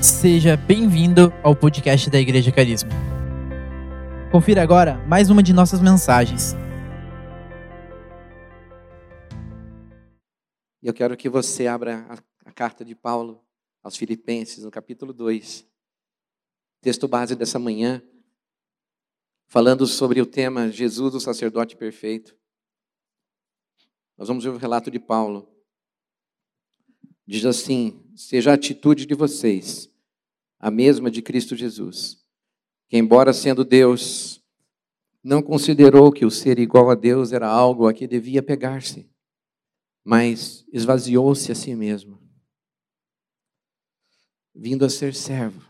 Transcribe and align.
Seja 0.00 0.56
bem-vindo 0.56 1.32
ao 1.42 1.56
podcast 1.56 2.08
da 2.08 2.20
Igreja 2.20 2.52
Carisma. 2.52 2.90
Confira 4.30 4.62
agora 4.62 4.94
mais 5.08 5.28
uma 5.28 5.42
de 5.42 5.52
nossas 5.52 5.80
mensagens. 5.80 6.54
Eu 10.80 10.94
quero 10.94 11.16
que 11.16 11.28
você 11.28 11.66
abra 11.66 12.06
a, 12.08 12.48
a 12.48 12.52
carta 12.52 12.84
de 12.84 12.94
Paulo 12.94 13.44
aos 13.82 13.96
Filipenses, 13.96 14.62
no 14.62 14.70
capítulo 14.70 15.12
2. 15.12 15.66
Texto 16.80 17.08
base 17.08 17.34
dessa 17.34 17.58
manhã, 17.58 18.00
falando 19.48 19.84
sobre 19.84 20.20
o 20.20 20.26
tema 20.26 20.70
Jesus, 20.70 21.16
o 21.16 21.20
sacerdote 21.20 21.76
perfeito. 21.76 22.36
Nós 24.16 24.28
vamos 24.28 24.44
ver 24.44 24.50
o 24.50 24.58
relato 24.58 24.92
de 24.92 25.00
Paulo. 25.00 25.57
Diz 27.28 27.44
assim: 27.44 28.02
Seja 28.16 28.52
a 28.52 28.54
atitude 28.54 29.04
de 29.04 29.14
vocês 29.14 29.92
a 30.58 30.70
mesma 30.70 31.10
de 31.10 31.20
Cristo 31.20 31.54
Jesus, 31.54 32.24
que, 32.88 32.96
embora 32.96 33.34
sendo 33.34 33.66
Deus, 33.66 34.42
não 35.22 35.42
considerou 35.42 36.10
que 36.10 36.24
o 36.24 36.30
ser 36.30 36.58
igual 36.58 36.90
a 36.90 36.94
Deus 36.94 37.30
era 37.30 37.46
algo 37.46 37.86
a 37.86 37.92
que 37.92 38.06
devia 38.06 38.42
pegar-se, 38.42 39.06
mas 40.02 40.64
esvaziou-se 40.72 41.52
a 41.52 41.54
si 41.54 41.74
mesmo, 41.74 42.18
vindo 44.54 44.86
a 44.86 44.88
ser 44.88 45.14
servo, 45.14 45.62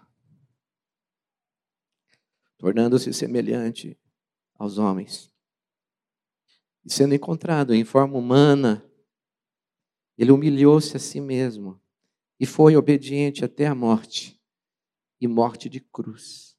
tornando-se 2.57 3.13
semelhante 3.13 3.99
aos 4.55 4.79
homens. 4.79 5.29
E 6.85 6.93
sendo 6.93 7.15
encontrado 7.15 7.75
em 7.75 7.85
forma 7.85 8.17
humana, 8.17 8.88
ele 10.19 10.33
humilhou-se 10.33 10.97
a 10.97 11.01
si 11.01 11.21
mesmo 11.21 11.81
e 12.41 12.45
foi 12.45 12.77
obediente 12.77 13.45
até 13.45 13.67
a 13.67 13.75
morte 13.75 14.39
e 15.21 15.29
morte 15.29 15.69
de 15.69 15.81
cruz. 15.81 16.59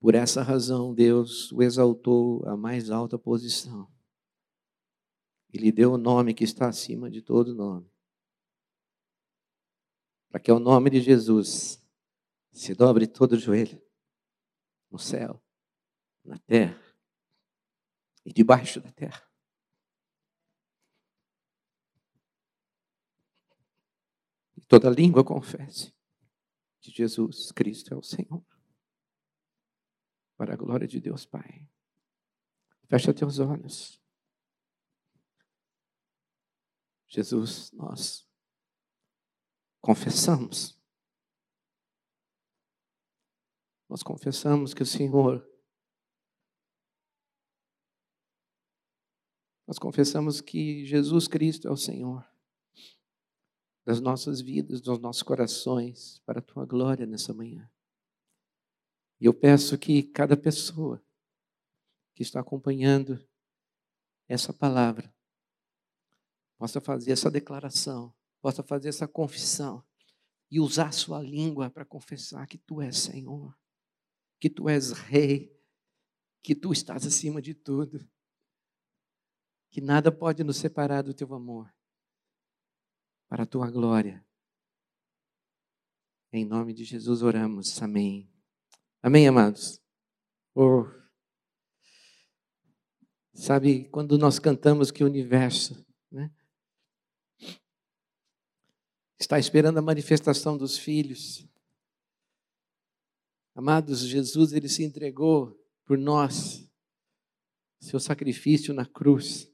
Por 0.00 0.14
essa 0.14 0.42
razão, 0.42 0.94
Deus 0.94 1.52
o 1.52 1.62
exaltou 1.62 2.42
à 2.48 2.56
mais 2.56 2.90
alta 2.90 3.18
posição 3.18 3.90
e 5.52 5.58
lhe 5.58 5.70
deu 5.70 5.92
o 5.92 5.98
nome 5.98 6.32
que 6.32 6.44
está 6.44 6.66
acima 6.68 7.10
de 7.10 7.20
todo 7.20 7.54
nome. 7.54 7.90
Para 10.30 10.40
que 10.40 10.50
o 10.50 10.58
nome 10.58 10.88
de 10.90 11.00
Jesus 11.00 11.82
se 12.52 12.74
dobre 12.74 13.06
todo 13.06 13.32
o 13.32 13.38
joelho 13.38 13.80
no 14.90 14.98
céu, 14.98 15.42
na 16.24 16.38
terra 16.38 16.80
e 18.24 18.32
debaixo 18.32 18.80
da 18.80 18.90
terra. 18.92 19.22
Toda 24.68 24.90
língua 24.90 25.24
confesse 25.24 25.94
que 26.80 26.90
Jesus 26.90 27.52
Cristo 27.52 27.94
é 27.94 27.96
o 27.96 28.02
Senhor. 28.02 28.44
Para 30.36 30.54
a 30.54 30.56
glória 30.56 30.86
de 30.86 31.00
Deus, 31.00 31.24
Pai. 31.24 31.68
Fecha 32.88 33.14
teus 33.14 33.38
olhos. 33.38 34.00
Jesus, 37.08 37.70
nós 37.72 38.28
confessamos. 39.80 40.78
Nós 43.88 44.02
confessamos 44.02 44.74
que 44.74 44.82
o 44.82 44.86
Senhor 44.86 45.46
Nós 49.66 49.80
confessamos 49.80 50.40
que 50.40 50.84
Jesus 50.84 51.26
Cristo 51.26 51.66
é 51.66 51.70
o 51.72 51.76
Senhor 51.76 52.24
das 53.86 54.00
nossas 54.00 54.40
vidas, 54.40 54.80
dos 54.80 54.98
nossos 54.98 55.22
corações, 55.22 56.20
para 56.26 56.40
a 56.40 56.42
tua 56.42 56.66
glória 56.66 57.06
nessa 57.06 57.32
manhã. 57.32 57.70
E 59.20 59.26
eu 59.26 59.32
peço 59.32 59.78
que 59.78 60.02
cada 60.02 60.36
pessoa 60.36 61.00
que 62.12 62.22
está 62.22 62.40
acompanhando 62.40 63.24
essa 64.28 64.52
palavra 64.52 65.14
possa 66.58 66.80
fazer 66.80 67.12
essa 67.12 67.30
declaração, 67.30 68.12
possa 68.42 68.62
fazer 68.62 68.88
essa 68.88 69.06
confissão 69.06 69.84
e 70.50 70.58
usar 70.58 70.92
sua 70.92 71.22
língua 71.22 71.70
para 71.70 71.84
confessar 71.84 72.44
que 72.48 72.58
tu 72.58 72.82
és 72.82 72.96
Senhor, 72.96 73.56
que 74.40 74.50
tu 74.50 74.68
és 74.68 74.90
Rei, 74.90 75.56
que 76.42 76.56
tu 76.56 76.72
estás 76.72 77.06
acima 77.06 77.40
de 77.40 77.54
tudo 77.54 78.04
que 79.70 79.80
nada 79.80 80.10
pode 80.10 80.42
nos 80.42 80.56
separar 80.56 81.02
do 81.02 81.12
teu 81.12 81.34
amor, 81.34 81.70
para 83.28 83.42
a 83.42 83.46
tua 83.46 83.70
glória. 83.70 84.24
Em 86.32 86.44
nome 86.44 86.72
de 86.72 86.84
Jesus 86.84 87.22
oramos. 87.22 87.80
Amém. 87.82 88.30
Amém, 89.02 89.26
amados. 89.26 89.80
Oh. 90.54 90.84
Sabe, 93.32 93.88
quando 93.90 94.16
nós 94.18 94.38
cantamos 94.38 94.90
que 94.90 95.04
o 95.04 95.06
universo 95.06 95.84
né, 96.10 96.34
está 99.18 99.38
esperando 99.38 99.78
a 99.78 99.82
manifestação 99.82 100.56
dos 100.56 100.78
filhos. 100.78 101.46
Amados, 103.54 104.00
Jesus, 104.00 104.52
ele 104.52 104.68
se 104.68 104.84
entregou 104.84 105.58
por 105.84 105.96
nós, 105.96 106.70
seu 107.80 108.00
sacrifício 108.00 108.74
na 108.74 108.84
cruz 108.84 109.50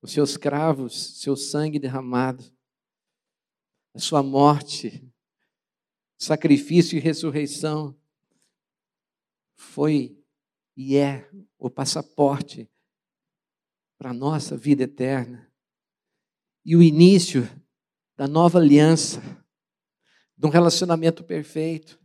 os 0.00 0.12
seus 0.12 0.36
cravos, 0.36 1.20
seu 1.20 1.36
sangue 1.36 1.78
derramado, 1.78 2.44
a 3.94 3.98
sua 3.98 4.22
morte, 4.22 5.04
sacrifício 6.16 6.96
e 6.96 7.00
ressurreição 7.00 7.98
foi 9.56 10.16
e 10.76 10.96
é 10.96 11.28
o 11.58 11.68
passaporte 11.68 12.70
para 13.98 14.10
a 14.10 14.14
nossa 14.14 14.56
vida 14.56 14.84
eterna 14.84 15.50
e 16.64 16.76
o 16.76 16.82
início 16.82 17.48
da 18.16 18.28
nova 18.28 18.58
aliança, 18.58 19.20
de 20.36 20.46
um 20.46 20.50
relacionamento 20.50 21.24
perfeito, 21.24 22.00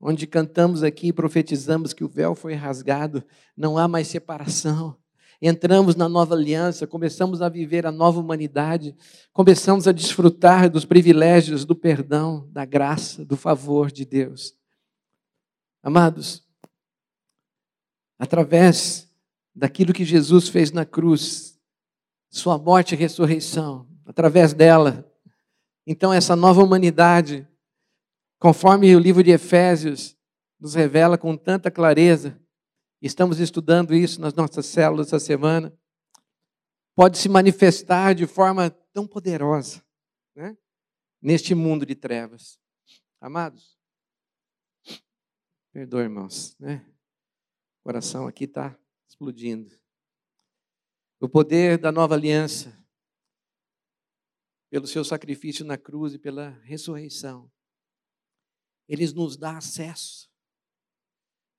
onde 0.00 0.26
cantamos 0.26 0.82
aqui 0.82 1.08
e 1.08 1.12
profetizamos 1.12 1.92
que 1.92 2.02
o 2.02 2.08
véu 2.08 2.34
foi 2.34 2.54
rasgado, 2.54 3.24
não 3.56 3.78
há 3.78 3.86
mais 3.86 4.08
separação 4.08 5.01
entramos 5.42 5.96
na 5.96 6.08
nova 6.08 6.36
aliança, 6.36 6.86
começamos 6.86 7.42
a 7.42 7.48
viver 7.48 7.84
a 7.84 7.90
nova 7.90 8.20
humanidade, 8.20 8.94
começamos 9.32 9.88
a 9.88 9.92
desfrutar 9.92 10.70
dos 10.70 10.84
privilégios 10.84 11.64
do 11.64 11.74
perdão, 11.74 12.48
da 12.52 12.64
graça, 12.64 13.24
do 13.24 13.36
favor 13.36 13.90
de 13.90 14.04
Deus. 14.04 14.54
Amados, 15.82 16.46
através 18.16 19.12
daquilo 19.52 19.92
que 19.92 20.04
Jesus 20.04 20.48
fez 20.48 20.70
na 20.70 20.86
cruz, 20.86 21.58
sua 22.30 22.56
morte 22.56 22.94
e 22.94 22.98
ressurreição, 22.98 23.88
através 24.06 24.54
dela, 24.54 25.04
então 25.84 26.12
essa 26.12 26.36
nova 26.36 26.62
humanidade, 26.62 27.48
conforme 28.38 28.94
o 28.94 29.00
livro 29.00 29.24
de 29.24 29.32
Efésios 29.32 30.16
nos 30.60 30.74
revela 30.74 31.18
com 31.18 31.36
tanta 31.36 31.68
clareza, 31.68 32.40
Estamos 33.02 33.40
estudando 33.40 33.92
isso 33.96 34.20
nas 34.20 34.32
nossas 34.32 34.64
células 34.64 35.08
essa 35.08 35.18
semana. 35.18 35.76
Pode 36.94 37.18
se 37.18 37.28
manifestar 37.28 38.14
de 38.14 38.28
forma 38.28 38.70
tão 38.70 39.08
poderosa 39.08 39.84
né? 40.36 40.56
neste 41.20 41.52
mundo 41.52 41.84
de 41.84 41.96
trevas. 41.96 42.60
Amados, 43.20 43.76
perdoe, 45.72 46.02
irmãos, 46.04 46.56
né? 46.60 46.86
O 47.80 47.82
coração 47.82 48.28
aqui 48.28 48.44
está 48.44 48.78
explodindo. 49.08 49.76
O 51.20 51.28
poder 51.28 51.78
da 51.78 51.90
nova 51.90 52.14
aliança, 52.14 52.72
pelo 54.70 54.86
seu 54.86 55.04
sacrifício 55.04 55.64
na 55.64 55.76
cruz 55.76 56.14
e 56.14 56.20
pela 56.20 56.50
ressurreição, 56.62 57.50
eles 58.88 59.12
nos 59.12 59.36
dá 59.36 59.56
acesso 59.56 60.31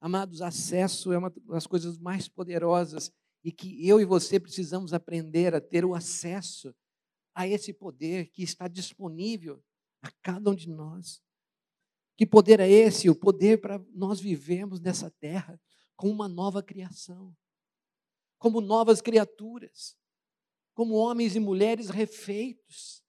Amados, 0.04 0.42
acesso 0.42 1.14
é 1.14 1.18
uma 1.18 1.30
das 1.30 1.66
coisas 1.66 1.98
mais 1.98 2.28
poderosas 2.28 3.10
e 3.42 3.54
que 3.54 3.88
eu 3.88 4.02
e 4.02 4.06
você 4.06 4.38
precisamos 4.38 4.94
aprender 4.94 5.56
a 5.56 5.62
ter 5.62 5.86
o 5.86 5.96
acesso 5.96 6.76
a 7.34 7.48
esse 7.48 7.72
poder 7.72 8.30
que 8.30 8.44
está 8.44 8.68
disponível 8.68 9.64
a 10.02 10.12
cada 10.22 10.52
um 10.52 10.56
de 10.56 10.68
nós. 10.68 11.24
Que 12.18 12.26
poder 12.26 12.60
é 12.60 12.70
esse? 12.70 13.10
O 13.10 13.16
poder 13.16 13.62
para 13.62 13.80
nós 13.94 14.20
vivermos 14.20 14.82
nessa 14.82 15.10
terra 15.10 15.58
com 15.96 16.10
uma 16.10 16.28
nova 16.28 16.62
criação, 16.62 17.34
como 18.38 18.60
novas 18.60 19.00
criaturas, 19.00 19.96
como 20.74 20.96
homens 20.96 21.34
e 21.34 21.40
mulheres 21.40 21.88
refeitos, 21.88 23.03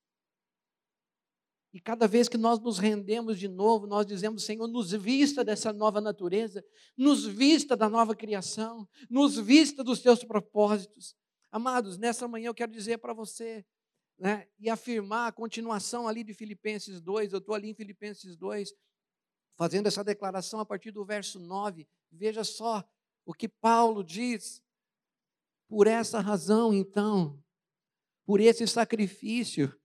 e 1.75 1.81
cada 1.81 2.06
vez 2.06 2.29
que 2.29 2.38
nós 2.38 2.61
nos 2.61 2.79
rendemos 2.79 3.37
de 3.37 3.49
novo, 3.49 3.85
nós 3.85 4.06
dizemos: 4.06 4.44
Senhor, 4.44 4.69
nos 4.69 4.93
vista 4.93 5.44
dessa 5.44 5.73
nova 5.73 6.00
natureza, 6.00 6.65
nos 6.97 7.26
vista 7.26 7.76
da 7.76 7.88
nova 7.88 8.15
criação, 8.15 8.88
nos 9.11 9.37
vista 9.37 9.82
dos 9.82 10.00
teus 10.00 10.23
propósitos. 10.23 11.17
Amados, 11.50 11.99
nessa 11.99 12.29
manhã 12.29 12.47
eu 12.47 12.55
quero 12.55 12.71
dizer 12.71 12.99
para 12.99 13.12
você: 13.12 13.67
né, 14.17 14.47
e 14.56 14.71
afirmar 14.71 15.26
a 15.26 15.32
continuação 15.32 16.06
ali 16.06 16.23
de 16.23 16.32
Filipenses 16.32 17.00
2. 17.00 17.32
Eu 17.32 17.41
estou 17.41 17.56
ali 17.56 17.71
em 17.71 17.75
Filipenses 17.75 18.37
2, 18.37 18.73
fazendo 19.56 19.88
essa 19.88 20.05
declaração 20.05 20.61
a 20.61 20.65
partir 20.65 20.93
do 20.93 21.05
verso 21.05 21.41
9. 21.41 21.88
Veja 22.09 22.44
só 22.44 22.88
o 23.26 23.35
que 23.35 23.49
Paulo 23.49 24.05
diz. 24.05 24.62
Por 25.67 25.88
essa 25.88 26.21
razão, 26.21 26.73
então, 26.73 27.43
por 28.25 28.38
esse 28.38 28.65
sacrifício, 28.69 29.76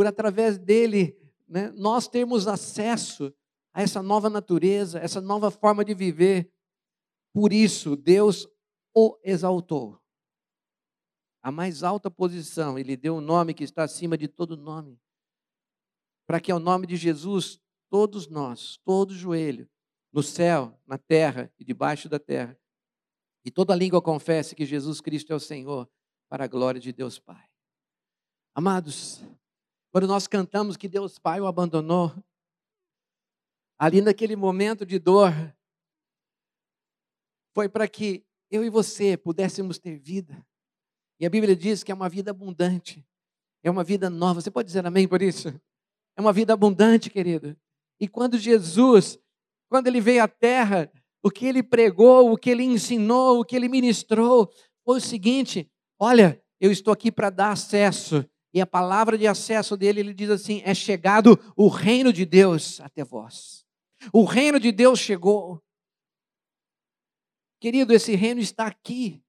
por 0.00 0.06
através 0.06 0.56
dele, 0.56 1.14
né, 1.46 1.70
nós 1.72 2.08
termos 2.08 2.48
acesso 2.48 3.30
a 3.70 3.82
essa 3.82 4.02
nova 4.02 4.30
natureza, 4.30 4.98
essa 4.98 5.20
nova 5.20 5.50
forma 5.50 5.84
de 5.84 5.92
viver. 5.92 6.50
Por 7.34 7.52
isso, 7.52 7.96
Deus 7.96 8.48
o 8.94 9.18
exaltou. 9.22 10.00
A 11.42 11.52
mais 11.52 11.82
alta 11.82 12.10
posição, 12.10 12.78
ele 12.78 12.96
deu 12.96 13.16
um 13.16 13.20
nome 13.20 13.52
que 13.52 13.62
está 13.62 13.84
acima 13.84 14.16
de 14.16 14.26
todo 14.26 14.56
nome. 14.56 14.98
Para 16.26 16.40
que 16.40 16.50
ao 16.50 16.58
nome 16.58 16.86
de 16.86 16.96
Jesus, 16.96 17.60
todos 17.90 18.26
nós, 18.26 18.78
todo 18.82 19.12
joelho, 19.12 19.68
no 20.10 20.22
céu, 20.22 20.80
na 20.86 20.96
terra 20.96 21.52
e 21.58 21.64
debaixo 21.64 22.08
da 22.08 22.18
terra, 22.18 22.58
e 23.44 23.50
toda 23.50 23.76
língua 23.76 24.00
confesse 24.00 24.56
que 24.56 24.64
Jesus 24.64 24.98
Cristo 24.98 25.30
é 25.30 25.36
o 25.36 25.40
Senhor, 25.40 25.86
para 26.26 26.44
a 26.44 26.48
glória 26.48 26.80
de 26.80 26.90
Deus 26.90 27.18
Pai. 27.18 27.44
Amados, 28.54 29.22
quando 29.90 30.06
nós 30.06 30.26
cantamos 30.26 30.76
que 30.76 30.88
Deus 30.88 31.18
Pai 31.18 31.40
o 31.40 31.46
abandonou, 31.46 32.14
ali 33.78 34.00
naquele 34.00 34.36
momento 34.36 34.86
de 34.86 34.98
dor, 34.98 35.32
foi 37.52 37.68
para 37.68 37.88
que 37.88 38.24
eu 38.50 38.64
e 38.64 38.70
você 38.70 39.16
pudéssemos 39.16 39.78
ter 39.78 39.98
vida. 39.98 40.46
E 41.18 41.26
a 41.26 41.30
Bíblia 41.30 41.54
diz 41.56 41.82
que 41.82 41.92
é 41.92 41.94
uma 41.94 42.08
vida 42.08 42.30
abundante, 42.30 43.06
é 43.62 43.70
uma 43.70 43.84
vida 43.84 44.08
nova. 44.08 44.40
Você 44.40 44.50
pode 44.50 44.66
dizer 44.66 44.86
amém 44.86 45.06
por 45.06 45.20
isso? 45.20 45.48
É 46.16 46.20
uma 46.20 46.32
vida 46.32 46.52
abundante, 46.52 47.10
querido. 47.10 47.56
E 47.98 48.08
quando 48.08 48.38
Jesus, 48.38 49.18
quando 49.68 49.86
ele 49.86 50.00
veio 50.00 50.22
à 50.22 50.28
terra, 50.28 50.90
o 51.22 51.30
que 51.30 51.46
ele 51.46 51.62
pregou, 51.62 52.32
o 52.32 52.38
que 52.38 52.50
ele 52.50 52.64
ensinou, 52.64 53.40
o 53.40 53.44
que 53.44 53.54
ele 53.54 53.68
ministrou, 53.68 54.50
foi 54.84 54.98
o 54.98 55.00
seguinte: 55.00 55.70
olha, 55.98 56.42
eu 56.60 56.70
estou 56.70 56.92
aqui 56.92 57.12
para 57.12 57.30
dar 57.30 57.52
acesso. 57.52 58.24
E 58.52 58.60
a 58.60 58.66
palavra 58.66 59.16
de 59.16 59.26
acesso 59.26 59.76
dele, 59.76 60.00
ele 60.00 60.14
diz 60.14 60.30
assim: 60.30 60.60
é 60.64 60.74
chegado 60.74 61.38
o 61.56 61.68
reino 61.68 62.12
de 62.12 62.24
Deus 62.24 62.80
até 62.80 63.04
vós. 63.04 63.64
O 64.12 64.24
reino 64.24 64.58
de 64.58 64.72
Deus 64.72 64.98
chegou. 64.98 65.62
Querido, 67.60 67.92
esse 67.92 68.14
reino 68.16 68.40
está 68.40 68.66
aqui. 68.66 69.22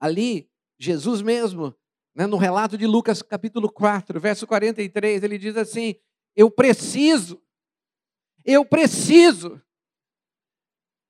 Ali, 0.00 0.50
Jesus 0.78 1.20
mesmo, 1.20 1.74
né, 2.14 2.26
no 2.26 2.36
relato 2.36 2.78
de 2.78 2.86
Lucas 2.86 3.22
capítulo 3.22 3.70
4, 3.70 4.18
verso 4.20 4.46
43, 4.46 5.22
ele 5.22 5.38
diz 5.38 5.56
assim: 5.56 5.96
Eu 6.34 6.50
preciso, 6.50 7.42
eu 8.44 8.64
preciso, 8.64 9.60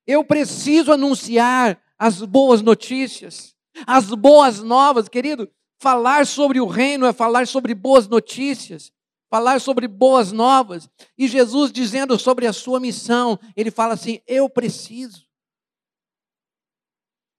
eu 0.07 0.25
preciso 0.25 0.93
anunciar 0.93 1.81
as 1.97 2.23
boas 2.23 2.61
notícias, 2.61 3.57
as 3.87 4.11
boas 4.11 4.61
novas, 4.61 5.09
querido. 5.09 5.51
Falar 5.83 6.27
sobre 6.27 6.61
o 6.61 6.67
reino 6.67 7.07
é 7.07 7.13
falar 7.13 7.47
sobre 7.47 7.75
boas 7.75 8.07
notícias 8.07 8.93
falar 9.33 9.63
sobre 9.63 9.89
boas 9.89 10.31
novas. 10.31 10.91
E 11.17 11.27
Jesus 11.27 11.73
dizendo 11.73 12.19
sobre 12.19 12.47
a 12.47 12.53
sua 12.53 12.79
missão, 12.79 13.41
ele 13.57 13.71
fala 13.71 13.95
assim: 13.95 14.21
Eu 14.27 14.47
preciso. 14.47 15.27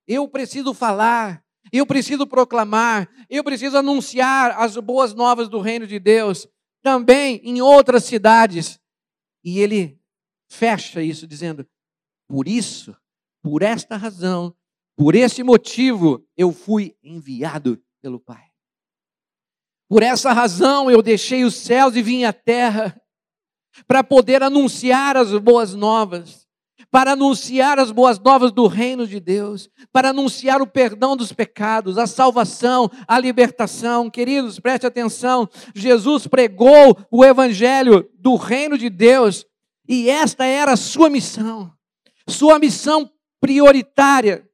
Eu 0.07 0.27
preciso 0.27 0.73
falar, 0.73 1.45
eu 1.71 1.85
preciso 1.85 2.25
proclamar, 2.25 3.07
eu 3.29 3.43
preciso 3.43 3.77
anunciar 3.77 4.59
as 4.59 4.75
boas 4.77 5.13
novas 5.13 5.47
do 5.47 5.59
reino 5.59 5.85
de 5.85 5.99
Deus 5.99 6.47
também 6.81 7.39
em 7.43 7.61
outras 7.61 8.05
cidades. 8.05 8.79
E 9.43 9.59
ele 9.59 10.01
fecha 10.49 10.99
isso 10.99 11.27
dizendo: 11.27 11.63
Por 12.27 12.47
isso, 12.47 12.97
por 13.43 13.61
esta 13.61 13.97
razão, 13.97 14.55
por 14.97 15.13
esse 15.13 15.43
motivo, 15.43 16.25
eu 16.35 16.51
fui 16.51 16.97
enviado 17.03 17.79
pelo 18.03 18.19
Pai. 18.19 18.43
Por 19.87 20.03
essa 20.03 20.33
razão 20.33 20.91
eu 20.91 21.01
deixei 21.01 21.45
os 21.45 21.55
céus 21.55 21.95
e 21.95 22.01
vim 22.01 22.25
à 22.25 22.33
terra, 22.33 22.99
para 23.87 24.03
poder 24.03 24.43
anunciar 24.43 25.15
as 25.15 25.31
boas 25.39 25.73
novas, 25.73 26.45
para 26.91 27.13
anunciar 27.13 27.79
as 27.79 27.91
boas 27.91 28.19
novas 28.19 28.51
do 28.51 28.67
reino 28.67 29.07
de 29.07 29.19
Deus, 29.19 29.69
para 29.91 30.09
anunciar 30.09 30.61
o 30.61 30.67
perdão 30.67 31.15
dos 31.15 31.31
pecados, 31.31 31.97
a 31.97 32.05
salvação, 32.05 32.91
a 33.07 33.17
libertação. 33.17 34.11
Queridos, 34.11 34.59
preste 34.59 34.85
atenção: 34.85 35.49
Jesus 35.73 36.27
pregou 36.27 36.97
o 37.09 37.23
evangelho 37.23 38.07
do 38.19 38.35
reino 38.35 38.77
de 38.77 38.89
Deus 38.89 39.45
e 39.87 40.09
esta 40.09 40.45
era 40.45 40.73
a 40.73 40.77
sua 40.77 41.09
missão, 41.09 41.71
sua 42.27 42.59
missão 42.59 43.09
prioritária. 43.39 44.47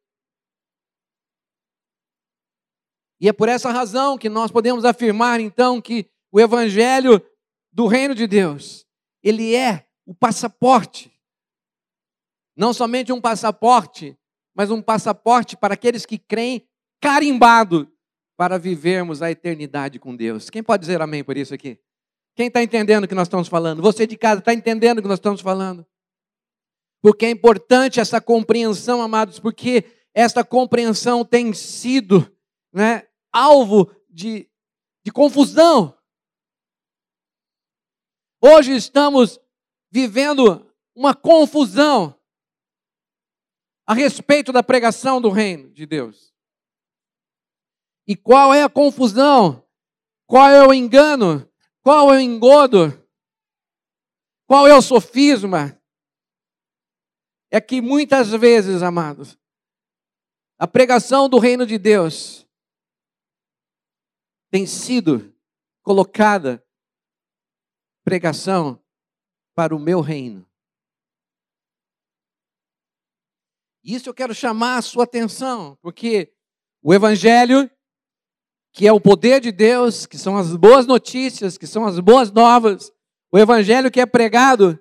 E 3.19 3.27
é 3.27 3.33
por 3.33 3.49
essa 3.49 3.71
razão 3.71 4.17
que 4.17 4.29
nós 4.29 4.51
podemos 4.51 4.85
afirmar 4.85 5.39
então 5.39 5.81
que 5.81 6.09
o 6.31 6.39
evangelho 6.39 7.21
do 7.71 7.87
reino 7.87 8.15
de 8.15 8.25
Deus, 8.25 8.85
ele 9.21 9.55
é 9.55 9.87
o 10.05 10.13
passaporte. 10.13 11.11
Não 12.55 12.73
somente 12.73 13.11
um 13.11 13.21
passaporte, 13.21 14.17
mas 14.55 14.71
um 14.71 14.81
passaporte 14.81 15.57
para 15.57 15.73
aqueles 15.73 16.05
que 16.05 16.17
creem 16.17 16.67
carimbado 17.01 17.91
para 18.37 18.57
vivermos 18.57 19.21
a 19.21 19.29
eternidade 19.29 19.99
com 19.99 20.15
Deus. 20.15 20.49
Quem 20.49 20.63
pode 20.63 20.81
dizer 20.81 21.01
amém 21.01 21.23
por 21.23 21.37
isso 21.37 21.53
aqui? 21.53 21.77
Quem 22.35 22.47
está 22.47 22.63
entendendo 22.63 23.03
o 23.03 23.07
que 23.07 23.15
nós 23.15 23.27
estamos 23.27 23.49
falando? 23.49 23.81
Você 23.81 24.07
de 24.07 24.17
casa 24.17 24.39
está 24.39 24.53
entendendo 24.53 24.99
o 24.99 25.01
que 25.01 25.07
nós 25.07 25.17
estamos 25.17 25.41
falando? 25.41 25.85
Porque 27.01 27.25
é 27.25 27.29
importante 27.29 27.99
essa 27.99 28.21
compreensão, 28.21 29.01
amados, 29.01 29.39
porque 29.39 29.83
essa 30.13 30.43
compreensão 30.43 31.25
tem 31.25 31.53
sido 31.53 32.29
né, 32.73 33.03
alvo 33.31 33.93
de, 34.09 34.49
de 35.03 35.11
confusão. 35.11 35.97
Hoje 38.41 38.75
estamos 38.75 39.39
vivendo 39.91 40.65
uma 40.95 41.13
confusão 41.13 42.17
a 43.85 43.93
respeito 43.93 44.51
da 44.51 44.61
pregação 44.61 45.19
do 45.19 45.29
reino 45.29 45.71
de 45.71 45.85
Deus. 45.85 46.33
E 48.07 48.15
qual 48.15 48.53
é 48.53 48.63
a 48.63 48.69
confusão? 48.69 49.65
Qual 50.25 50.49
é 50.49 50.65
o 50.65 50.73
engano? 50.73 51.47
Qual 51.81 52.13
é 52.13 52.17
o 52.17 52.19
engodo? 52.19 52.93
Qual 54.47 54.67
é 54.67 54.75
o 54.75 54.81
sofisma? 54.81 55.79
É 57.51 57.59
que 57.59 57.81
muitas 57.81 58.29
vezes, 58.29 58.83
amados, 58.83 59.37
a 60.57 60.67
pregação 60.67 61.29
do 61.29 61.39
reino 61.39 61.65
de 61.65 61.77
Deus 61.77 62.48
tem 64.49 64.65
sido 64.65 65.33
colocada 65.83 66.63
pregação 68.03 68.81
para 69.55 69.75
o 69.75 69.79
meu 69.79 70.01
reino. 70.01 70.49
Isso 73.83 74.09
eu 74.09 74.13
quero 74.13 74.33
chamar 74.33 74.77
a 74.77 74.81
sua 74.81 75.03
atenção, 75.03 75.77
porque 75.81 76.33
o 76.81 76.93
Evangelho, 76.93 77.69
que 78.71 78.87
é 78.87 78.91
o 78.93 79.01
poder 79.01 79.41
de 79.41 79.51
Deus, 79.51 80.05
que 80.05 80.17
são 80.17 80.37
as 80.37 80.55
boas 80.55 80.85
notícias, 80.85 81.57
que 81.57 81.65
são 81.65 81.85
as 81.85 81.99
boas 81.99 82.31
novas, 82.31 82.91
o 83.31 83.37
Evangelho 83.37 83.91
que 83.91 83.99
é 83.99 84.05
pregado 84.05 84.79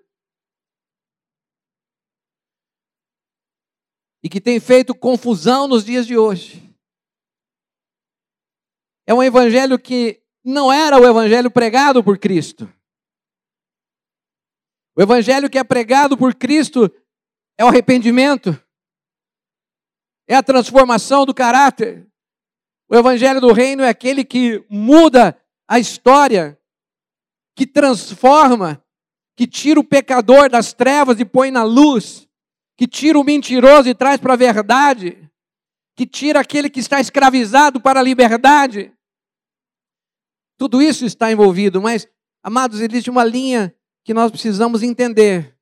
e 4.23 4.29
que 4.29 4.41
tem 4.41 4.59
feito 4.59 4.95
confusão 4.95 5.69
nos 5.69 5.85
dias 5.85 6.07
de 6.07 6.17
hoje, 6.17 6.68
é 9.09 9.15
um 9.15 9.23
evangelho 9.23 9.79
que 9.79 10.21
não 10.45 10.71
era 10.71 11.01
o 11.01 11.07
evangelho 11.07 11.51
pregado 11.51 12.05
por 12.05 12.19
Cristo. 12.19 12.71
O 14.95 15.01
evangelho 15.01 15.49
que 15.49 15.57
é 15.57 15.65
pregado 15.65 16.15
por 16.15 16.35
Cristo 16.35 16.95
é 17.57 17.65
o 17.65 17.69
arrependimento, 17.69 18.63
é 20.29 20.35
a 20.35 20.43
transformação 20.43 21.25
do 21.25 21.33
caráter. 21.33 22.07
O 22.87 22.95
evangelho 22.95 23.41
do 23.41 23.51
reino 23.51 23.83
é 23.83 23.89
aquele 23.89 24.23
que 24.27 24.63
muda 24.69 25.41
a 25.67 25.79
história, 25.79 26.61
que 27.57 27.67
transforma, 27.67 28.85
que 29.35 29.47
tira 29.47 29.81
o 29.81 29.85
pecador 29.85 30.51
das 30.51 30.75
trevas 30.75 31.19
e 31.19 31.25
põe 31.25 31.51
na 31.51 31.63
luz, 31.63 32.29
que 32.77 32.87
tira 32.87 33.19
o 33.19 33.25
mentiroso 33.25 33.89
e 33.89 33.95
traz 33.95 34.21
para 34.21 34.35
a 34.35 34.37
verdade, 34.37 35.31
que 35.97 36.07
tira 36.07 36.41
aquele 36.41 36.69
que 36.69 36.81
está 36.81 37.01
escravizado 37.01 37.81
para 37.81 38.01
a 38.01 38.03
liberdade. 38.03 38.93
Tudo 40.59 40.83
isso 40.83 41.07
está 41.07 41.31
envolvido, 41.31 41.81
mas, 41.81 42.07
amados, 42.43 42.81
existe 42.81 43.09
uma 43.09 43.25
linha 43.25 43.75
que 44.05 44.13
nós 44.13 44.31
precisamos 44.31 44.83
entender. 44.83 45.57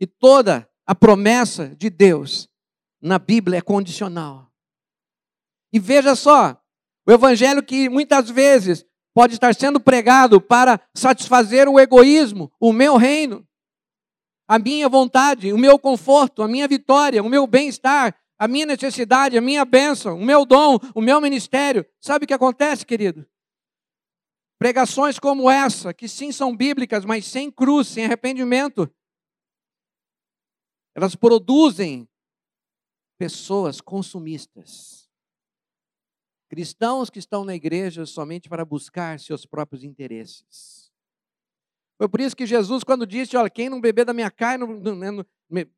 E 0.00 0.06
toda 0.06 0.68
a 0.84 0.94
promessa 0.94 1.68
de 1.76 1.88
Deus 1.88 2.48
na 3.00 3.18
Bíblia 3.18 3.58
é 3.58 3.62
condicional. 3.62 4.50
E 5.72 5.78
veja 5.78 6.16
só, 6.16 6.60
o 7.06 7.12
evangelho 7.12 7.62
que 7.62 7.88
muitas 7.88 8.28
vezes 8.28 8.84
pode 9.14 9.34
estar 9.34 9.54
sendo 9.54 9.80
pregado 9.80 10.40
para 10.40 10.80
satisfazer 10.94 11.68
o 11.68 11.78
egoísmo, 11.78 12.52
o 12.58 12.72
meu 12.72 12.96
reino, 12.96 13.46
a 14.48 14.58
minha 14.58 14.88
vontade, 14.88 15.52
o 15.52 15.58
meu 15.58 15.78
conforto, 15.78 16.42
a 16.42 16.48
minha 16.48 16.66
vitória, 16.66 17.22
o 17.22 17.28
meu 17.28 17.46
bem-estar, 17.46 18.16
a 18.40 18.48
minha 18.48 18.64
necessidade, 18.64 19.36
a 19.36 19.40
minha 19.42 19.66
bênção, 19.66 20.18
o 20.18 20.24
meu 20.24 20.46
dom, 20.46 20.78
o 20.94 21.02
meu 21.02 21.20
ministério. 21.20 21.84
Sabe 22.00 22.24
o 22.24 22.26
que 22.26 22.32
acontece, 22.32 22.86
querido? 22.86 23.28
Pregações 24.58 25.18
como 25.18 25.50
essa, 25.50 25.92
que 25.92 26.08
sim 26.08 26.32
são 26.32 26.56
bíblicas, 26.56 27.04
mas 27.04 27.26
sem 27.26 27.50
cruz, 27.50 27.88
sem 27.88 28.06
arrependimento, 28.06 28.90
elas 30.94 31.14
produzem 31.14 32.08
pessoas 33.18 33.78
consumistas. 33.78 35.06
Cristãos 36.48 37.10
que 37.10 37.18
estão 37.18 37.44
na 37.44 37.54
igreja 37.54 38.06
somente 38.06 38.48
para 38.48 38.64
buscar 38.64 39.20
seus 39.20 39.44
próprios 39.44 39.84
interesses. 39.84 40.90
Foi 41.98 42.08
por 42.08 42.22
isso 42.22 42.34
que 42.34 42.46
Jesus, 42.46 42.82
quando 42.82 43.06
disse: 43.06 43.36
Olha, 43.36 43.50
quem 43.50 43.68
não 43.68 43.78
beber 43.78 44.06
da 44.06 44.14
minha 44.14 44.30
carne, 44.30 44.66
não, 44.66 44.94
não, 44.96 45.26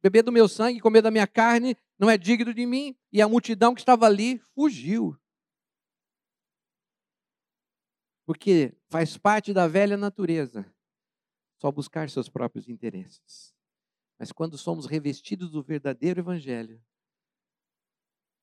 beber 0.00 0.22
do 0.22 0.30
meu 0.30 0.48
sangue, 0.48 0.78
comer 0.78 1.02
da 1.02 1.10
minha 1.10 1.26
carne, 1.26 1.76
não 2.02 2.10
é 2.10 2.18
digno 2.18 2.52
de 2.52 2.66
mim. 2.66 2.96
E 3.12 3.22
a 3.22 3.28
multidão 3.28 3.72
que 3.76 3.80
estava 3.80 4.06
ali 4.06 4.42
fugiu. 4.56 5.16
Porque 8.26 8.74
faz 8.90 9.16
parte 9.16 9.52
da 9.52 9.68
velha 9.68 9.96
natureza 9.96 10.66
só 11.60 11.70
buscar 11.70 12.10
seus 12.10 12.28
próprios 12.28 12.68
interesses. 12.68 13.54
Mas 14.18 14.32
quando 14.32 14.58
somos 14.58 14.86
revestidos 14.86 15.52
do 15.52 15.62
verdadeiro 15.62 16.20
evangelho, 16.20 16.82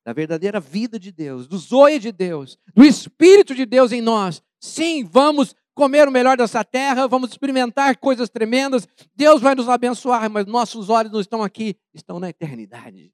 da 0.06 0.14
verdadeira 0.14 0.62
vida 0.62 0.98
de 0.98 1.12
Deus, 1.12 1.46
do 1.46 1.58
zoe 1.58 2.00
de 2.00 2.14
Deus, 2.14 2.58
do 2.74 2.86
Espírito 2.86 3.54
de 3.54 3.66
Deus 3.66 3.92
em 3.92 4.02
nós, 4.02 4.42
sim, 4.58 5.04
vamos 5.04 5.54
comer 5.76 6.08
o 6.08 6.12
melhor 6.12 6.38
dessa 6.38 6.64
terra, 6.64 7.08
vamos 7.08 7.32
experimentar 7.32 7.98
coisas 7.98 8.30
tremendas, 8.30 8.88
Deus 9.14 9.42
vai 9.42 9.54
nos 9.54 9.68
abençoar, 9.68 10.30
mas 10.30 10.46
nossos 10.46 10.90
olhos 10.90 11.12
não 11.12 11.20
estão 11.20 11.44
aqui, 11.44 11.78
estão 11.94 12.22
na 12.22 12.30
eternidade. 12.30 13.14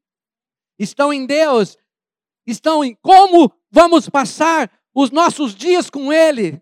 Estão 0.77 1.13
em 1.13 1.25
Deus, 1.25 1.77
estão 2.45 2.83
em 2.83 2.95
como 2.95 3.51
vamos 3.71 4.09
passar 4.09 4.71
os 4.93 5.11
nossos 5.11 5.55
dias 5.55 5.89
com 5.89 6.11
Ele. 6.11 6.61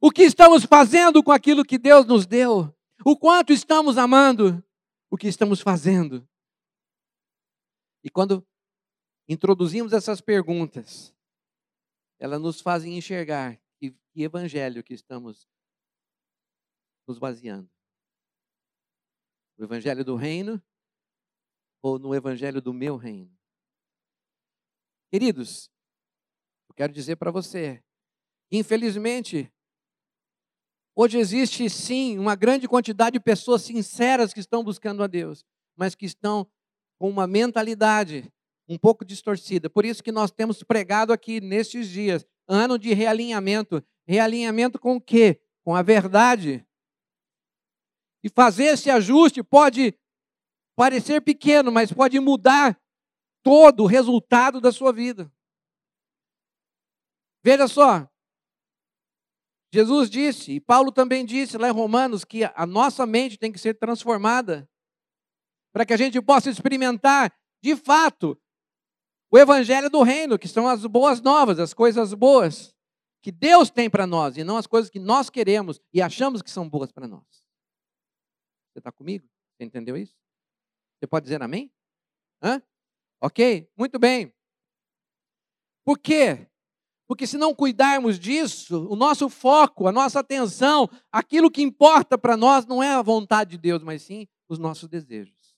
O 0.00 0.10
que 0.10 0.22
estamos 0.22 0.64
fazendo 0.64 1.22
com 1.22 1.32
aquilo 1.32 1.64
que 1.64 1.78
Deus 1.78 2.06
nos 2.06 2.26
deu? 2.26 2.74
O 3.04 3.16
quanto 3.16 3.52
estamos 3.52 3.98
amando 3.98 4.64
o 5.10 5.16
que 5.16 5.26
estamos 5.26 5.60
fazendo? 5.60 6.28
E 8.04 8.10
quando 8.10 8.46
introduzimos 9.28 9.92
essas 9.92 10.20
perguntas, 10.20 11.14
elas 12.18 12.40
nos 12.40 12.60
fazem 12.60 12.96
enxergar 12.96 13.60
que, 13.78 13.92
que 14.12 14.22
evangelho 14.22 14.82
que 14.82 14.94
estamos 14.94 15.48
nos 17.06 17.18
baseando. 17.18 17.68
O 19.56 19.64
evangelho 19.64 20.04
do 20.04 20.14
reino 20.14 20.62
ou 21.82 21.98
no 21.98 22.14
evangelho 22.14 22.60
do 22.60 22.72
meu 22.72 22.96
reino? 22.96 23.30
Queridos, 25.10 25.70
eu 26.68 26.74
quero 26.74 26.92
dizer 26.92 27.16
para 27.16 27.30
você, 27.30 27.82
infelizmente, 28.52 29.50
hoje 30.94 31.18
existe 31.18 31.68
sim 31.70 32.18
uma 32.18 32.34
grande 32.34 32.68
quantidade 32.68 33.14
de 33.14 33.20
pessoas 33.20 33.62
sinceras 33.62 34.34
que 34.34 34.40
estão 34.40 34.62
buscando 34.62 35.02
a 35.02 35.06
Deus, 35.06 35.44
mas 35.76 35.94
que 35.94 36.04
estão 36.04 36.46
com 36.98 37.08
uma 37.08 37.26
mentalidade 37.26 38.30
um 38.68 38.76
pouco 38.76 39.04
distorcida. 39.04 39.70
Por 39.70 39.84
isso 39.84 40.02
que 40.02 40.12
nós 40.12 40.30
temos 40.30 40.62
pregado 40.62 41.12
aqui 41.12 41.40
nestes 41.40 41.88
dias, 41.88 42.26
ano 42.46 42.78
de 42.78 42.92
realinhamento. 42.92 43.82
Realinhamento 44.06 44.78
com 44.78 44.96
o 44.96 45.00
quê? 45.00 45.40
Com 45.64 45.74
a 45.74 45.82
verdade. 45.82 46.66
E 48.22 48.28
fazer 48.28 48.64
esse 48.64 48.90
ajuste 48.90 49.42
pode 49.42 49.94
parecer 50.78 51.20
pequeno, 51.20 51.72
mas 51.72 51.92
pode 51.92 52.20
mudar 52.20 52.80
todo 53.42 53.82
o 53.82 53.86
resultado 53.86 54.60
da 54.60 54.70
sua 54.70 54.92
vida. 54.92 55.28
Veja 57.42 57.66
só, 57.66 58.08
Jesus 59.74 60.08
disse, 60.08 60.52
e 60.52 60.60
Paulo 60.60 60.92
também 60.92 61.26
disse 61.26 61.58
lá 61.58 61.68
em 61.68 61.72
Romanos, 61.72 62.24
que 62.24 62.44
a 62.44 62.64
nossa 62.64 63.04
mente 63.04 63.36
tem 63.36 63.50
que 63.50 63.58
ser 63.58 63.74
transformada 63.74 64.70
para 65.72 65.84
que 65.84 65.92
a 65.92 65.96
gente 65.96 66.22
possa 66.22 66.48
experimentar 66.48 67.36
de 67.60 67.74
fato 67.74 68.40
o 69.32 69.36
evangelho 69.36 69.90
do 69.90 70.04
reino, 70.04 70.38
que 70.38 70.46
são 70.46 70.68
as 70.68 70.86
boas 70.86 71.20
novas, 71.20 71.58
as 71.58 71.74
coisas 71.74 72.14
boas 72.14 72.72
que 73.20 73.32
Deus 73.32 73.68
tem 73.68 73.90
para 73.90 74.06
nós 74.06 74.36
e 74.36 74.44
não 74.44 74.56
as 74.56 74.66
coisas 74.68 74.88
que 74.88 75.00
nós 75.00 75.28
queremos 75.28 75.80
e 75.92 76.00
achamos 76.00 76.40
que 76.40 76.52
são 76.52 76.68
boas 76.68 76.92
para 76.92 77.08
nós. 77.08 77.26
Você 78.72 78.78
está 78.78 78.92
comigo? 78.92 79.28
Você 79.56 79.64
entendeu 79.64 79.96
isso? 79.96 80.16
Você 80.98 81.06
pode 81.06 81.24
dizer 81.24 81.42
amém? 81.42 81.72
Hã? 82.42 82.62
Ok? 83.20 83.70
Muito 83.76 83.98
bem. 83.98 84.32
Por 85.84 85.98
quê? 85.98 86.48
Porque 87.06 87.26
se 87.26 87.38
não 87.38 87.54
cuidarmos 87.54 88.18
disso, 88.18 88.86
o 88.90 88.94
nosso 88.94 89.30
foco, 89.30 89.86
a 89.88 89.92
nossa 89.92 90.20
atenção, 90.20 90.88
aquilo 91.10 91.50
que 91.50 91.62
importa 91.62 92.18
para 92.18 92.36
nós 92.36 92.66
não 92.66 92.82
é 92.82 92.90
a 92.90 93.00
vontade 93.00 93.52
de 93.52 93.58
Deus, 93.58 93.82
mas 93.82 94.02
sim 94.02 94.28
os 94.48 94.58
nossos 94.58 94.88
desejos. 94.88 95.56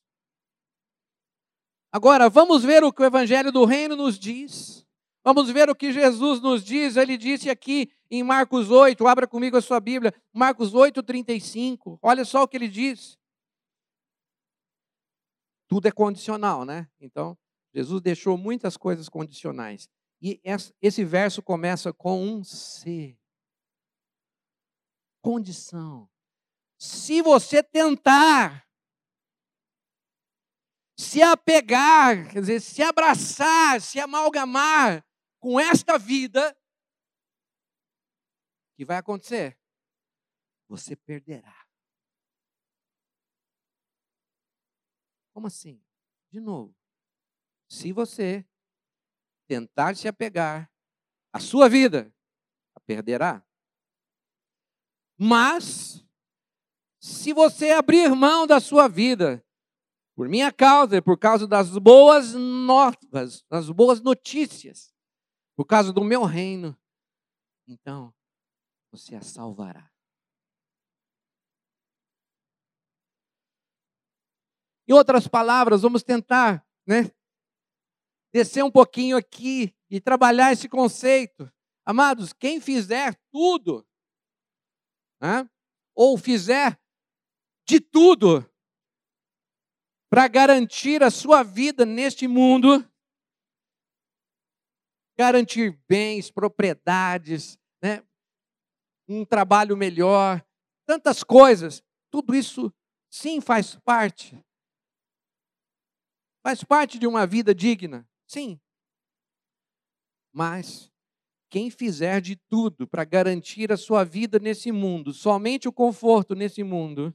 Agora, 1.92 2.28
vamos 2.28 2.62
ver 2.62 2.85
o 2.85 2.92
que 2.92 3.02
o 3.02 3.04
Evangelho 3.04 3.50
do 3.50 3.64
Reino 3.64 3.97
nos 3.97 4.16
diz. 4.16 4.87
Vamos 5.25 5.50
ver 5.50 5.68
o 5.68 5.75
que 5.75 5.92
Jesus 5.92 6.40
nos 6.40 6.62
diz. 6.62 6.97
Ele 6.97 7.16
disse 7.16 7.50
aqui 7.50 7.90
em 8.09 8.23
Marcos 8.23 8.70
8, 8.70 9.04
abra 9.09 9.26
comigo 9.26 9.56
a 9.56 9.61
sua 9.61 9.80
Bíblia, 9.80 10.14
Marcos 10.32 10.73
8, 10.73 11.02
35. 11.02 11.99
Olha 12.00 12.25
só 12.25 12.44
o 12.44 12.49
que 12.49 12.56
ele 12.56 12.68
diz. 12.68 13.18
Tudo 15.71 15.87
é 15.87 15.93
condicional, 15.93 16.65
né? 16.65 16.91
Então, 17.00 17.39
Jesus 17.73 18.03
deixou 18.03 18.37
muitas 18.37 18.77
coisas 18.77 19.09
condicionais. 19.09 19.89
E 20.21 20.43
esse 20.83 21.05
verso 21.05 21.41
começa 21.41 21.93
com 21.93 22.21
um 22.21 22.43
se. 22.43 23.17
Condição. 25.23 26.11
Se 26.77 27.23
você 27.23 27.62
tentar 27.62 28.67
se 30.99 31.23
apegar, 31.23 32.29
quer 32.33 32.41
dizer, 32.41 32.61
se 32.61 32.83
abraçar, 32.83 33.81
se 33.81 34.00
amalgamar 34.00 35.07
com 35.39 35.61
esta 35.61 35.97
vida, 35.97 36.50
o 38.73 38.77
que 38.77 38.85
vai 38.85 38.97
acontecer? 38.97 39.57
Você 40.69 40.97
perderá. 40.97 41.60
Como 45.40 45.47
assim? 45.47 45.82
De 46.30 46.38
novo, 46.38 46.76
se 47.66 47.94
você 47.94 48.47
tentar 49.49 49.97
se 49.97 50.06
apegar 50.06 50.70
à 51.32 51.40
sua 51.40 51.66
vida, 51.66 52.14
a 52.75 52.80
perderá. 52.80 53.42
Mas, 55.16 56.04
se 57.00 57.32
você 57.32 57.70
abrir 57.70 58.14
mão 58.14 58.47
da 58.47 58.61
sua 58.61 58.87
vida, 58.87 59.42
por 60.14 60.28
minha 60.28 60.52
causa 60.52 60.99
e 60.99 61.00
por 61.00 61.18
causa 61.18 61.47
das 61.47 61.70
boas 61.78 62.35
novas, 62.35 63.42
das 63.49 63.70
boas 63.70 64.02
notícias, 64.02 64.94
por 65.56 65.64
causa 65.64 65.90
do 65.90 66.04
meu 66.04 66.23
reino, 66.23 66.78
então 67.66 68.14
você 68.92 69.16
a 69.16 69.23
salvará. 69.23 69.90
Em 74.90 74.92
outras 74.92 75.28
palavras, 75.28 75.82
vamos 75.82 76.02
tentar, 76.02 76.66
né, 76.85 77.12
descer 78.35 78.64
um 78.64 78.70
pouquinho 78.73 79.16
aqui 79.16 79.73
e 79.88 80.00
trabalhar 80.00 80.50
esse 80.50 80.68
conceito. 80.68 81.49
Amados, 81.87 82.32
quem 82.32 82.61
fizer 82.61 83.16
tudo, 83.30 83.87
né, 85.23 85.49
ou 85.94 86.18
fizer 86.18 86.76
de 87.68 87.78
tudo 87.78 88.44
para 90.11 90.26
garantir 90.26 91.04
a 91.04 91.11
sua 91.11 91.44
vida 91.44 91.87
neste 91.87 92.26
mundo, 92.26 92.85
garantir 95.16 95.80
bens, 95.88 96.32
propriedades, 96.32 97.56
né? 97.80 98.02
um 99.09 99.25
trabalho 99.25 99.76
melhor, 99.76 100.44
tantas 100.85 101.23
coisas. 101.23 101.80
Tudo 102.11 102.35
isso, 102.35 102.75
sim, 103.09 103.40
faz 103.40 103.76
parte. 103.85 104.44
Faz 106.42 106.64
parte 106.64 106.99
de 106.99 107.06
uma 107.06 107.26
vida 107.26 107.54
digna, 107.54 108.09
sim. 108.26 108.59
Mas 110.32 110.90
quem 111.50 111.70
fizer 111.70 112.20
de 112.20 112.37
tudo 112.37 112.87
para 112.87 113.04
garantir 113.04 113.73
a 113.73 113.76
sua 113.76 114.04
vida 114.04 114.38
nesse 114.38 114.70
mundo, 114.70 115.12
somente 115.12 115.68
o 115.68 115.73
conforto 115.73 116.35
nesse 116.35 116.62
mundo, 116.62 117.14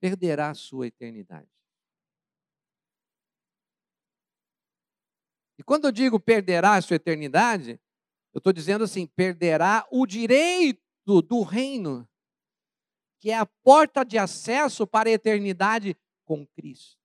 perderá 0.00 0.50
a 0.50 0.54
sua 0.54 0.86
eternidade. 0.86 1.48
E 5.58 5.62
quando 5.62 5.84
eu 5.84 5.92
digo 5.92 6.18
perderá 6.18 6.74
a 6.74 6.82
sua 6.82 6.96
eternidade, 6.96 7.80
eu 8.32 8.38
estou 8.38 8.52
dizendo 8.52 8.84
assim: 8.84 9.06
perderá 9.06 9.86
o 9.90 10.06
direito 10.06 10.80
do 11.22 11.42
reino, 11.42 12.08
que 13.20 13.30
é 13.30 13.38
a 13.38 13.46
porta 13.46 14.04
de 14.04 14.18
acesso 14.18 14.86
para 14.86 15.08
a 15.08 15.12
eternidade 15.12 15.96
com 16.24 16.46
Cristo. 16.46 17.03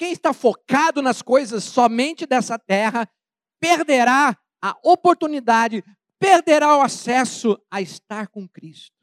Quem 0.00 0.12
está 0.12 0.32
focado 0.32 1.02
nas 1.02 1.20
coisas 1.20 1.62
somente 1.62 2.24
dessa 2.24 2.58
terra, 2.58 3.06
perderá 3.60 4.34
a 4.58 4.74
oportunidade, 4.82 5.84
perderá 6.18 6.78
o 6.78 6.80
acesso 6.80 7.62
a 7.70 7.82
estar 7.82 8.28
com 8.28 8.48
Cristo, 8.48 8.96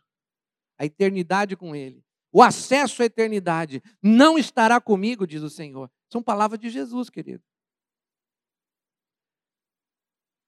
a 0.76 0.86
eternidade 0.86 1.56
com 1.56 1.76
Ele. 1.76 2.04
O 2.32 2.42
acesso 2.42 3.04
à 3.04 3.06
eternidade 3.06 3.80
não 4.02 4.40
estará 4.40 4.82
comigo, 4.82 5.28
diz 5.28 5.44
o 5.44 5.52
Senhor. 5.52 5.88
São 6.12 6.24
palavras 6.24 6.60
de 6.60 6.68
Jesus, 6.68 7.12
querido. 7.12 7.44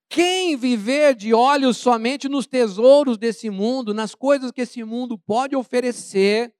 Quem 0.10 0.58
viver 0.58 1.13
de 1.13 1.32
olhos 1.32 1.77
somente 1.77 2.27
nos 2.27 2.48
tesouros 2.48 3.20
desse 3.20 3.51
mundo, 3.51 3.94
nas 3.94 4.15
coisas 4.15 4.51
que 4.51 4.62
esse 4.62 4.84
mundo 4.84 5.15
pode 5.15 5.56
oferecer, 5.56 6.51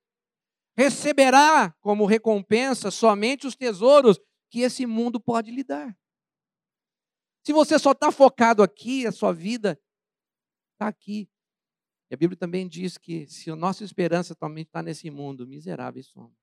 receberá 0.80 1.74
como 1.82 2.06
recompensa 2.06 2.90
somente 2.90 3.46
os 3.46 3.54
tesouros 3.54 4.18
que 4.50 4.62
esse 4.62 4.86
mundo 4.86 5.20
pode 5.20 5.52
lhe 5.52 5.62
dar. 5.62 5.94
Se 7.46 7.52
você 7.52 7.78
só 7.78 7.92
está 7.92 8.14
focado 8.14 8.64
aqui, 8.64 9.06
a 9.06 9.12
sua 9.12 9.34
vida 9.34 9.78
está 10.72 10.88
aqui. 10.88 11.30
E 12.10 12.14
a 12.14 12.18
Bíblia 12.18 12.38
também 12.38 12.66
diz 12.66 12.98
que 12.98 13.28
se 13.28 13.52
a 13.52 13.58
nossa 13.58 13.84
esperança 13.84 14.34
somente 14.40 14.68
está 14.68 14.82
nesse 14.82 15.12
mundo, 15.12 15.46
miseráveis 15.46 16.08
somos. 16.08 16.38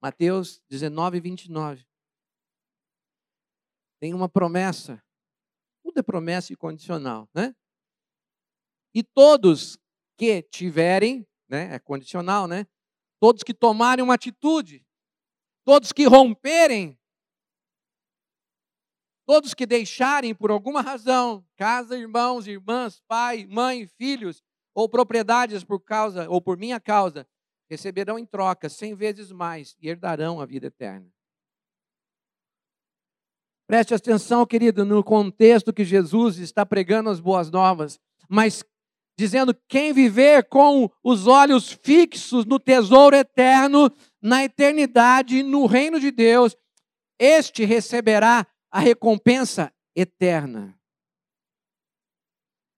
Mateus 0.00 0.62
19, 0.70 1.20
29. 1.20 1.86
Tem 4.00 4.14
uma 4.14 4.30
promessa. 4.30 5.04
Tudo 5.82 5.98
é 5.98 6.02
promessa 6.02 6.54
e 6.54 6.56
condicional, 6.56 7.28
né? 7.34 7.54
E 8.94 9.02
todos 9.02 9.78
que 10.16 10.42
tiverem, 10.44 11.28
né, 11.46 11.74
é 11.74 11.78
condicional, 11.78 12.48
né? 12.48 12.66
Todos 13.20 13.42
que 13.42 13.54
tomarem 13.54 14.04
uma 14.04 14.14
atitude, 14.14 14.84
todos 15.64 15.92
que 15.92 16.04
romperem, 16.04 16.98
todos 19.26 19.54
que 19.54 19.66
deixarem 19.66 20.34
por 20.34 20.50
alguma 20.50 20.82
razão 20.82 21.44
casa, 21.56 21.96
irmãos, 21.96 22.46
irmãs, 22.46 23.00
pai, 23.08 23.46
mãe, 23.46 23.86
filhos 23.86 24.42
ou 24.74 24.88
propriedades 24.88 25.64
por 25.64 25.80
causa 25.80 26.28
ou 26.28 26.40
por 26.40 26.58
minha 26.58 26.80
causa, 26.80 27.26
receberão 27.70 28.18
em 28.18 28.26
troca 28.26 28.68
cem 28.68 28.94
vezes 28.94 29.32
mais 29.32 29.76
e 29.80 29.88
herdarão 29.88 30.40
a 30.40 30.46
vida 30.46 30.66
eterna. 30.66 31.10
Preste 33.66 33.94
atenção, 33.94 34.44
querido, 34.44 34.84
no 34.84 35.02
contexto 35.02 35.72
que 35.72 35.84
Jesus 35.84 36.36
está 36.36 36.66
pregando 36.66 37.08
as 37.08 37.18
boas 37.18 37.50
novas, 37.50 37.98
mas 38.28 38.62
dizendo: 39.16 39.54
quem 39.68 39.92
viver 39.92 40.48
com 40.48 40.90
os 41.02 41.26
olhos 41.26 41.72
fixos 41.82 42.44
no 42.44 42.58
tesouro 42.58 43.16
eterno, 43.16 43.90
na 44.20 44.44
eternidade, 44.44 45.42
no 45.42 45.66
reino 45.66 46.00
de 46.00 46.10
Deus, 46.10 46.56
este 47.18 47.64
receberá 47.64 48.46
a 48.70 48.80
recompensa 48.80 49.72
eterna. 49.94 50.78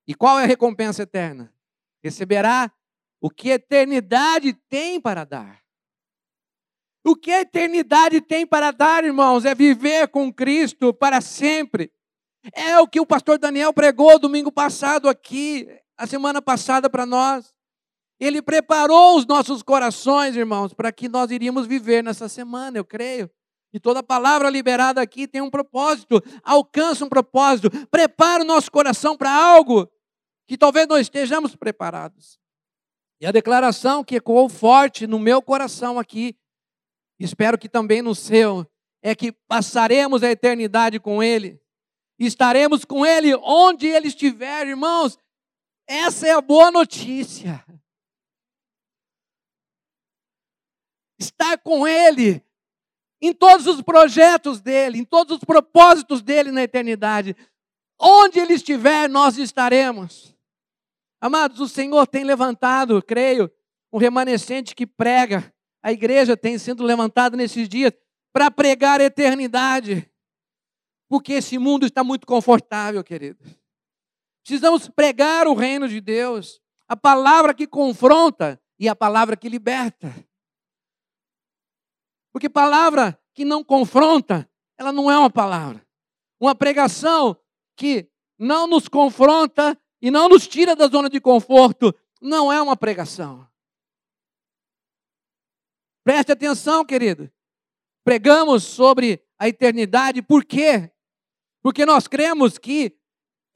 E 0.07 0.15
qual 0.15 0.39
é 0.39 0.45
a 0.45 0.47
recompensa 0.47 1.03
eterna? 1.03 1.53
Receberá 2.03 2.71
o 3.21 3.31
que 3.31 3.51
a 3.51 3.55
eternidade 3.55 4.53
tem 4.69 5.01
para 5.01 5.25
dar. 5.25 5.63
O 7.05 7.17
que 7.17 7.31
a 7.33 7.41
eternidade 7.41 8.21
tem 8.21 8.47
para 8.47 8.71
dar, 8.71 9.05
irmãos, 9.05 9.45
é 9.45 9.55
viver 9.55 10.09
com 10.09 10.33
Cristo 10.33 10.93
para 10.93 11.21
sempre. 11.21 11.93
É 12.53 12.79
o 12.79 12.87
que 12.87 13.01
o 13.01 13.07
pastor 13.07 13.39
Daniel 13.39 13.73
pregou 13.73 14.19
domingo 14.19 14.53
passado 14.53 15.09
aqui, 15.09 15.69
a 15.97 16.07
semana 16.07 16.43
passada 16.43 16.89
para 16.91 17.07
nós. 17.07 17.55
Ele 18.19 18.41
preparou 18.41 19.17
os 19.17 19.27
nossos 19.27 19.63
corações, 19.63 20.37
irmãos, 20.37 20.73
para 20.73 20.91
que 20.91 21.09
nós 21.09 21.31
iríamos 21.31 21.67
viver 21.67 22.03
nessa 22.03 22.29
semana, 22.29 22.79
eu 22.79 22.85
creio. 22.85 23.31
E 23.73 23.81
toda 23.81 24.03
palavra 24.03 24.49
liberada 24.49 25.03
aqui 25.03 25.29
tem 25.29 25.43
um 25.43 25.51
propósito, 25.51 26.23
alcança 26.43 27.05
um 27.05 27.09
propósito, 27.09 27.71
prepara 27.89 28.43
o 28.43 28.47
nosso 28.47 28.71
coração 28.71 29.17
para 29.17 29.31
algo 29.31 29.87
que 30.47 30.57
talvez 30.57 30.87
não 30.87 30.99
estejamos 30.99 31.55
preparados. 31.55 32.39
E 33.21 33.27
a 33.27 33.33
declaração 33.33 34.05
que 34.05 34.17
ecoou 34.17 34.49
forte 34.49 35.07
no 35.07 35.19
meu 35.19 35.43
coração 35.43 35.99
aqui, 35.99 36.37
espero 37.19 37.59
que 37.59 37.69
também 37.69 38.01
no 38.01 38.15
seu, 38.15 38.67
é 39.03 39.15
que 39.15 39.33
passaremos 39.33 40.23
a 40.23 40.31
eternidade 40.31 40.99
com 40.99 41.23
Ele, 41.23 41.61
estaremos 42.19 42.85
com 42.85 43.05
Ele 43.05 43.35
onde 43.37 43.87
Ele 43.87 44.09
estiver, 44.09 44.67
irmãos. 44.67 45.19
Essa 45.87 46.29
é 46.29 46.33
a 46.33 46.41
boa 46.41 46.71
notícia. 46.71 47.65
Estar 51.19 51.59
com 51.59 51.87
Ele 51.87 52.45
em 53.21 53.33
todos 53.33 53.67
os 53.67 53.81
projetos 53.83 54.61
dele, 54.61 54.99
em 54.99 55.05
todos 55.05 55.39
os 55.39 55.45
propósitos 55.45 56.23
dele 56.23 56.51
na 56.51 56.63
eternidade. 56.63 57.37
Onde 57.99 58.39
ele 58.39 58.55
estiver, 58.55 59.09
nós 59.09 59.39
estaremos. 59.39 60.37
Amados, 61.21 61.61
o 61.61 61.69
Senhor 61.69 62.07
tem 62.07 62.25
levantado, 62.25 63.03
creio, 63.03 63.51
um 63.93 63.99
remanescente 63.99 64.75
que 64.75 64.87
prega. 64.87 65.53
A 65.83 65.93
igreja 65.93 66.37
tem 66.37 66.59
sido 66.59 66.85
levantada 66.85 67.37
nesses 67.37 67.69
dias 67.69 67.93
para 68.33 68.51
pregar 68.51 69.01
a 69.01 69.05
eternidade. 69.05 70.11
Porque 71.09 71.35
esse 71.35 71.57
mundo 71.59 71.87
está 71.87 72.05
muito 72.05 72.27
confortável, 72.27 73.03
querido. 73.03 73.39
Precisamos 74.47 74.89
pregar 74.89 75.49
o 75.49 75.55
reino 75.55 75.89
de 75.89 76.01
Deus, 76.01 76.63
a 76.87 76.97
palavra 76.97 77.53
que 77.53 77.67
confronta 77.67 78.63
e 78.79 78.89
a 78.89 78.95
palavra 78.95 79.37
que 79.37 79.49
liberta. 79.49 80.15
Porque 82.33 82.49
palavra 82.49 83.21
que 83.35 83.45
não 83.45 83.65
confronta, 83.65 84.49
ela 84.79 84.93
não 84.93 85.11
é 85.11 85.19
uma 85.19 85.29
palavra. 85.29 85.85
Uma 86.39 86.55
pregação 86.55 87.37
que 87.75 88.09
não 88.39 88.69
nos 88.69 88.87
confronta 88.87 89.77
e 90.01 90.13
não 90.13 90.29
nos 90.29 90.47
tira 90.47 90.77
da 90.77 90.87
zona 90.87 91.11
de 91.11 91.21
conforto, 91.21 91.93
não 92.23 92.53
é 92.53 92.63
uma 92.63 92.77
pregação. 92.77 93.51
Preste 96.05 96.31
atenção, 96.31 96.85
querido. 96.85 97.29
Pregamos 98.05 98.63
sobre 98.63 99.21
a 99.41 99.49
eternidade, 99.49 100.23
por 100.23 100.45
quê? 100.45 100.93
Porque 101.61 101.85
nós 101.85 102.07
cremos 102.07 102.59
que 102.59 102.97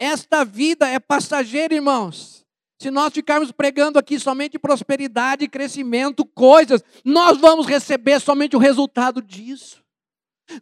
esta 0.01 0.45
vida 0.45 0.89
é 0.89 0.99
passageira, 0.99 1.75
irmãos. 1.75 2.41
Se 2.81 2.91
nós 2.91 3.13
ficarmos 3.13 3.53
pregando 3.53 3.99
aqui 3.99 4.19
somente 4.19 4.59
prosperidade, 4.59 5.47
crescimento, 5.47 6.25
coisas, 6.25 6.83
nós 7.05 7.37
vamos 7.37 7.67
receber 7.67 8.19
somente 8.19 8.57
o 8.57 8.59
resultado 8.59 9.21
disso. 9.21 9.85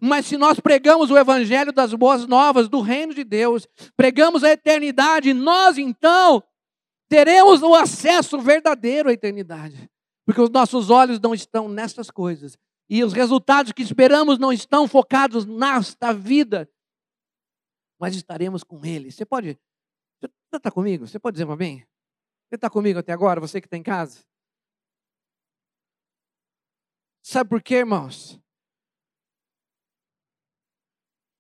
Mas 0.01 0.27
se 0.27 0.37
nós 0.37 0.59
pregamos 0.59 1.13
o 1.13 1.17
evangelho 1.17 1.73
das 1.73 1.95
boas 1.95 2.27
novas 2.27 2.69
do 2.69 2.81
reino 2.81 3.15
de 3.15 3.23
Deus, 3.23 3.69
pregamos 3.97 4.43
a 4.43 4.51
eternidade, 4.51 5.33
nós 5.33 5.79
então 5.79 6.43
teremos 7.09 7.63
o 7.63 7.75
acesso 7.75 8.41
verdadeiro 8.41 9.09
à 9.09 9.13
eternidade. 9.13 9.89
Porque 10.27 10.41
os 10.41 10.51
nossos 10.51 10.91
olhos 10.91 11.21
não 11.21 11.33
estão 11.33 11.69
nessas 11.69 12.11
coisas. 12.11 12.59
E 12.91 13.05
os 13.05 13.13
resultados 13.13 13.71
que 13.71 13.83
esperamos 13.83 14.39
não 14.39 14.53
estão 14.53 14.89
focados 14.89 15.47
nesta 15.47 16.13
vida. 16.13 16.69
Mas 17.99 18.15
estaremos 18.15 18.63
com 18.63 18.85
Ele. 18.85 19.11
Você 19.11 19.25
pode. 19.25 19.59
Você 20.21 20.31
está 20.57 20.71
comigo? 20.71 21.07
Você 21.07 21.19
pode 21.19 21.35
dizer 21.35 21.51
amém? 21.51 21.87
Você 22.49 22.55
está 22.55 22.71
comigo 22.71 22.99
até 22.99 23.13
agora, 23.13 23.41
você 23.41 23.61
que 23.61 23.67
está 23.67 23.77
em 23.77 23.83
casa? 23.83 24.25
Sabe 27.23 27.51
por 27.51 27.63
quê, 27.63 27.77
irmãos? 27.77 28.41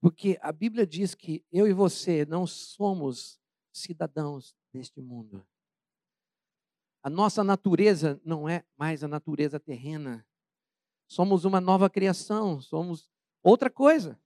Porque 0.00 0.38
a 0.42 0.52
Bíblia 0.52 0.86
diz 0.86 1.14
que 1.14 1.44
eu 1.50 1.66
e 1.66 1.72
você 1.72 2.26
não 2.26 2.46
somos 2.46 3.40
cidadãos 3.72 4.54
deste 4.72 5.00
mundo. 5.00 5.46
A 7.02 7.08
nossa 7.08 7.42
natureza 7.42 8.20
não 8.24 8.48
é 8.48 8.64
mais 8.76 9.02
a 9.02 9.08
natureza 9.08 9.58
terrena. 9.58 10.26
Somos 11.06 11.44
uma 11.44 11.60
nova 11.60 11.88
criação, 11.88 12.60
somos 12.60 13.10
outra 13.42 13.70
coisa. 13.70 14.20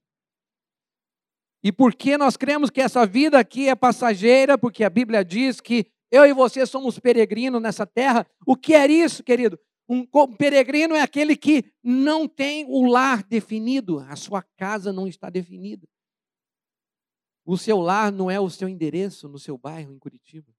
E 1.62 1.70
por 1.70 1.94
que 1.94 2.18
nós 2.18 2.36
cremos 2.36 2.70
que 2.70 2.80
essa 2.80 3.06
vida 3.06 3.38
aqui 3.38 3.68
é 3.68 3.74
passageira? 3.74 4.58
Porque 4.58 4.82
a 4.82 4.90
Bíblia 4.90 5.24
diz 5.24 5.60
que 5.60 5.86
eu 6.10 6.26
e 6.26 6.32
você 6.32 6.66
somos 6.66 6.98
peregrinos 6.98 7.62
nessa 7.62 7.86
terra. 7.86 8.26
O 8.46 8.56
que 8.56 8.74
é 8.74 8.86
isso, 8.86 9.22
querido? 9.22 9.58
Um 9.88 10.06
peregrino 10.36 10.94
é 10.94 11.02
aquele 11.02 11.36
que 11.36 11.64
não 11.82 12.26
tem 12.26 12.64
o 12.66 12.86
lar 12.86 13.22
definido, 13.22 13.98
a 13.98 14.16
sua 14.16 14.42
casa 14.42 14.92
não 14.92 15.06
está 15.06 15.28
definida. 15.28 15.86
O 17.44 17.58
seu 17.58 17.80
lar 17.80 18.10
não 18.12 18.30
é 18.30 18.40
o 18.40 18.48
seu 18.48 18.68
endereço 18.68 19.28
no 19.28 19.38
seu 19.38 19.58
bairro 19.58 19.92
em 19.92 19.98
Curitiba. 19.98 20.52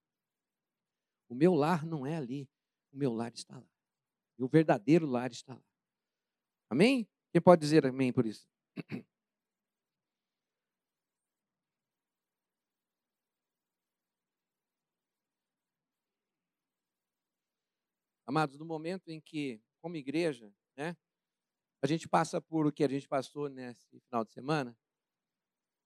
O 1.29 1.35
meu 1.35 1.53
lar 1.53 1.85
não 1.85 2.05
é 2.05 2.15
ali, 2.15 2.47
o 2.91 2.97
meu 2.97 3.13
lar 3.13 3.31
está 3.33 3.55
lá. 3.55 3.67
O 4.37 4.47
verdadeiro 4.47 5.07
lar 5.07 5.31
está 5.31 5.53
lá. 5.53 5.63
Amém? 6.69 7.07
Quem 7.31 7.41
pode 7.41 7.61
dizer 7.61 7.85
amém 7.85 8.11
por 8.11 8.25
isso? 8.25 8.47
Amados, 18.33 18.57
no 18.57 18.65
momento 18.65 19.11
em 19.11 19.21
que, 19.21 19.61
como 19.79 19.95
igreja, 19.95 20.51
né, 20.75 20.97
a 21.83 21.85
gente 21.85 22.09
passa 22.09 22.41
por 22.41 22.65
o 22.65 22.71
que 22.71 22.83
a 22.83 22.87
gente 22.87 23.07
passou 23.07 23.47
nesse 23.47 23.99
final 23.99 24.25
de 24.25 24.33
semana, 24.33 24.75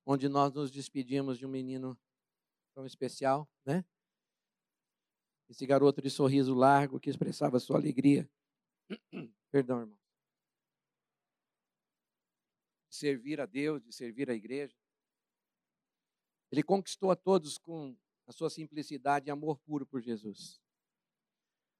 onde 0.06 0.30
nós 0.30 0.54
nos 0.54 0.72
despedimos 0.72 1.38
de 1.38 1.46
um 1.46 1.50
menino 1.50 2.00
tão 2.74 2.86
especial, 2.86 3.50
né? 3.66 3.84
Esse 5.50 5.66
garoto 5.66 6.02
de 6.02 6.10
sorriso 6.10 6.54
largo 6.56 7.02
que 7.02 7.10
expressava 7.10 7.60
sua 7.60 7.76
alegria. 7.76 8.32
Perdão, 9.52 9.82
irmão. 9.82 10.00
Servir 12.90 13.42
a 13.42 13.46
Deus, 13.46 13.84
de 13.84 13.92
servir 13.92 14.30
a 14.30 14.34
igreja. 14.34 14.74
Ele 16.50 16.64
conquistou 16.64 17.12
a 17.12 17.16
todos 17.18 17.58
com 17.58 17.94
a 18.26 18.32
sua 18.32 18.50
simplicidade 18.50 19.28
e 19.28 19.32
amor 19.32 19.60
puro 19.60 19.86
por 19.86 20.02
Jesus. 20.02 20.66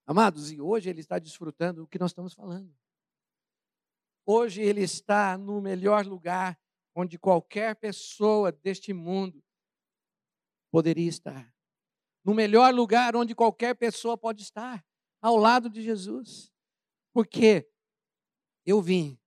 Amados, 0.10 0.54
e 0.54 0.62
hoje 0.62 0.90
ele 0.90 1.02
está 1.02 1.20
desfrutando 1.20 1.84
o 1.84 1.88
que 1.88 2.00
nós 2.00 2.12
estamos 2.12 2.34
falando. 2.34 2.74
Hoje 4.26 4.62
ele 4.62 4.82
está 4.82 5.38
no 5.38 5.60
melhor 5.62 6.06
lugar 6.06 6.58
onde 6.96 7.20
qualquer 7.20 7.76
pessoa 7.76 8.50
deste 8.50 8.94
mundo 8.94 9.44
poderia 10.72 11.10
estar. 11.10 11.54
No 12.24 12.34
melhor 12.34 12.74
lugar 12.74 13.18
onde 13.18 13.36
qualquer 13.36 13.76
pessoa 13.76 14.18
pode 14.18 14.44
estar, 14.44 14.86
ao 15.22 15.36
lado 15.36 15.70
de 15.70 15.82
Jesus. 15.82 16.54
Porque 17.12 17.70
eu 18.66 18.82
vim 18.82 19.20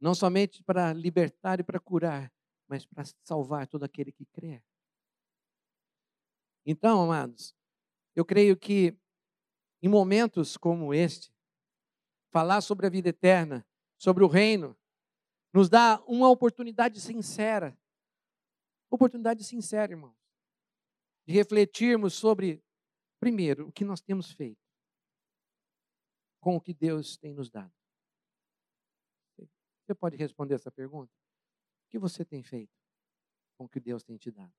não 0.00 0.14
somente 0.14 0.62
para 0.62 0.94
libertar 0.94 1.60
e 1.60 1.62
para 1.62 1.78
curar, 1.78 2.32
mas 2.66 2.86
para 2.86 3.04
salvar 3.22 3.66
todo 3.66 3.84
aquele 3.84 4.12
que 4.12 4.24
crê. 4.24 4.62
Então, 6.64 7.02
amados, 7.02 7.54
eu 8.14 8.24
creio 8.24 8.56
que 8.56 8.98
em 9.86 9.88
momentos 9.88 10.56
como 10.56 10.92
este, 10.92 11.32
falar 12.32 12.60
sobre 12.60 12.88
a 12.88 12.90
vida 12.90 13.08
eterna, 13.08 13.64
sobre 13.96 14.24
o 14.24 14.26
reino, 14.26 14.76
nos 15.52 15.68
dá 15.68 16.02
uma 16.08 16.28
oportunidade 16.28 17.00
sincera. 17.00 17.78
Oportunidade 18.90 19.44
sincera, 19.44 19.92
irmão. 19.92 20.12
De 21.24 21.32
refletirmos 21.32 22.14
sobre, 22.14 22.60
primeiro, 23.20 23.68
o 23.68 23.72
que 23.72 23.84
nós 23.84 24.00
temos 24.00 24.32
feito 24.32 24.60
com 26.40 26.56
o 26.56 26.60
que 26.60 26.74
Deus 26.74 27.16
tem 27.16 27.32
nos 27.32 27.48
dado. 27.48 27.72
Você 29.38 29.94
pode 29.94 30.16
responder 30.16 30.54
essa 30.54 30.70
pergunta? 30.72 31.12
O 31.86 31.90
que 31.90 31.98
você 31.98 32.24
tem 32.24 32.42
feito 32.42 32.74
com 33.56 33.66
o 33.66 33.68
que 33.68 33.78
Deus 33.78 34.02
tem 34.02 34.16
te 34.16 34.32
dado? 34.32 34.52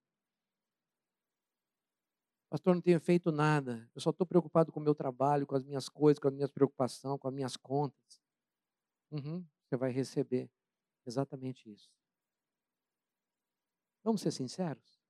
Pastor, 2.50 2.76
não 2.76 2.82
tenho 2.82 3.00
feito 3.00 3.32
nada. 3.32 3.90
Eu 3.94 4.00
só 4.00 4.12
estou 4.12 4.26
preocupado 4.26 4.72
com 4.72 4.80
o 4.80 4.84
meu 4.84 4.96
trabalho, 4.96 5.46
com 5.46 5.56
as 5.56 5.64
minhas 5.64 5.90
coisas, 5.90 6.20
com 6.20 6.30
as 6.30 6.34
minhas 6.34 6.50
preocupações, 6.50 7.20
com 7.20 7.28
as 7.28 7.34
minhas 7.34 7.58
contas. 7.58 8.22
Uhum, 9.12 9.46
você 9.66 9.76
vai 9.76 9.92
receber 9.92 10.50
exatamente 11.06 11.70
isso. 11.70 11.90
Vamos 14.04 14.22
ser 14.22 14.32
sinceros? 14.32 15.02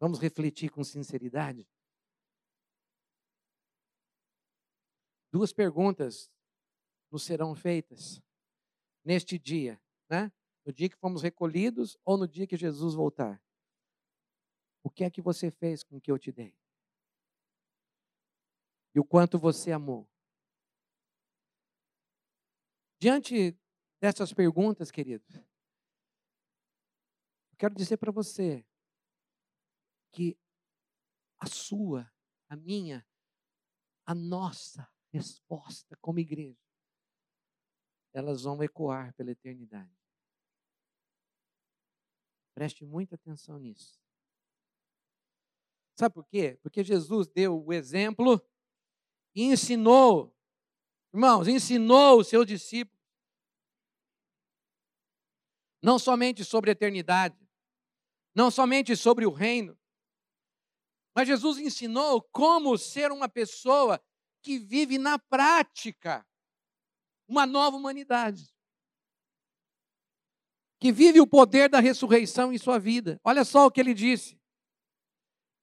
Vamos 0.00 0.20
refletir 0.20 0.70
com 0.70 0.84
sinceridade? 0.84 1.68
Duas 5.32 5.52
perguntas 5.52 6.30
nos 7.10 7.24
serão 7.24 7.54
feitas 7.54 8.22
neste 9.04 9.38
dia, 9.38 9.80
né? 10.08 10.32
No 10.64 10.72
dia 10.72 10.88
que 10.88 10.96
fomos 10.96 11.22
recolhidos 11.22 11.98
ou 12.04 12.16
no 12.16 12.28
dia 12.28 12.46
que 12.46 12.56
Jesus 12.56 12.94
voltar. 12.94 13.42
O 14.88 14.90
que 14.90 15.04
é 15.04 15.10
que 15.10 15.20
você 15.20 15.50
fez 15.50 15.84
com 15.84 15.98
o 15.98 16.00
que 16.00 16.10
eu 16.10 16.18
te 16.18 16.32
dei? 16.32 16.56
E 18.94 18.98
o 18.98 19.04
quanto 19.04 19.38
você 19.38 19.70
amou? 19.70 20.08
Diante 22.98 23.54
dessas 24.00 24.32
perguntas, 24.32 24.90
querido, 24.90 25.26
eu 27.52 27.58
quero 27.58 27.74
dizer 27.74 27.98
para 27.98 28.10
você 28.10 28.66
que 30.10 30.38
a 31.38 31.46
sua, 31.46 32.10
a 32.48 32.56
minha, 32.56 33.06
a 34.06 34.14
nossa 34.14 34.90
resposta 35.12 35.98
como 35.98 36.18
igreja, 36.18 36.66
elas 38.14 38.44
vão 38.44 38.62
ecoar 38.62 39.12
pela 39.12 39.32
eternidade. 39.32 39.94
Preste 42.54 42.86
muita 42.86 43.16
atenção 43.16 43.58
nisso. 43.58 44.07
Sabe 45.98 46.14
por 46.14 46.24
quê? 46.26 46.56
Porque 46.62 46.84
Jesus 46.84 47.26
deu 47.26 47.60
o 47.60 47.72
exemplo 47.72 48.40
e 49.34 49.42
ensinou, 49.42 50.32
irmãos, 51.12 51.48
ensinou 51.48 52.20
os 52.20 52.28
seus 52.28 52.46
discípulos, 52.46 53.04
não 55.82 55.98
somente 55.98 56.44
sobre 56.44 56.70
a 56.70 56.72
eternidade, 56.72 57.36
não 58.32 58.48
somente 58.48 58.94
sobre 58.94 59.26
o 59.26 59.32
reino, 59.32 59.76
mas 61.16 61.26
Jesus 61.26 61.58
ensinou 61.58 62.22
como 62.30 62.78
ser 62.78 63.10
uma 63.10 63.28
pessoa 63.28 64.00
que 64.40 64.56
vive 64.56 64.98
na 64.98 65.18
prática 65.18 66.24
uma 67.26 67.44
nova 67.44 67.76
humanidade. 67.76 68.54
Que 70.78 70.92
vive 70.92 71.20
o 71.20 71.26
poder 71.26 71.68
da 71.68 71.80
ressurreição 71.80 72.52
em 72.52 72.58
sua 72.58 72.78
vida. 72.78 73.20
Olha 73.24 73.44
só 73.44 73.66
o 73.66 73.70
que 73.70 73.80
ele 73.80 73.92
disse. 73.92 74.37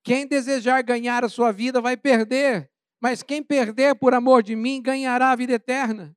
Quem 0.05 0.27
desejar 0.27 0.83
ganhar 0.83 1.25
a 1.25 1.29
sua 1.29 1.51
vida 1.51 1.81
vai 1.81 1.97
perder, 1.97 2.71
mas 3.01 3.23
quem 3.23 3.43
perder 3.43 3.95
por 3.95 4.13
amor 4.13 4.43
de 4.43 4.55
mim 4.55 4.79
ganhará 4.79 5.31
a 5.31 5.35
vida 5.35 5.53
eterna. 5.53 6.15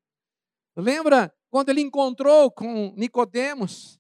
Lembra 0.77 1.35
quando 1.49 1.71
ele 1.71 1.81
encontrou 1.81 2.51
com 2.51 2.95
Nicodemos, 2.95 3.99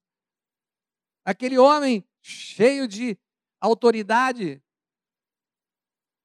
aquele 1.24 1.56
homem 1.56 2.06
cheio 2.20 2.86
de 2.86 3.18
autoridade 3.58 4.62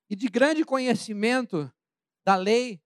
e 0.10 0.15
de 0.17 0.28
grande 0.28 0.65
conhecimento 0.65 1.73
da 2.26 2.36
lei. 2.36 2.84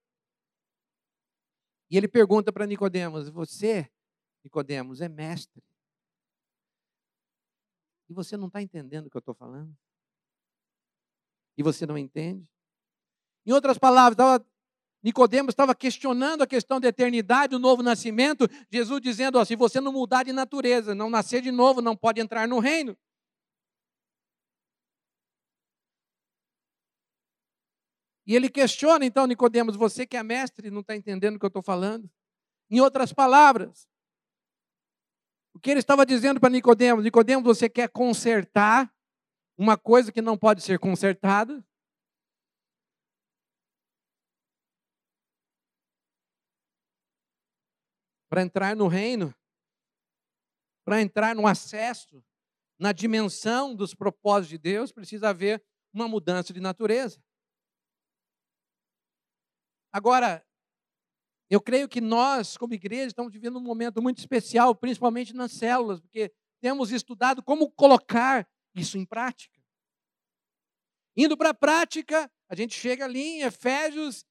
E 1.89 1.97
ele 1.97 2.07
pergunta 2.07 2.53
para 2.53 2.67
Nicodemos: 2.67 3.29
"Você, 3.29 3.91
Nicodemos, 4.43 5.01
é 5.01 5.09
mestre? 5.09 5.63
E 8.07 8.13
você 8.13 8.37
não 8.37 8.45
está 8.45 8.61
entendendo 8.61 9.07
o 9.07 9.09
que 9.09 9.17
eu 9.17 9.19
estou 9.19 9.33
falando? 9.33 9.75
E 11.57 11.63
você 11.63 11.85
não 11.85 11.97
entende? 11.97 12.47
Em 13.45 13.51
outras 13.51 13.77
palavras, 13.77 14.17
Nicodemos 15.01 15.53
estava 15.53 15.73
questionando 15.73 16.41
a 16.41 16.47
questão 16.47 16.79
da 16.79 16.89
eternidade, 16.89 17.51
do 17.51 17.59
novo 17.59 17.81
nascimento, 17.81 18.47
Jesus 18.69 19.01
dizendo: 19.01 19.39
ó, 19.39 19.45
se 19.45 19.55
você 19.55 19.79
não 19.79 19.91
mudar 19.91 20.23
de 20.23 20.33
natureza, 20.33 20.93
não 20.93 21.09
nascer 21.09 21.41
de 21.41 21.51
novo, 21.51 21.81
não 21.81 21.95
pode 21.95 22.19
entrar 22.19 22.47
no 22.47 22.59
reino. 22.59 22.97
E 28.25 28.35
ele 28.35 28.49
questiona, 28.49 29.05
então, 29.05 29.25
Nicodemos, 29.25 29.77
você 29.77 30.05
que 30.05 30.17
é 30.17 30.21
mestre, 30.21 30.69
não 30.69 30.81
está 30.81 30.93
entendendo 30.93 31.37
o 31.37 31.39
que 31.39 31.45
eu 31.45 31.47
estou 31.47 31.63
falando? 31.63 32.09
Em 32.69 32.81
outras 32.81 33.13
palavras, 33.13 33.87
o 35.53 35.59
que 35.59 35.71
ele 35.71 35.79
estava 35.79 36.05
dizendo 36.05 36.37
para 36.37 36.49
Nicodemos, 36.49 37.05
Nicodemos, 37.05 37.45
você 37.45 37.69
quer 37.69 37.87
consertar 37.87 38.93
uma 39.57 39.77
coisa 39.77 40.11
que 40.11 40.21
não 40.21 40.37
pode 40.37 40.61
ser 40.61 40.77
consertada. 40.77 41.65
Para 48.29 48.41
entrar 48.43 48.75
no 48.75 48.87
reino, 48.87 49.33
para 50.85 51.01
entrar 51.01 51.35
no 51.35 51.47
acesso, 51.47 52.23
na 52.79 52.91
dimensão 52.91 53.75
dos 53.75 53.95
propósitos 53.95 54.49
de 54.49 54.57
Deus, 54.57 54.91
precisa 54.91 55.29
haver 55.29 55.63
uma 55.93 56.07
mudança 56.07 56.53
de 56.53 56.59
natureza. 56.59 57.19
Agora, 59.91 60.45
eu 61.49 61.61
creio 61.61 61.87
que 61.87 62.01
nós, 62.01 62.57
como 62.57 62.73
igreja, 62.73 63.07
estamos 63.07 63.33
vivendo 63.33 63.57
um 63.57 63.63
momento 63.63 64.01
muito 64.01 64.19
especial, 64.19 64.75
principalmente 64.75 65.33
nas 65.33 65.53
células, 65.53 65.99
porque 65.99 66.31
temos 66.61 66.91
estudado 66.91 67.41
como 67.41 67.71
colocar 67.71 68.47
isso 68.79 68.97
em 68.97 69.05
prática. 69.05 69.57
Indo 71.15 71.35
para 71.35 71.49
a 71.49 71.53
prática, 71.53 72.31
a 72.47 72.55
gente 72.55 72.75
chega 72.75 73.05
ali 73.05 73.19
em 73.19 73.41
Efésios 73.41 74.25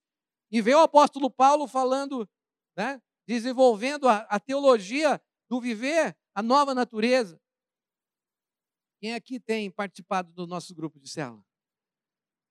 e 0.51 0.63
vê 0.63 0.75
o 0.75 0.81
apóstolo 0.81 1.31
Paulo 1.31 1.67
falando, 1.67 2.29
né, 2.77 3.03
desenvolvendo 3.27 4.09
a, 4.09 4.19
a 4.21 4.39
teologia 4.39 5.21
do 5.49 5.61
viver, 5.61 6.17
a 6.35 6.43
nova 6.43 6.75
natureza. 6.75 7.41
Quem 9.01 9.15
aqui 9.15 9.41
tem 9.41 9.71
participado 9.71 10.33
do 10.33 10.47
nosso 10.47 10.75
grupo 10.75 10.99
de 10.99 11.09
célula? 11.09 11.45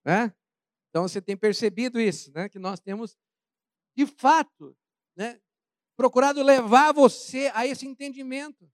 Né? 0.05 0.35
Então 0.89 1.03
você 1.03 1.21
tem 1.21 1.35
percebido 1.35 1.99
isso, 1.99 2.31
né? 2.31 2.47
que 2.49 2.59
nós 2.59 2.79
temos, 2.79 3.17
de 3.97 4.05
fato, 4.05 4.77
né, 5.15 5.41
procurado 5.97 6.43
levar 6.43 6.93
você 6.93 7.51
a 7.53 7.65
esse 7.65 7.87
entendimento. 7.87 8.69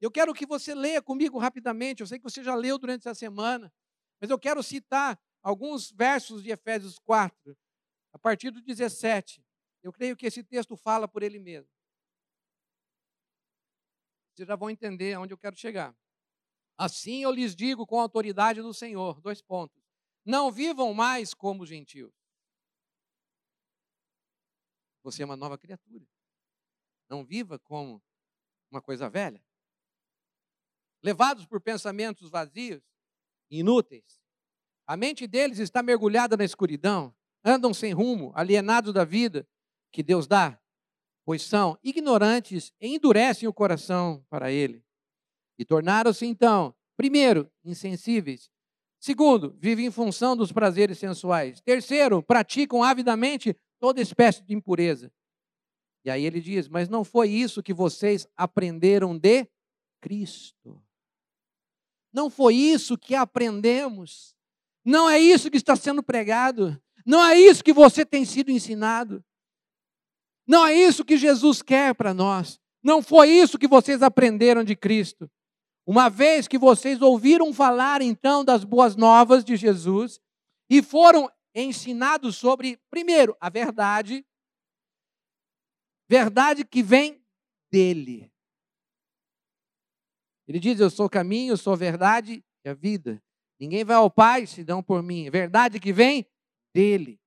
Eu 0.00 0.10
quero 0.10 0.32
que 0.32 0.46
você 0.46 0.74
leia 0.74 1.02
comigo 1.02 1.38
rapidamente. 1.38 2.00
Eu 2.00 2.06
sei 2.06 2.18
que 2.18 2.24
você 2.24 2.42
já 2.42 2.54
leu 2.54 2.78
durante 2.78 3.06
essa 3.06 3.14
semana, 3.14 3.72
mas 4.20 4.30
eu 4.30 4.38
quero 4.38 4.62
citar 4.62 5.20
alguns 5.42 5.90
versos 5.90 6.42
de 6.42 6.50
Efésios 6.50 6.98
4, 6.98 7.56
a 8.12 8.18
partir 8.18 8.50
do 8.50 8.60
17. 8.62 9.44
Eu 9.82 9.92
creio 9.92 10.16
que 10.16 10.26
esse 10.26 10.42
texto 10.42 10.76
fala 10.76 11.06
por 11.06 11.22
ele 11.22 11.38
mesmo. 11.38 11.70
Vocês 14.34 14.48
já 14.48 14.56
vão 14.56 14.70
entender 14.70 15.14
aonde 15.14 15.34
eu 15.34 15.38
quero 15.38 15.56
chegar. 15.56 15.94
Assim 16.78 17.22
eu 17.22 17.30
lhes 17.30 17.54
digo 17.54 17.86
com 17.86 17.98
a 17.98 18.02
autoridade 18.02 18.62
do 18.62 18.72
Senhor, 18.72 19.20
dois 19.20 19.42
pontos. 19.42 19.82
Não 20.24 20.50
vivam 20.50 20.94
mais 20.94 21.34
como 21.34 21.66
gentios. 21.66 22.12
Você 25.02 25.22
é 25.22 25.26
uma 25.26 25.36
nova 25.36 25.58
criatura. 25.58 26.06
Não 27.08 27.24
viva 27.24 27.58
como 27.58 28.02
uma 28.70 28.80
coisa 28.80 29.08
velha. 29.10 29.42
Levados 31.02 31.46
por 31.46 31.60
pensamentos 31.60 32.28
vazios, 32.30 32.82
inúteis. 33.50 34.20
A 34.86 34.96
mente 34.96 35.26
deles 35.26 35.58
está 35.58 35.82
mergulhada 35.82 36.36
na 36.36 36.44
escuridão. 36.44 37.14
Andam 37.44 37.72
sem 37.72 37.92
rumo, 37.92 38.32
alienados 38.34 38.92
da 38.92 39.04
vida 39.04 39.46
que 39.90 40.02
Deus 40.02 40.26
dá, 40.26 40.60
pois 41.24 41.42
são 41.42 41.78
ignorantes 41.82 42.72
e 42.80 42.94
endurecem 42.94 43.48
o 43.48 43.52
coração 43.52 44.24
para 44.28 44.52
Ele. 44.52 44.84
E 45.58 45.64
tornaram-se 45.64 46.26
então, 46.26 46.74
primeiro, 46.96 47.50
insensíveis. 47.64 48.50
Segundo, 48.98 49.56
vivem 49.58 49.86
em 49.86 49.90
função 49.90 50.36
dos 50.36 50.52
prazeres 50.52 50.98
sensuais. 50.98 51.60
Terceiro, 51.60 52.22
praticam 52.22 52.82
avidamente 52.82 53.56
toda 53.78 54.00
espécie 54.00 54.42
de 54.42 54.54
impureza. 54.54 55.10
E 56.04 56.10
aí 56.10 56.24
ele 56.24 56.40
diz: 56.40 56.68
Mas 56.68 56.88
não 56.88 57.04
foi 57.04 57.30
isso 57.30 57.62
que 57.62 57.72
vocês 57.72 58.28
aprenderam 58.36 59.16
de 59.16 59.46
Cristo. 60.00 60.82
Não 62.12 62.28
foi 62.28 62.54
isso 62.54 62.98
que 62.98 63.14
aprendemos. 63.14 64.34
Não 64.84 65.08
é 65.08 65.18
isso 65.18 65.50
que 65.50 65.56
está 65.56 65.76
sendo 65.76 66.02
pregado. 66.02 66.80
Não 67.06 67.24
é 67.24 67.38
isso 67.38 67.64
que 67.64 67.72
você 67.72 68.04
tem 68.04 68.24
sido 68.24 68.50
ensinado. 68.50 69.24
Não 70.46 70.66
é 70.66 70.74
isso 70.74 71.04
que 71.04 71.16
Jesus 71.16 71.62
quer 71.62 71.94
para 71.94 72.12
nós. 72.12 72.60
Não 72.82 73.02
foi 73.02 73.28
isso 73.30 73.58
que 73.58 73.68
vocês 73.68 74.02
aprenderam 74.02 74.64
de 74.64 74.74
Cristo. 74.74 75.30
Uma 75.86 76.08
vez 76.08 76.46
que 76.46 76.58
vocês 76.58 77.00
ouviram 77.02 77.52
falar 77.52 78.00
então 78.02 78.44
das 78.44 78.64
boas 78.64 78.96
novas 78.96 79.44
de 79.44 79.56
Jesus 79.56 80.20
e 80.68 80.82
foram 80.82 81.30
ensinados 81.54 82.36
sobre, 82.36 82.78
primeiro, 82.90 83.36
a 83.40 83.50
verdade, 83.50 84.24
verdade 86.08 86.64
que 86.64 86.82
vem 86.82 87.20
dele. 87.70 88.29
Ele 90.50 90.58
diz: 90.58 90.80
Eu 90.80 90.90
sou 90.90 91.06
o 91.06 91.10
caminho, 91.10 91.52
eu 91.52 91.56
sou 91.56 91.72
a 91.72 91.76
verdade 91.76 92.44
e 92.62 92.68
a 92.68 92.74
vida. 92.74 93.22
Ninguém 93.58 93.84
vai 93.84 93.96
ao 93.96 94.10
Pai 94.10 94.46
se 94.46 94.64
não 94.64 94.82
por 94.82 95.02
mim. 95.02 95.30
Verdade 95.30 95.80
que 95.80 95.92
vem 95.92 96.26
dele. 96.74 97.18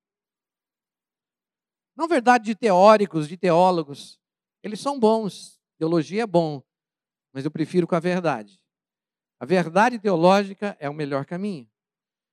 Não 1.95 2.07
verdade 2.07 2.43
de 2.43 2.53
teóricos, 2.53 3.27
de 3.27 3.37
teólogos. 3.37 4.19
Eles 4.61 4.79
são 4.79 4.99
bons. 4.99 5.59
Teologia 5.79 6.23
é 6.23 6.27
bom 6.27 6.61
mas 7.33 7.43
eu 7.43 7.51
prefiro 7.51 7.87
com 7.87 7.95
a 7.95 7.99
verdade. 7.99 8.61
A 9.39 9.45
verdade 9.45 9.97
teológica 9.97 10.77
é 10.79 10.87
o 10.87 10.93
melhor 10.93 11.25
caminho. 11.25 11.67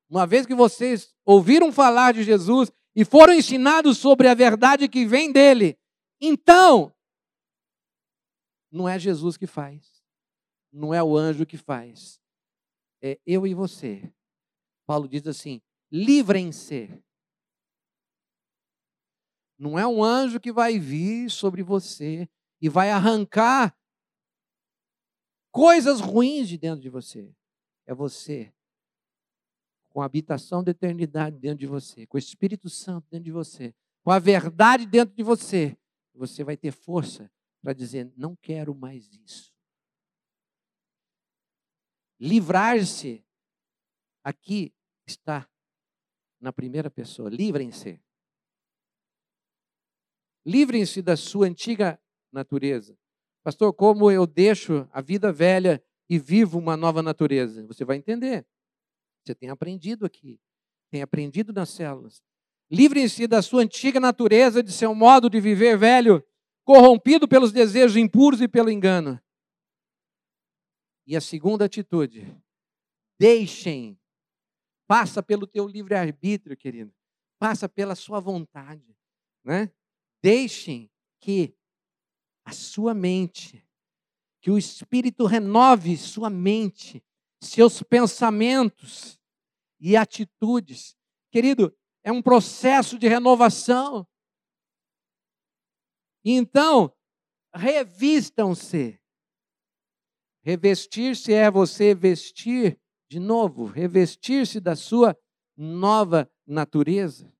Uma 0.09 0.26
vez 0.26 0.44
que 0.44 0.55
vocês 0.55 1.12
ouviram 1.24 1.72
falar 1.72 2.12
de 2.12 2.22
Jesus 2.22 2.70
e 2.94 3.05
foram 3.05 3.33
ensinados 3.33 3.96
sobre 3.96 4.29
a 4.29 4.35
verdade 4.35 4.88
que 4.88 5.07
vem 5.07 5.33
dele, 5.33 5.79
então, 6.20 6.92
não 8.70 8.87
é 8.88 8.98
Jesus 8.98 9.37
que 9.37 9.46
faz, 9.46 9.89
não 10.72 10.94
é 10.94 11.02
o 11.02 11.16
anjo 11.16 11.46
que 11.46 11.56
faz, 11.56 12.20
é 13.02 13.18
eu 13.26 13.46
e 13.46 13.54
você. 13.54 14.12
Paulo 14.87 15.09
diz 15.09 15.26
assim: 15.26 15.61
livrem-se. 15.90 17.02
Não 19.59 19.78
é 19.78 19.87
um 19.87 20.02
anjo 20.02 20.40
que 20.40 20.52
vai 20.52 20.78
vir 20.78 21.30
sobre 21.30 21.62
você 21.62 22.28
e 22.61 22.68
vai 22.68 22.90
arrancar 22.90 23.76
coisas 25.50 26.00
ruins 26.00 26.48
de 26.48 26.56
dentro 26.56 26.80
de 26.80 26.88
você. 26.88 27.35
É 27.87 27.94
você, 27.94 28.52
com 29.90 30.00
a 30.00 30.04
habitação 30.04 30.62
da 30.62 30.70
eternidade 30.70 31.38
dentro 31.38 31.59
de 31.59 31.66
você, 31.66 32.06
com 32.06 32.16
o 32.16 32.18
Espírito 32.18 32.70
Santo 32.70 33.09
dentro 33.11 33.24
de 33.24 33.33
você, 33.33 33.74
com 34.02 34.11
a 34.11 34.18
verdade 34.18 34.87
dentro 34.87 35.14
de 35.14 35.22
você. 35.22 35.76
Você 36.14 36.44
vai 36.44 36.56
ter 36.56 36.70
força 36.72 37.30
para 37.62 37.72
dizer: 37.72 38.11
não 38.16 38.37
quero 38.37 38.74
mais 38.74 39.12
isso. 39.12 39.50
Livrar-se, 42.20 43.24
aqui 44.22 44.74
está 45.06 45.48
na 46.38 46.52
primeira 46.52 46.90
pessoa. 46.90 47.30
Livrem-se. 47.30 47.98
Livrem-se 50.44 51.00
da 51.00 51.16
sua 51.16 51.46
antiga 51.46 51.98
natureza. 52.30 52.98
Pastor, 53.42 53.72
como 53.72 54.11
eu 54.11 54.26
deixo 54.26 54.87
a 54.92 55.00
vida 55.00 55.33
velha 55.33 55.83
e 56.09 56.18
vivo 56.18 56.59
uma 56.59 56.76
nova 56.76 57.02
natureza? 57.02 57.66
Você 57.66 57.85
vai 57.85 57.96
entender. 57.96 58.46
Você 59.24 59.35
tem 59.35 59.48
aprendido 59.48 60.04
aqui, 60.04 60.38
tem 60.90 61.02
aprendido 61.02 61.52
nas 61.52 61.70
células. 61.70 62.22
Livrem-se 62.70 63.26
da 63.26 63.42
sua 63.42 63.62
antiga 63.62 63.98
natureza, 63.98 64.62
de 64.62 64.72
seu 64.72 64.94
modo 64.94 65.28
de 65.28 65.40
viver 65.40 65.76
velho, 65.76 66.24
corrompido 66.64 67.26
pelos 67.26 67.52
desejos 67.52 67.96
impuros 67.96 68.40
e 68.40 68.48
pelo 68.48 68.70
engano. 68.70 69.20
E 71.11 71.16
a 71.16 71.20
segunda 71.20 71.64
atitude, 71.64 72.25
deixem, 73.18 73.99
passa 74.87 75.20
pelo 75.20 75.44
teu 75.44 75.66
livre-arbítrio, 75.66 76.57
querido, 76.57 76.94
passa 77.37 77.68
pela 77.68 77.96
sua 77.96 78.20
vontade, 78.20 78.96
né? 79.42 79.73
Deixem 80.23 80.88
que 81.18 81.53
a 82.44 82.53
sua 82.53 82.94
mente, 82.94 83.68
que 84.40 84.53
o 84.53 84.57
Espírito 84.57 85.27
renove 85.27 85.96
sua 85.96 86.31
mente, 86.31 87.05
seus 87.42 87.83
pensamentos 87.83 89.20
e 89.81 89.96
atitudes. 89.96 90.96
Querido, 91.33 91.77
é 92.05 92.12
um 92.12 92.23
processo 92.23 92.96
de 92.96 93.09
renovação. 93.09 94.07
Então, 96.25 96.96
revistam-se. 97.53 99.00
Revestir-se 100.42 101.33
é 101.33 101.50
você 101.50 101.94
vestir 101.94 102.79
de 103.09 103.18
novo, 103.18 103.66
revestir-se 103.66 104.61
da 104.61 104.76
sua 104.76 105.16
nova 105.57 106.31
natureza, 106.46 107.33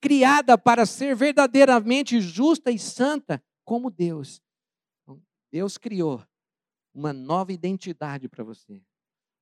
criada 0.00 0.56
para 0.56 0.84
ser 0.84 1.16
verdadeiramente 1.16 2.20
justa 2.20 2.70
e 2.70 2.78
santa, 2.78 3.42
como 3.64 3.90
Deus. 3.90 4.40
Então, 5.02 5.20
Deus 5.50 5.78
criou 5.78 6.22
uma 6.94 7.12
nova 7.12 7.52
identidade 7.52 8.28
para 8.28 8.44
você, 8.44 8.80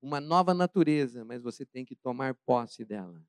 uma 0.01 0.21
nova 0.21 0.55
natureza, 0.55 1.25
mas 1.25 1.43
você 1.43 1.67
tem 1.67 1.85
que 1.85 1.97
tomar 1.97 2.35
posse 2.47 2.85
dela. 2.85 3.21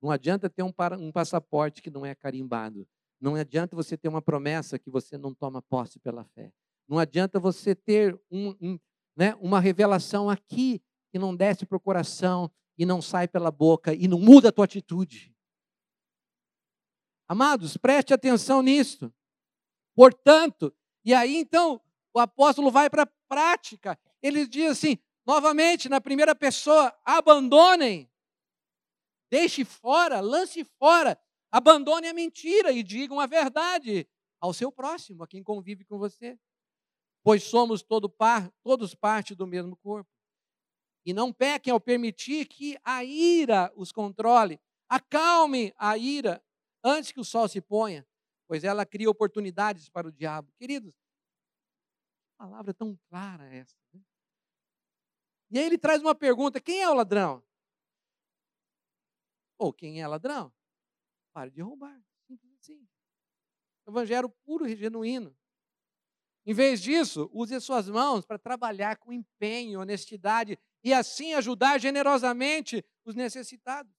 Não 0.00 0.10
adianta 0.10 0.48
ter 0.48 0.62
um, 0.62 0.72
um 0.98 1.12
passaporte 1.12 1.82
que 1.82 1.90
não 1.90 2.06
é 2.06 2.14
carimbado. 2.14 2.88
Não 3.20 3.34
adianta 3.34 3.76
você 3.76 3.98
ter 3.98 4.08
uma 4.08 4.22
promessa 4.22 4.78
que 4.78 4.88
você 4.88 5.18
não 5.18 5.34
toma 5.34 5.60
posse 5.60 5.98
pela 5.98 6.24
fé. 6.24 6.50
Não 6.90 6.98
adianta 6.98 7.38
você 7.38 7.72
ter 7.72 8.20
um, 8.28 8.48
um, 8.60 8.78
né, 9.16 9.36
uma 9.36 9.60
revelação 9.60 10.28
aqui 10.28 10.82
que 11.12 11.20
não 11.20 11.36
desce 11.36 11.64
para 11.64 11.76
o 11.76 11.80
coração 11.80 12.50
e 12.76 12.84
não 12.84 13.00
sai 13.00 13.28
pela 13.28 13.52
boca 13.52 13.94
e 13.94 14.08
não 14.08 14.18
muda 14.18 14.48
a 14.48 14.52
tua 14.52 14.64
atitude. 14.64 15.32
Amados, 17.28 17.76
preste 17.76 18.12
atenção 18.12 18.60
nisso. 18.60 19.14
Portanto, 19.94 20.74
e 21.04 21.14
aí 21.14 21.36
então 21.36 21.80
o 22.12 22.18
apóstolo 22.18 22.72
vai 22.72 22.90
para 22.90 23.04
a 23.04 23.12
prática. 23.28 23.96
Ele 24.20 24.44
diz 24.44 24.72
assim, 24.72 24.98
novamente, 25.24 25.88
na 25.88 26.00
primeira 26.00 26.34
pessoa: 26.34 26.92
abandonem, 27.04 28.10
deixe 29.30 29.64
fora, 29.64 30.18
lance 30.18 30.64
fora, 30.64 31.16
abandone 31.52 32.08
a 32.08 32.12
mentira 32.12 32.72
e 32.72 32.82
digam 32.82 33.20
a 33.20 33.26
verdade 33.26 34.08
ao 34.40 34.52
seu 34.52 34.72
próximo, 34.72 35.22
a 35.22 35.28
quem 35.28 35.40
convive 35.40 35.84
com 35.84 35.96
você. 35.96 36.36
Pois 37.22 37.44
somos 37.44 37.82
todo 37.82 38.08
par, 38.08 38.50
todos 38.62 38.94
parte 38.94 39.34
do 39.34 39.46
mesmo 39.46 39.76
corpo. 39.76 40.10
E 41.04 41.12
não 41.12 41.32
pequem 41.32 41.72
ao 41.72 41.80
permitir 41.80 42.46
que 42.46 42.78
a 42.84 43.04
ira 43.04 43.72
os 43.76 43.92
controle. 43.92 44.60
Acalme 44.88 45.72
a 45.76 45.96
ira 45.96 46.42
antes 46.84 47.12
que 47.12 47.20
o 47.20 47.24
sol 47.24 47.48
se 47.48 47.60
ponha, 47.60 48.06
pois 48.46 48.64
ela 48.64 48.84
cria 48.84 49.08
oportunidades 49.08 49.88
para 49.88 50.08
o 50.08 50.12
diabo. 50.12 50.52
Queridos, 50.58 50.92
que 50.92 52.32
palavra 52.38 52.74
tão 52.74 52.98
clara 53.08 53.44
essa. 53.54 53.76
Né? 53.92 54.02
E 55.50 55.58
aí 55.58 55.64
ele 55.64 55.78
traz 55.78 56.00
uma 56.00 56.14
pergunta: 56.14 56.60
quem 56.60 56.80
é 56.82 56.88
o 56.88 56.94
ladrão? 56.94 57.42
Ou 59.58 59.72
quem 59.72 60.00
é 60.00 60.06
ladrão? 60.06 60.52
Pare 61.32 61.50
de 61.50 61.60
roubar. 61.60 62.00
Assim. 62.58 62.86
evangelho 63.86 64.28
puro 64.44 64.66
e 64.66 64.76
genuíno. 64.76 65.36
Em 66.46 66.54
vez 66.54 66.80
disso, 66.80 67.30
use 67.32 67.54
as 67.54 67.64
suas 67.64 67.88
mãos 67.88 68.24
para 68.24 68.38
trabalhar 68.38 68.96
com 68.96 69.12
empenho, 69.12 69.80
honestidade 69.80 70.58
e 70.82 70.92
assim 70.92 71.34
ajudar 71.34 71.78
generosamente 71.78 72.84
os 73.04 73.14
necessitados. 73.14 73.92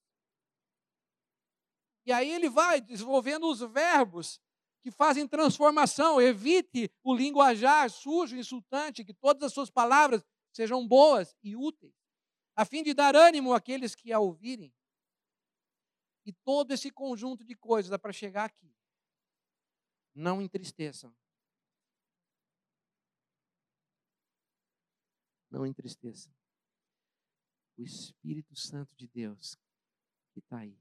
E 2.06 2.12
aí 2.12 2.32
ele 2.32 2.50
vai 2.50 2.82
desenvolvendo 2.82 3.48
os 3.48 3.60
verbos 3.60 4.42
que 4.82 4.90
fazem 4.90 5.28
transformação. 5.28 6.20
Evite 6.20 6.92
o 7.04 7.14
linguajar 7.14 7.90
sujo, 7.90 8.36
insultante, 8.36 9.06
que 9.06 9.14
todas 9.14 9.44
as 9.44 9.54
suas 9.54 9.70
palavras 9.70 10.24
sejam 10.52 10.86
boas 10.88 11.36
e 11.44 11.56
úteis, 11.56 11.94
a 12.56 12.66
fim 12.66 12.84
de 12.84 12.94
dar 12.94 13.16
ânimo 13.16 13.54
àqueles 13.54 13.96
que 13.96 14.12
a 14.12 14.20
ouvirem. 14.20 14.74
E 16.26 16.34
todo 16.34 16.72
esse 16.72 16.92
conjunto 16.92 17.44
de 17.44 17.56
coisas 17.56 17.90
dá 17.90 17.98
para 17.98 18.12
chegar 18.12 18.46
aqui. 18.46 18.76
Não 20.14 20.42
entristeçam. 20.42 21.16
Não 25.52 25.66
entristeçam. 25.66 26.34
O 27.78 27.84
Espírito 27.84 28.56
Santo 28.56 28.96
de 28.96 29.08
Deus 29.08 29.58
que 30.34 30.40
está 30.40 30.60
aí, 30.60 30.78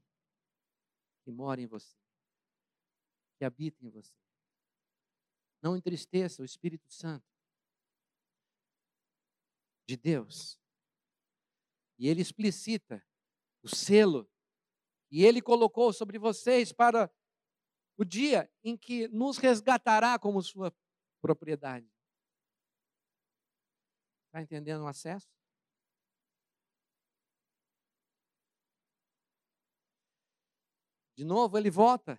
que 1.23 1.31
mora 1.31 1.61
em 1.61 1.67
você, 1.67 1.95
que 3.37 3.43
habita 3.43 3.85
em 3.85 3.89
você. 3.89 4.13
Não 5.61 5.75
entristeça 5.75 6.41
o 6.41 6.45
Espírito 6.45 6.89
Santo 6.91 7.27
de 9.85 9.97
Deus. 9.97 10.57
E 11.99 12.07
ele 12.07 12.21
explicita 12.21 13.05
o 13.61 13.67
selo 13.67 14.29
e 15.11 15.23
ele 15.23 15.41
colocou 15.41 15.91
sobre 15.91 16.17
vocês 16.17 16.71
para 16.71 17.11
o 17.97 18.05
dia 18.05 18.49
em 18.63 18.77
que 18.77 19.07
nos 19.09 19.37
resgatará 19.37 20.17
como 20.17 20.41
sua 20.41 20.73
propriedade. 21.21 21.87
Está 24.31 24.41
entendendo 24.41 24.83
o 24.83 24.87
acesso? 24.87 25.27
De 31.17 31.25
novo, 31.25 31.57
ele 31.57 31.69
volta. 31.69 32.17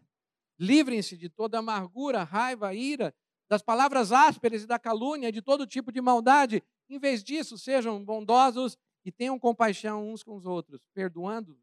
Livrem-se 0.58 1.16
de 1.16 1.30
toda 1.30 1.58
amargura, 1.58 2.22
raiva, 2.22 2.74
ira, 2.74 3.14
das 3.48 3.62
palavras 3.62 4.12
ásperas 4.12 4.62
e 4.62 4.66
da 4.66 4.78
calúnia, 4.78 5.32
de 5.32 5.40
todo 5.40 5.66
tipo 5.66 5.90
de 5.90 6.02
maldade. 6.02 6.62
Em 6.86 6.98
vez 6.98 7.24
disso, 7.24 7.56
sejam 7.56 8.04
bondosos 8.04 8.76
e 9.06 9.10
tenham 9.10 9.38
compaixão 9.38 10.12
uns 10.12 10.22
com 10.22 10.36
os 10.36 10.44
outros, 10.44 10.86
perdoando 10.92 11.58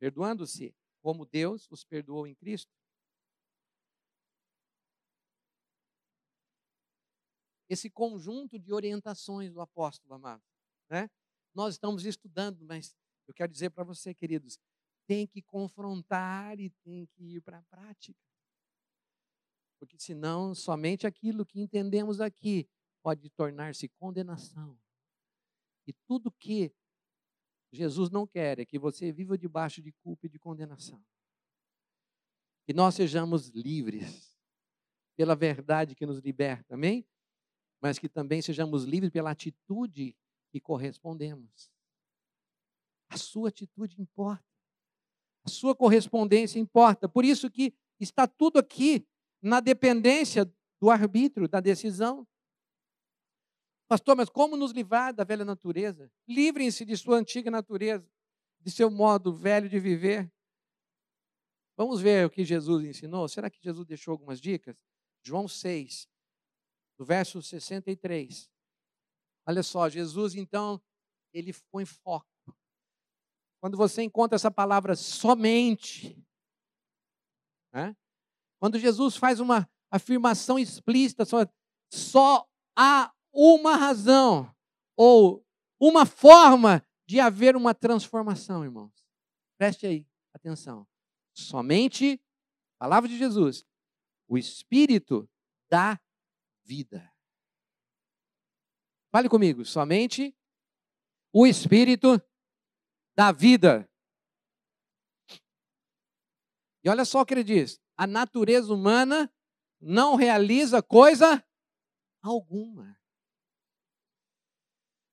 perdoando-se 0.00 0.74
como 1.00 1.24
Deus 1.24 1.68
os 1.70 1.84
perdoou 1.84 2.26
em 2.26 2.34
Cristo. 2.34 2.77
Esse 7.68 7.90
conjunto 7.90 8.58
de 8.58 8.72
orientações 8.72 9.52
do 9.52 9.60
apóstolo 9.60 10.14
amado, 10.14 10.42
né? 10.88 11.10
Nós 11.54 11.74
estamos 11.74 12.04
estudando, 12.06 12.64
mas 12.64 12.96
eu 13.26 13.34
quero 13.34 13.52
dizer 13.52 13.70
para 13.70 13.84
você, 13.84 14.14
queridos, 14.14 14.58
tem 15.06 15.26
que 15.26 15.42
confrontar 15.42 16.58
e 16.60 16.70
tem 16.82 17.06
que 17.06 17.36
ir 17.36 17.40
para 17.40 17.58
a 17.58 17.62
prática. 17.64 18.18
Porque 19.78 19.98
senão 19.98 20.54
somente 20.54 21.06
aquilo 21.06 21.46
que 21.46 21.60
entendemos 21.60 22.20
aqui 22.20 22.68
pode 23.02 23.30
tornar-se 23.30 23.88
condenação. 23.88 24.78
E 25.86 25.92
tudo 26.06 26.30
que 26.30 26.72
Jesus 27.72 28.10
não 28.10 28.26
quer 28.26 28.58
é 28.58 28.66
que 28.66 28.78
você 28.78 29.12
viva 29.12 29.36
debaixo 29.36 29.80
de 29.80 29.92
culpa 29.92 30.26
e 30.26 30.28
de 30.28 30.38
condenação. 30.38 31.02
Que 32.64 32.72
nós 32.72 32.94
sejamos 32.94 33.48
livres 33.48 34.36
pela 35.16 35.34
verdade 35.34 35.94
que 35.94 36.06
nos 36.06 36.18
liberta, 36.18 36.74
amém? 36.74 37.06
Mas 37.80 37.98
que 37.98 38.08
também 38.08 38.42
sejamos 38.42 38.84
livres 38.84 39.10
pela 39.10 39.30
atitude 39.30 40.16
que 40.50 40.60
correspondemos. 40.60 41.70
A 43.08 43.16
sua 43.16 43.48
atitude 43.48 44.00
importa. 44.00 44.44
A 45.44 45.48
sua 45.48 45.74
correspondência 45.74 46.58
importa. 46.58 47.08
Por 47.08 47.24
isso 47.24 47.50
que 47.50 47.72
está 48.00 48.26
tudo 48.26 48.58
aqui 48.58 49.06
na 49.40 49.60
dependência 49.60 50.44
do 50.80 50.90
arbítrio, 50.90 51.48
da 51.48 51.60
decisão. 51.60 52.26
Pastor, 53.86 54.16
mas 54.16 54.28
como 54.28 54.56
nos 54.56 54.72
livrar 54.72 55.14
da 55.14 55.24
velha 55.24 55.44
natureza? 55.44 56.10
Livrem-se 56.26 56.84
de 56.84 56.96
sua 56.96 57.16
antiga 57.16 57.50
natureza, 57.50 58.06
de 58.60 58.70
seu 58.70 58.90
modo 58.90 59.34
velho 59.34 59.68
de 59.68 59.80
viver. 59.80 60.30
Vamos 61.76 62.00
ver 62.00 62.26
o 62.26 62.30
que 62.30 62.44
Jesus 62.44 62.84
ensinou. 62.84 63.28
Será 63.28 63.48
que 63.48 63.62
Jesus 63.62 63.86
deixou 63.86 64.12
algumas 64.12 64.40
dicas? 64.40 64.84
João 65.22 65.48
6, 65.48 66.08
do 66.98 67.04
verso 67.04 67.40
63. 67.40 68.50
Olha 69.46 69.62
só, 69.62 69.88
Jesus 69.88 70.34
então, 70.34 70.82
ele 71.32 71.54
põe 71.70 71.86
foco. 71.86 72.26
Quando 73.60 73.76
você 73.76 74.02
encontra 74.02 74.36
essa 74.36 74.50
palavra 74.50 74.94
somente, 74.96 76.22
né? 77.72 77.96
quando 78.60 78.78
Jesus 78.78 79.16
faz 79.16 79.40
uma 79.40 79.68
afirmação 79.90 80.58
explícita, 80.58 81.24
só, 81.24 81.46
só 81.90 82.48
há 82.76 83.12
uma 83.32 83.76
razão 83.76 84.54
ou 84.96 85.44
uma 85.80 86.04
forma 86.04 86.84
de 87.06 87.20
haver 87.20 87.56
uma 87.56 87.74
transformação, 87.74 88.64
irmãos. 88.64 88.92
Preste 89.56 89.86
aí 89.86 90.06
atenção. 90.34 90.86
Somente, 91.32 92.20
palavra 92.78 93.08
de 93.08 93.16
Jesus, 93.16 93.64
o 94.28 94.36
Espírito 94.36 95.28
dá 95.70 96.00
vida. 96.68 97.10
Fale 99.10 99.26
comigo, 99.26 99.64
somente 99.64 100.36
o 101.32 101.46
Espírito 101.46 102.20
dá 103.16 103.32
vida. 103.32 103.90
E 106.84 106.90
olha 106.90 107.06
só 107.06 107.22
o 107.22 107.26
que 107.26 107.32
ele 107.32 107.42
diz: 107.42 107.80
a 107.96 108.06
natureza 108.06 108.72
humana 108.72 109.32
não 109.80 110.14
realiza 110.14 110.82
coisa 110.82 111.42
alguma. 112.22 113.00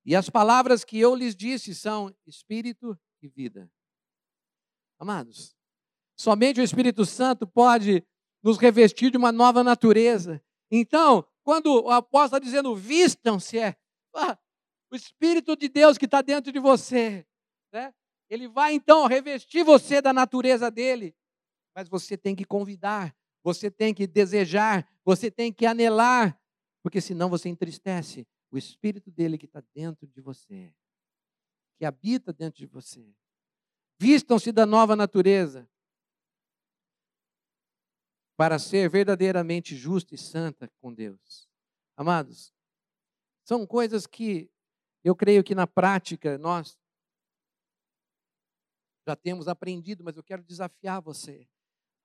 E 0.03 0.13
as 0.15 0.29
palavras 0.29 0.83
que 0.83 0.99
eu 0.99 1.15
lhes 1.15 1.35
disse 1.35 1.73
são 1.73 2.15
espírito 2.27 2.99
e 3.21 3.27
vida. 3.27 3.71
Amados, 4.99 5.55
somente 6.15 6.61
o 6.61 6.63
Espírito 6.63 7.05
Santo 7.05 7.47
pode 7.47 8.05
nos 8.43 8.57
revestir 8.57 9.09
de 9.09 9.17
uma 9.17 9.31
nova 9.31 9.63
natureza. 9.63 10.43
Então, 10.69 11.27
quando 11.45 11.67
o 11.67 11.91
apóstolo 11.91 12.25
está 12.25 12.39
dizendo 12.39 12.75
vistam-se, 12.75 13.59
é 13.59 13.75
ah, 14.15 14.35
o 14.91 14.95
Espírito 14.95 15.55
de 15.55 15.69
Deus 15.69 15.95
que 15.95 16.05
está 16.05 16.23
dentro 16.23 16.51
de 16.51 16.59
você. 16.59 17.23
Né? 17.71 17.93
Ele 18.27 18.47
vai 18.47 18.73
então 18.73 19.05
revestir 19.05 19.63
você 19.63 20.01
da 20.01 20.11
natureza 20.11 20.71
dele. 20.71 21.15
Mas 21.75 21.87
você 21.87 22.17
tem 22.17 22.35
que 22.35 22.43
convidar, 22.43 23.15
você 23.43 23.69
tem 23.69 23.93
que 23.93 24.07
desejar, 24.07 24.89
você 25.03 25.29
tem 25.29 25.53
que 25.53 25.67
anelar, 25.67 26.35
porque 26.81 26.99
senão 26.99 27.29
você 27.29 27.47
entristece 27.47 28.25
o 28.49 28.57
Espírito 28.57 29.11
dele 29.11 29.37
que 29.37 29.45
está 29.45 29.61
dentro 29.71 30.07
de 30.07 30.21
você, 30.21 30.73
que 31.77 31.85
habita 31.85 32.33
dentro 32.33 32.57
de 32.59 32.65
você. 32.65 33.07
Vistam-se 33.99 34.51
da 34.51 34.65
nova 34.65 34.95
natureza 34.95 35.69
para 38.37 38.59
ser 38.59 38.89
verdadeiramente 38.89 39.75
justa 39.75 40.13
e 40.13 40.17
santa 40.17 40.69
com 40.81 40.93
Deus. 40.93 41.47
Amados, 41.95 42.53
são 43.43 43.65
coisas 43.65 44.05
que 44.05 44.51
eu 45.03 45.15
creio 45.15 45.43
que 45.43 45.55
na 45.55 45.67
prática 45.67 46.37
nós 46.37 46.77
já 49.07 49.15
temos 49.15 49.47
aprendido, 49.47 50.03
mas 50.03 50.17
eu 50.17 50.23
quero 50.23 50.43
desafiar 50.43 51.01
você 51.01 51.47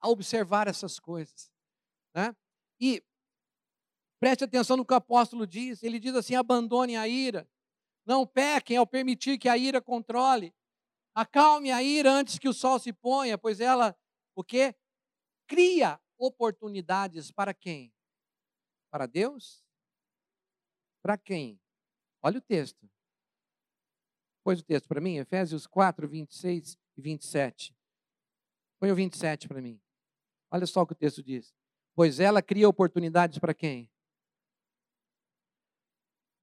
a 0.01 0.09
observar 0.09 0.69
essas 0.69 0.99
coisas. 0.99 1.51
Né? 2.15 2.35
E 2.79 3.03
Preste 4.21 4.45
atenção 4.45 4.77
no 4.77 4.85
que 4.85 4.93
o 4.93 4.97
apóstolo 4.97 5.47
diz. 5.47 5.83
Ele 5.83 5.99
diz 5.99 6.15
assim: 6.15 6.35
abandone 6.35 6.95
a 6.95 7.09
ira. 7.09 7.49
Não 8.05 8.27
pequem 8.27 8.77
ao 8.77 8.87
permitir 8.87 9.39
que 9.39 9.49
a 9.49 9.57
ira 9.57 9.81
controle. 9.81 10.55
Acalme 11.15 11.73
a 11.73 11.83
ira 11.83 12.13
antes 12.13 12.39
que 12.39 12.49
o 12.49 12.53
sol 12.53 12.79
se 12.79 12.93
ponha, 12.93 13.39
pois 13.39 13.61
ela, 13.61 13.97
o 14.35 14.45
quê? 14.45 14.75
Cria 15.49 15.99
oportunidades 16.21 17.33
para 17.33 17.55
quem? 17.55 17.93
Para 18.91 19.07
Deus? 19.07 19.65
Para 21.03 21.17
quem? 21.17 21.59
Olha 22.23 22.39
o 22.39 22.43
texto. 22.43 22.89
Pôs 24.45 24.61
o 24.61 24.65
texto 24.65 24.87
para 24.87 25.01
mim, 25.01 25.17
Efésios 25.17 25.67
4, 25.67 26.07
26 26.07 26.79
e 26.97 27.01
27. 27.01 27.75
Põe 28.79 28.93
o 28.93 28.95
27 28.95 29.49
para 29.49 29.63
mim. 29.63 29.81
Olha 30.51 30.67
só 30.67 30.83
o 30.83 30.87
que 30.87 30.93
o 30.93 30.97
texto 30.97 31.23
diz. 31.23 31.55
Pois 31.95 32.21
ela 32.21 32.43
cria 32.43 32.69
oportunidades 32.69 33.39
para 33.39 33.55
quem? 33.55 33.91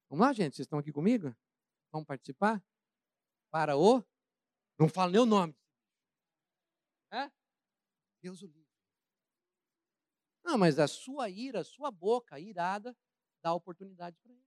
Vamos 0.09 0.25
lá, 0.25 0.33
gente? 0.33 0.55
Vocês 0.55 0.65
estão 0.65 0.79
aqui 0.79 0.91
comigo? 0.91 1.35
Vamos 1.91 2.07
participar? 2.07 2.63
Para 3.51 3.75
o. 3.75 4.03
Não 4.79 4.87
falo 4.87 5.11
nem 5.11 5.21
o 5.21 5.25
nome. 5.25 5.55
É? 7.11 7.31
Deus 8.21 8.41
o 8.41 8.47
livre. 8.47 8.66
Não, 10.47 10.57
mas 10.57 10.79
a 10.79 10.87
sua 10.87 11.29
ira, 11.29 11.59
a 11.59 11.63
sua 11.65 11.91
boca 11.91 12.39
irada, 12.39 12.95
dá 13.43 13.53
oportunidade 13.53 14.17
para 14.23 14.31
ele. 14.31 14.45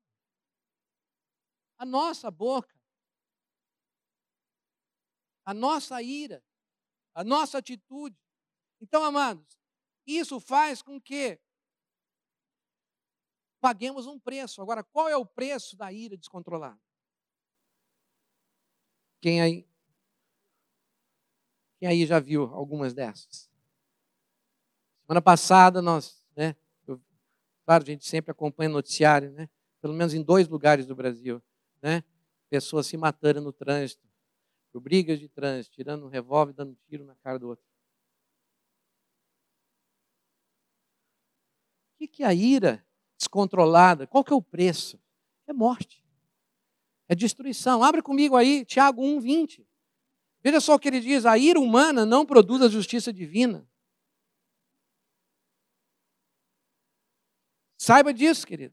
A 1.79 1.85
nossa 1.85 2.31
boca, 2.31 2.75
a 5.45 5.53
nossa 5.55 6.01
ira, 6.03 6.43
a 7.15 7.25
nossa 7.25 7.59
atitude. 7.59 8.17
Então, 8.81 9.05
amados, 9.05 9.59
isso 10.07 10.41
faz 10.41 10.83
com 10.83 11.01
que 11.01 11.41
paguemos 13.61 14.07
um 14.07 14.19
preço. 14.19 14.61
Agora, 14.61 14.83
qual 14.85 15.09
é 15.09 15.17
o 15.17 15.25
preço 15.27 15.77
da 15.77 15.93
ira 15.93 16.17
descontrolada? 16.17 16.81
Quem 19.21 19.41
aí, 19.41 19.67
quem 21.79 21.89
aí 21.89 22.07
já 22.07 22.19
viu 22.21 22.45
algumas 22.45 22.95
dessas? 22.95 23.50
Semana 25.11 25.23
passada 25.23 25.83
nós, 25.83 26.23
né? 26.37 26.55
Eu, 26.87 27.03
claro, 27.67 27.83
a 27.83 27.87
gente 27.87 28.07
sempre 28.07 28.31
acompanha 28.31 28.69
noticiário, 28.69 29.33
né? 29.33 29.51
Pelo 29.83 29.93
menos 29.93 30.15
em 30.15 30.23
dois 30.23 30.47
lugares 30.47 30.87
do 30.87 30.95
Brasil, 30.95 31.43
né? 31.83 32.05
Pessoas 32.49 32.87
se 32.87 32.97
matando 32.97 33.41
no 33.41 33.53
trânsito, 33.53 34.07
por 34.71 34.81
brigas 34.81 35.19
de 35.19 35.29
trânsito, 35.29 35.75
tirando 35.75 36.07
um 36.07 36.09
revólver, 36.09 36.53
dando 36.53 36.71
um 36.71 36.77
tiro 36.87 37.05
na 37.05 37.17
cara 37.17 37.41
do 37.41 37.49
outro. 37.49 37.65
O 42.01 42.07
que 42.07 42.23
é 42.23 42.27
a 42.27 42.33
ira 42.33 42.87
descontrolada? 43.19 44.07
Qual 44.07 44.23
que 44.23 44.33
é 44.33 44.37
o 44.37 44.41
preço? 44.41 44.97
É 45.45 45.53
morte. 45.53 46.07
É 47.09 47.17
destruição. 47.17 47.83
Abre 47.83 48.01
comigo 48.01 48.37
aí, 48.37 48.65
Tiago 48.65 49.03
1, 49.03 49.19
20. 49.19 49.67
Veja 50.41 50.61
só 50.61 50.77
o 50.77 50.79
que 50.79 50.87
ele 50.87 51.01
diz: 51.01 51.27
a 51.27 51.37
ira 51.37 51.59
humana 51.59 52.07
não 52.07 52.25
produz 52.25 52.63
a 52.63 52.69
justiça 52.69 53.13
divina. 53.13 53.69
Saiba 57.91 58.15
disso, 58.15 58.47
querido. 58.47 58.73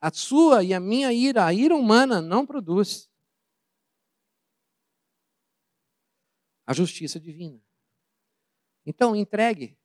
A 0.00 0.10
sua 0.10 0.64
e 0.64 0.74
a 0.74 0.80
minha 0.80 1.12
ira, 1.12 1.46
a 1.46 1.54
ira 1.54 1.76
humana 1.76 2.20
não 2.20 2.44
produz 2.44 3.08
a 6.66 6.72
justiça 6.72 7.20
divina. 7.20 7.62
Então, 8.84 9.14
entregue 9.14 9.78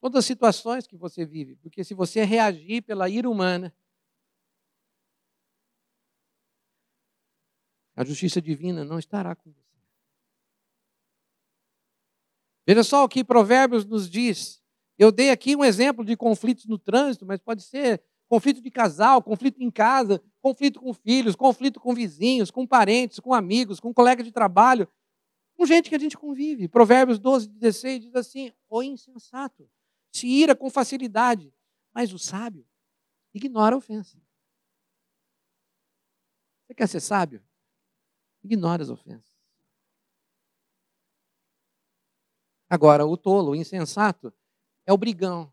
todas 0.00 0.20
as 0.20 0.24
situações 0.24 0.86
que 0.86 0.96
você 0.96 1.26
vive, 1.26 1.56
porque 1.56 1.82
se 1.82 1.94
você 1.94 2.22
reagir 2.22 2.82
pela 2.82 3.08
ira 3.08 3.28
humana, 3.28 3.74
a 7.96 8.04
justiça 8.04 8.40
divina 8.40 8.84
não 8.84 9.00
estará 9.00 9.34
com 9.34 9.50
você. 9.50 9.80
Veja 12.64 12.84
só 12.84 13.02
o 13.02 13.08
que 13.08 13.24
Provérbios 13.24 13.84
nos 13.84 14.08
diz. 14.08 14.63
Eu 14.98 15.10
dei 15.10 15.30
aqui 15.30 15.56
um 15.56 15.64
exemplo 15.64 16.04
de 16.04 16.16
conflitos 16.16 16.66
no 16.66 16.78
trânsito, 16.78 17.26
mas 17.26 17.40
pode 17.40 17.62
ser 17.62 18.02
conflito 18.28 18.60
de 18.60 18.70
casal, 18.70 19.22
conflito 19.22 19.62
em 19.62 19.70
casa, 19.70 20.22
conflito 20.40 20.80
com 20.80 20.92
filhos, 20.92 21.36
conflito 21.36 21.80
com 21.80 21.94
vizinhos, 21.94 22.50
com 22.50 22.66
parentes, 22.66 23.18
com 23.18 23.34
amigos, 23.34 23.80
com 23.80 23.92
colegas 23.92 24.24
de 24.24 24.32
trabalho, 24.32 24.88
com 25.56 25.66
gente 25.66 25.88
que 25.88 25.94
a 25.94 25.98
gente 25.98 26.16
convive. 26.16 26.68
Provérbios 26.68 27.18
12, 27.18 27.48
16 27.48 28.02
diz 28.02 28.14
assim: 28.14 28.52
O 28.68 28.82
insensato 28.82 29.68
se 30.12 30.26
ira 30.26 30.54
com 30.54 30.70
facilidade, 30.70 31.52
mas 31.92 32.12
o 32.12 32.18
sábio 32.18 32.66
ignora 33.32 33.74
a 33.74 33.78
ofensa. 33.78 34.16
Você 36.66 36.74
quer 36.74 36.88
ser 36.88 37.00
sábio? 37.00 37.44
Ignora 38.42 38.82
as 38.82 38.90
ofensas. 38.90 39.34
Agora, 42.68 43.06
o 43.06 43.16
tolo, 43.16 43.52
o 43.52 43.56
insensato, 43.56 44.32
é 44.86 44.92
o 44.92 44.98
brigão. 44.98 45.52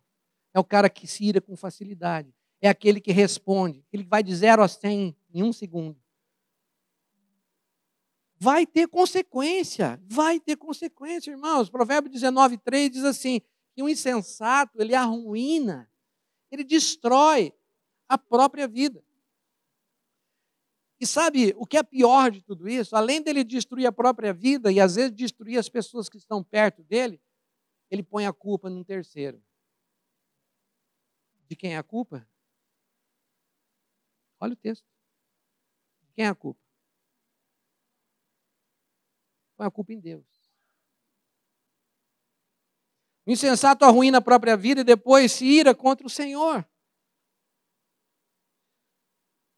É 0.54 0.60
o 0.60 0.64
cara 0.64 0.90
que 0.90 1.08
se 1.08 1.24
ira 1.26 1.40
com 1.40 1.56
facilidade. 1.56 2.34
É 2.62 2.70
aquele 2.70 3.00
que 3.00 3.12
responde. 3.12 3.86
Ele 3.92 4.04
vai 4.04 4.22
de 4.22 4.36
0 4.36 4.62
a 4.62 4.68
100 4.68 5.16
em 5.34 5.44
um 5.44 5.54
segundo. 5.54 6.00
Vai 8.38 8.66
ter 8.66 8.88
consequência. 8.88 10.02
Vai 10.06 10.40
ter 10.40 10.56
consequência, 10.58 11.32
irmãos. 11.32 11.70
Provérbio 11.70 12.12
19, 12.12 12.58
3 12.58 12.92
diz 12.92 13.04
assim: 13.04 13.42
que 13.74 13.82
um 13.82 13.90
insensato, 13.90 14.82
ele 14.82 14.94
arruína, 14.94 15.90
ele 16.52 16.64
destrói 16.64 17.54
a 18.08 18.18
própria 18.18 18.68
vida. 18.68 19.04
E 21.00 21.08
sabe 21.08 21.54
o 21.58 21.66
que 21.66 21.78
é 21.78 21.84
pior 21.84 22.30
de 22.30 22.44
tudo 22.44 22.70
isso? 22.70 22.96
Além 22.96 23.22
dele 23.22 23.44
destruir 23.44 23.88
a 23.88 23.92
própria 23.92 24.32
vida 24.34 24.72
e 24.72 24.80
às 24.80 24.96
vezes 24.96 25.12
destruir 25.12 25.58
as 25.58 25.68
pessoas 25.68 26.08
que 26.08 26.18
estão 26.18 26.44
perto 26.44 26.84
dele, 26.84 27.20
ele 27.92 28.02
põe 28.02 28.26
a 28.26 28.32
culpa 28.32 28.70
num 28.70 28.86
terceiro. 28.86 29.44
De 31.50 31.56
quem 31.58 31.76
é 31.76 31.78
a 31.78 31.84
culpa? 31.84 32.26
Olha 34.40 34.54
o 34.54 34.56
texto. 34.56 34.88
De 36.08 36.14
quem 36.14 36.26
é 36.26 36.30
a 36.30 36.36
culpa? 36.36 36.62
Põe 39.58 39.68
a 39.68 39.72
culpa 39.72 39.92
em 39.92 40.00
Deus. 40.00 40.26
O 43.26 43.32
insensato 43.32 43.84
arruína 43.84 44.20
a 44.20 44.22
própria 44.22 44.56
vida 44.56 44.82
e 44.82 44.86
depois 44.86 45.34
se 45.34 45.46
ira 45.46 45.76
contra 45.76 46.08
o 46.08 46.10
Senhor. 46.10 46.66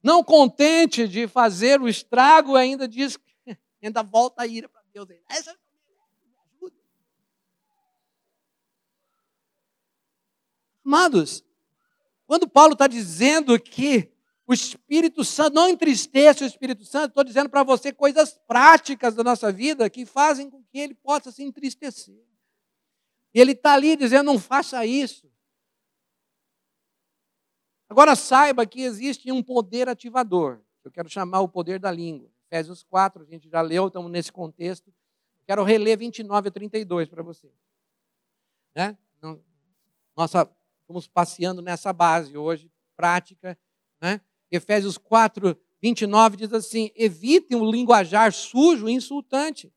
Não 0.01 0.23
contente 0.23 1.07
de 1.07 1.27
fazer 1.27 1.79
o 1.79 1.87
estrago, 1.87 2.55
ainda 2.55 2.87
diz, 2.87 3.17
ainda 3.81 4.03
volta 4.03 4.41
a 4.41 4.47
ira 4.47 4.67
para 4.67 4.81
Deus. 4.91 5.07
Essa 5.29 5.57
Amados, 10.85 11.43
quando 12.25 12.47
Paulo 12.47 12.73
está 12.73 12.87
dizendo 12.87 13.59
que 13.59 14.11
o 14.45 14.53
Espírito 14.53 15.23
Santo, 15.23 15.53
não 15.53 15.69
entristeça 15.69 16.43
o 16.43 16.47
Espírito 16.47 16.83
Santo, 16.83 17.09
estou 17.09 17.23
dizendo 17.23 17.49
para 17.49 17.63
você 17.63 17.93
coisas 17.93 18.37
práticas 18.45 19.15
da 19.15 19.23
nossa 19.23 19.51
vida 19.51 19.89
que 19.89 20.05
fazem 20.05 20.49
com 20.49 20.61
que 20.63 20.77
ele 20.77 20.93
possa 20.93 21.31
se 21.31 21.43
entristecer. 21.43 22.21
E 23.33 23.39
ele 23.39 23.53
está 23.53 23.73
ali 23.73 23.95
dizendo: 23.95 24.25
não 24.25 24.37
faça 24.37 24.85
isso. 24.85 25.31
Agora 27.89 28.15
saiba 28.15 28.65
que 28.65 28.81
existe 28.81 29.31
um 29.31 29.41
poder 29.41 29.87
ativador. 29.87 30.59
Eu 30.83 30.91
quero 30.91 31.09
chamar 31.09 31.41
o 31.41 31.47
poder 31.47 31.79
da 31.79 31.91
língua. 31.91 32.29
Efésios 32.47 32.83
4, 32.83 33.23
a 33.23 33.25
gente 33.25 33.49
já 33.49 33.61
leu, 33.61 33.87
estamos 33.87 34.11
nesse 34.11 34.31
contexto. 34.31 34.93
Quero 35.45 35.63
reler 35.63 35.97
29 35.97 36.49
a 36.49 36.51
32 36.51 37.09
para 37.09 37.23
você. 37.23 37.51
Né? 38.75 38.97
Nossa 40.15 40.49
Estamos 40.83 41.07
passeando 41.07 41.61
nessa 41.61 41.93
base 41.93 42.37
hoje, 42.37 42.69
prática. 42.95 43.57
Né? 44.01 44.19
Efésios 44.51 44.97
4, 44.97 45.57
29 45.81 46.37
diz 46.37 46.53
assim: 46.53 46.91
evitem 46.95 47.57
o 47.57 47.69
linguajar 47.69 48.31
sujo 48.33 48.89
e 48.89 48.93
insultante. 48.93 49.73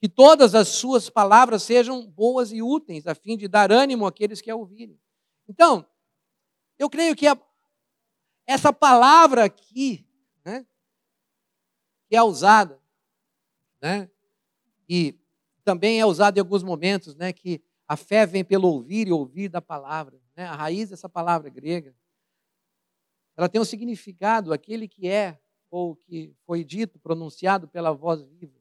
Que 0.00 0.08
todas 0.08 0.54
as 0.54 0.68
suas 0.68 1.08
palavras 1.10 1.62
sejam 1.62 2.06
boas 2.06 2.52
e 2.52 2.62
úteis, 2.62 3.06
a 3.06 3.14
fim 3.14 3.36
de 3.36 3.46
dar 3.46 3.70
ânimo 3.70 4.06
àqueles 4.06 4.40
que 4.40 4.50
a 4.50 4.56
ouvirem. 4.56 4.98
Então, 5.48 5.86
eu 6.78 6.88
creio 6.88 7.14
que 7.14 7.26
a, 7.26 7.38
essa 8.46 8.72
palavra 8.72 9.44
aqui, 9.44 10.06
né, 10.44 10.66
que 12.08 12.16
é 12.16 12.22
usada, 12.22 12.80
né, 13.80 14.10
e 14.88 15.18
também 15.64 16.00
é 16.00 16.06
usada 16.06 16.38
em 16.38 16.42
alguns 16.42 16.62
momentos, 16.62 17.14
né, 17.14 17.32
que 17.32 17.62
a 17.86 17.96
fé 17.96 18.24
vem 18.26 18.44
pelo 18.44 18.68
ouvir 18.68 19.08
e 19.08 19.12
ouvir 19.12 19.48
da 19.48 19.60
palavra. 19.60 20.20
Né? 20.36 20.44
A 20.44 20.54
raiz 20.54 20.90
dessa 20.90 21.08
palavra 21.08 21.48
grega. 21.50 21.94
Ela 23.36 23.48
tem 23.48 23.60
um 23.60 23.64
significado, 23.64 24.52
aquele 24.52 24.88
que 24.88 25.08
é, 25.08 25.38
ou 25.70 25.96
que 25.96 26.34
foi 26.46 26.64
dito, 26.64 26.98
pronunciado 26.98 27.68
pela 27.68 27.92
voz 27.92 28.22
viva. 28.22 28.58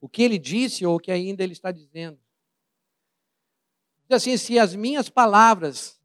O 0.00 0.08
que 0.08 0.22
ele 0.22 0.38
disse 0.38 0.86
ou 0.86 0.96
o 0.96 1.00
que 1.00 1.10
ainda 1.10 1.42
ele 1.42 1.52
está 1.52 1.70
dizendo. 1.72 2.18
Diz 4.08 4.16
assim: 4.16 4.36
se 4.36 4.58
as 4.58 4.74
minhas 4.74 5.08
palavras 5.08 6.00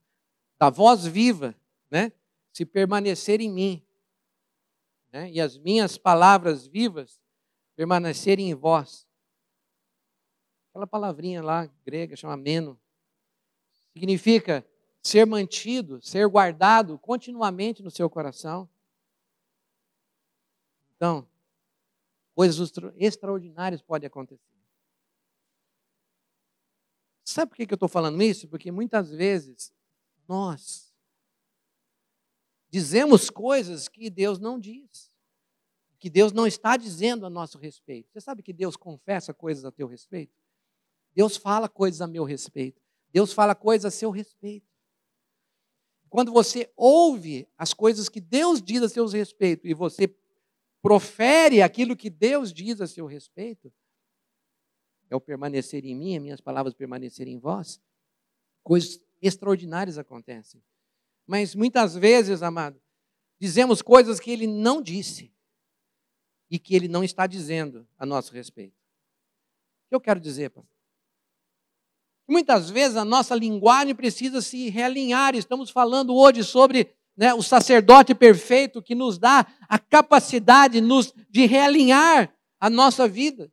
da 0.58 0.70
voz 0.70 1.06
viva, 1.06 1.56
né, 1.92 2.12
se 2.52 2.66
permanecerem 2.66 3.48
em 3.50 3.54
mim, 3.54 3.86
né, 5.12 5.30
e 5.32 5.42
as 5.42 5.58
minhas 5.58 5.98
palavras 5.98 6.66
vivas 6.66 7.22
permanecerem 7.76 8.50
em 8.50 8.56
vós, 8.56 9.05
Aquela 10.76 10.86
palavrinha 10.86 11.42
lá 11.42 11.72
grega 11.86 12.18
chama 12.18 12.36
meno. 12.36 12.78
Significa 13.94 14.68
ser 15.02 15.26
mantido, 15.26 16.02
ser 16.02 16.28
guardado 16.28 17.00
continuamente 17.00 17.82
no 17.82 17.90
seu 17.90 18.10
coração. 18.10 18.70
Então, 20.94 21.26
coisas 22.34 22.74
extraordinárias 22.98 23.82
podem 23.82 24.08
acontecer. 24.08 24.44
Sabe 27.24 27.52
por 27.52 27.56
que 27.56 27.72
eu 27.72 27.76
estou 27.76 27.88
falando 27.88 28.22
isso? 28.22 28.46
Porque 28.50 28.70
muitas 28.70 29.12
vezes 29.12 29.74
nós 30.28 30.94
dizemos 32.70 33.30
coisas 33.30 33.88
que 33.88 34.10
Deus 34.10 34.40
não 34.40 34.60
diz, 34.60 35.10
que 35.98 36.10
Deus 36.10 36.34
não 36.34 36.46
está 36.46 36.76
dizendo 36.76 37.26
a 37.26 37.30
nosso 37.30 37.58
respeito. 37.58 38.12
Você 38.12 38.20
sabe 38.20 38.44
que 38.44 38.52
Deus 38.52 38.76
confessa 38.76 39.34
coisas 39.34 39.64
a 39.64 39.72
teu 39.72 39.88
respeito? 39.88 40.44
Deus 41.16 41.38
fala 41.38 41.70
coisas 41.70 42.02
a 42.02 42.08
meu 42.08 42.26
respeito. 42.26 42.82
Deus 43.12 43.32
fala 43.32 43.56
coisas 43.56 43.86
a 43.86 43.98
seu 43.98 44.12
respeito. 44.12 44.68
Quando 46.10 46.32
você 46.32 46.72
ouve 46.76 47.48
as 47.58 47.74
coisas 47.74 48.10
que 48.10 48.20
Deus 48.20 48.62
diz 48.62 48.82
a 48.82 48.90
seu 48.90 49.08
respeito 49.08 49.66
e 49.66 49.74
você 49.74 50.14
profere 50.82 51.62
aquilo 51.62 51.96
que 51.96 52.10
Deus 52.10 52.54
diz 52.54 52.82
a 52.82 52.88
seu 52.88 53.06
respeito, 53.06 53.74
é 55.10 55.16
o 55.16 55.22
permanecer 55.22 55.86
em 55.86 55.96
mim, 55.96 56.16
as 56.16 56.22
minhas 56.22 56.42
palavras 56.42 56.74
permanecerem 56.74 57.36
em 57.36 57.40
vós, 57.40 57.82
coisas 58.64 59.00
extraordinárias 59.22 59.98
acontecem. 59.98 60.62
Mas 61.26 61.56
muitas 61.56 61.96
vezes, 61.96 62.44
amado, 62.44 62.80
dizemos 63.40 63.82
coisas 63.82 64.20
que 64.20 64.32
ele 64.32 64.48
não 64.48 64.82
disse 64.82 65.34
e 66.50 66.60
que 66.60 66.76
ele 66.76 66.88
não 66.88 67.04
está 67.04 67.26
dizendo 67.26 67.88
a 67.98 68.06
nosso 68.06 68.34
respeito. 68.34 68.76
O 69.86 69.90
que 69.90 69.96
eu 69.96 70.02
quero 70.02 70.20
dizer, 70.20 70.50
pastor? 70.50 70.75
Muitas 72.28 72.70
vezes 72.70 72.98
a 72.98 73.06
nossa 73.06 73.36
linguagem 73.36 73.94
precisa 73.94 74.42
se 74.42 74.70
realinhar. 74.70 75.36
Estamos 75.36 75.70
falando 75.70 76.16
hoje 76.16 76.44
sobre 76.44 76.96
né, 77.16 77.34
o 77.34 77.42
sacerdote 77.42 78.16
perfeito 78.16 78.82
que 78.82 78.96
nos 78.96 79.18
dá 79.18 79.46
a 79.70 79.78
capacidade 79.80 80.82
nos, 80.82 81.14
de 81.30 81.46
realinhar 81.46 82.34
a 82.60 82.70
nossa 82.70 83.08
vida. 83.08 83.52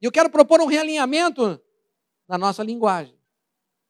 E 0.00 0.04
eu 0.04 0.12
quero 0.12 0.30
propor 0.30 0.60
um 0.60 0.66
realinhamento 0.66 1.60
na 2.26 2.38
nossa 2.38 2.62
linguagem, 2.62 3.18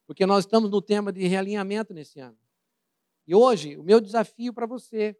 porque 0.06 0.26
nós 0.26 0.44
estamos 0.44 0.70
no 0.70 0.82
tema 0.82 1.12
de 1.12 1.26
realinhamento 1.26 1.94
nesse 1.94 2.20
ano. 2.20 2.36
E 3.26 3.34
hoje, 3.34 3.76
o 3.76 3.82
meu 3.82 4.00
desafio 4.00 4.52
para 4.52 4.66
você, 4.66 5.16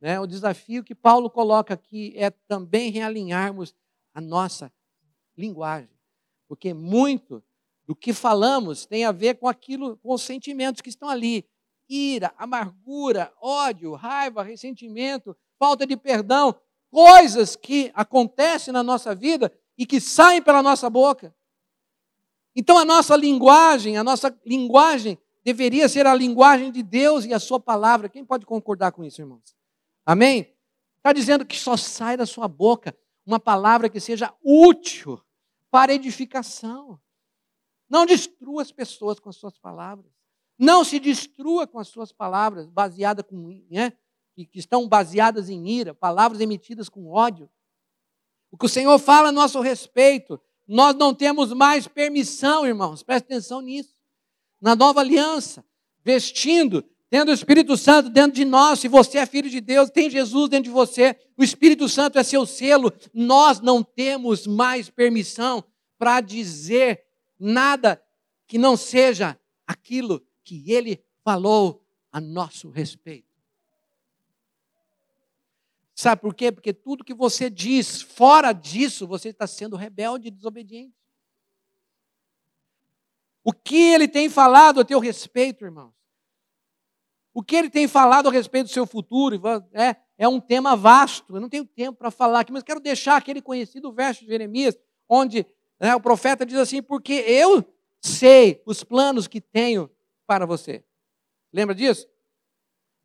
né, 0.00 0.18
o 0.18 0.26
desafio 0.26 0.82
que 0.82 0.94
Paulo 0.94 1.30
coloca 1.30 1.72
aqui 1.74 2.12
é 2.16 2.30
também 2.30 2.90
realinharmos 2.90 3.74
a 4.12 4.20
nossa 4.20 4.72
linguagem, 5.36 5.93
porque 6.48 6.72
muito 6.74 7.42
do 7.86 7.94
que 7.94 8.12
falamos 8.12 8.86
tem 8.86 9.04
a 9.04 9.12
ver 9.12 9.34
com 9.34 9.48
aquilo, 9.48 9.96
com 9.98 10.12
os 10.12 10.22
sentimentos 10.22 10.80
que 10.80 10.88
estão 10.88 11.08
ali: 11.08 11.46
ira, 11.88 12.32
amargura, 12.36 13.32
ódio, 13.40 13.94
raiva, 13.94 14.42
ressentimento, 14.42 15.36
falta 15.58 15.86
de 15.86 15.96
perdão, 15.96 16.54
coisas 16.90 17.56
que 17.56 17.90
acontecem 17.94 18.72
na 18.72 18.82
nossa 18.82 19.14
vida 19.14 19.52
e 19.76 19.84
que 19.84 20.00
saem 20.00 20.40
pela 20.40 20.62
nossa 20.62 20.88
boca. 20.88 21.34
Então 22.56 22.78
a 22.78 22.84
nossa 22.84 23.16
linguagem, 23.16 23.96
a 23.96 24.04
nossa 24.04 24.34
linguagem 24.46 25.18
deveria 25.42 25.88
ser 25.88 26.06
a 26.06 26.14
linguagem 26.14 26.70
de 26.70 26.82
Deus 26.82 27.24
e 27.24 27.34
a 27.34 27.40
sua 27.40 27.60
palavra. 27.60 28.08
Quem 28.08 28.24
pode 28.24 28.46
concordar 28.46 28.92
com 28.92 29.04
isso, 29.04 29.20
irmãos? 29.20 29.54
Amém? 30.06 30.54
Está 30.96 31.12
dizendo 31.12 31.44
que 31.44 31.56
só 31.56 31.76
sai 31.76 32.16
da 32.16 32.24
sua 32.24 32.48
boca 32.48 32.96
uma 33.26 33.40
palavra 33.40 33.88
que 33.88 34.00
seja 34.00 34.32
útil 34.42 35.20
para 35.74 35.92
edificação. 35.92 37.00
Não 37.90 38.06
destrua 38.06 38.62
as 38.62 38.70
pessoas 38.70 39.18
com 39.18 39.28
as 39.28 39.34
suas 39.34 39.58
palavras. 39.58 40.06
Não 40.56 40.84
se 40.84 41.00
destrua 41.00 41.66
com 41.66 41.80
as 41.80 41.88
suas 41.88 42.12
palavras 42.12 42.68
baseadas 42.68 43.24
com, 43.28 43.60
né, 43.68 43.92
que 44.36 44.48
estão 44.54 44.86
baseadas 44.88 45.50
em 45.50 45.68
ira, 45.68 45.92
palavras 45.92 46.40
emitidas 46.40 46.88
com 46.88 47.10
ódio. 47.10 47.50
O 48.52 48.56
que 48.56 48.66
o 48.66 48.68
Senhor 48.68 48.96
fala 49.00 49.30
a 49.30 49.32
nosso 49.32 49.60
respeito, 49.60 50.40
nós 50.64 50.94
não 50.94 51.12
temos 51.12 51.52
mais 51.52 51.88
permissão, 51.88 52.64
irmãos, 52.64 53.02
preste 53.02 53.24
atenção 53.24 53.60
nisso. 53.60 53.96
Na 54.60 54.76
nova 54.76 55.00
aliança, 55.00 55.64
vestindo, 56.04 56.88
tendo 57.14 57.28
o 57.28 57.32
Espírito 57.32 57.76
Santo 57.76 58.10
dentro 58.10 58.32
de 58.32 58.44
nós, 58.44 58.80
se 58.80 58.88
você 58.88 59.18
é 59.18 59.26
filho 59.26 59.48
de 59.48 59.60
Deus, 59.60 59.88
tem 59.88 60.10
Jesus 60.10 60.48
dentro 60.48 60.64
de 60.64 60.70
você, 60.70 61.16
o 61.36 61.44
Espírito 61.44 61.88
Santo 61.88 62.18
é 62.18 62.24
seu 62.24 62.44
selo, 62.44 62.92
nós 63.12 63.60
não 63.60 63.84
temos 63.84 64.48
mais 64.48 64.90
permissão 64.90 65.62
para 65.96 66.20
dizer 66.20 67.04
nada 67.38 68.04
que 68.48 68.58
não 68.58 68.76
seja 68.76 69.38
aquilo 69.64 70.26
que 70.42 70.72
ele 70.72 71.04
falou 71.22 71.86
a 72.10 72.20
nosso 72.20 72.68
respeito. 72.68 73.30
Sabe 75.94 76.20
por 76.20 76.34
quê? 76.34 76.50
Porque 76.50 76.72
tudo 76.72 77.04
que 77.04 77.14
você 77.14 77.48
diz 77.48 78.02
fora 78.02 78.52
disso, 78.52 79.06
você 79.06 79.28
está 79.28 79.46
sendo 79.46 79.76
rebelde 79.76 80.26
e 80.26 80.32
desobediente. 80.32 80.96
O 83.44 83.52
que 83.52 83.92
ele 83.92 84.08
tem 84.08 84.28
falado 84.28 84.80
a 84.80 84.84
teu 84.84 84.98
respeito, 84.98 85.64
irmãos? 85.64 85.94
O 87.34 87.42
que 87.42 87.56
ele 87.56 87.68
tem 87.68 87.86
falado 87.88 88.28
a 88.28 88.32
respeito 88.32 88.66
do 88.66 88.72
seu 88.72 88.86
futuro 88.86 89.38
é, 89.72 89.96
é 90.16 90.28
um 90.28 90.40
tema 90.40 90.76
vasto. 90.76 91.36
Eu 91.36 91.40
não 91.40 91.48
tenho 91.48 91.66
tempo 91.66 91.98
para 91.98 92.10
falar 92.10 92.40
aqui, 92.40 92.52
mas 92.52 92.62
quero 92.62 92.80
deixar 92.80 93.16
aquele 93.16 93.42
conhecido 93.42 93.92
verso 93.92 94.20
de 94.20 94.28
Jeremias, 94.28 94.78
onde 95.08 95.44
né, 95.80 95.94
o 95.96 96.00
profeta 96.00 96.46
diz 96.46 96.56
assim: 96.56 96.80
Porque 96.80 97.12
eu 97.12 97.64
sei 98.00 98.62
os 98.64 98.84
planos 98.84 99.26
que 99.26 99.40
tenho 99.40 99.90
para 100.26 100.46
você. 100.46 100.84
Lembra 101.52 101.74
disso? 101.74 102.08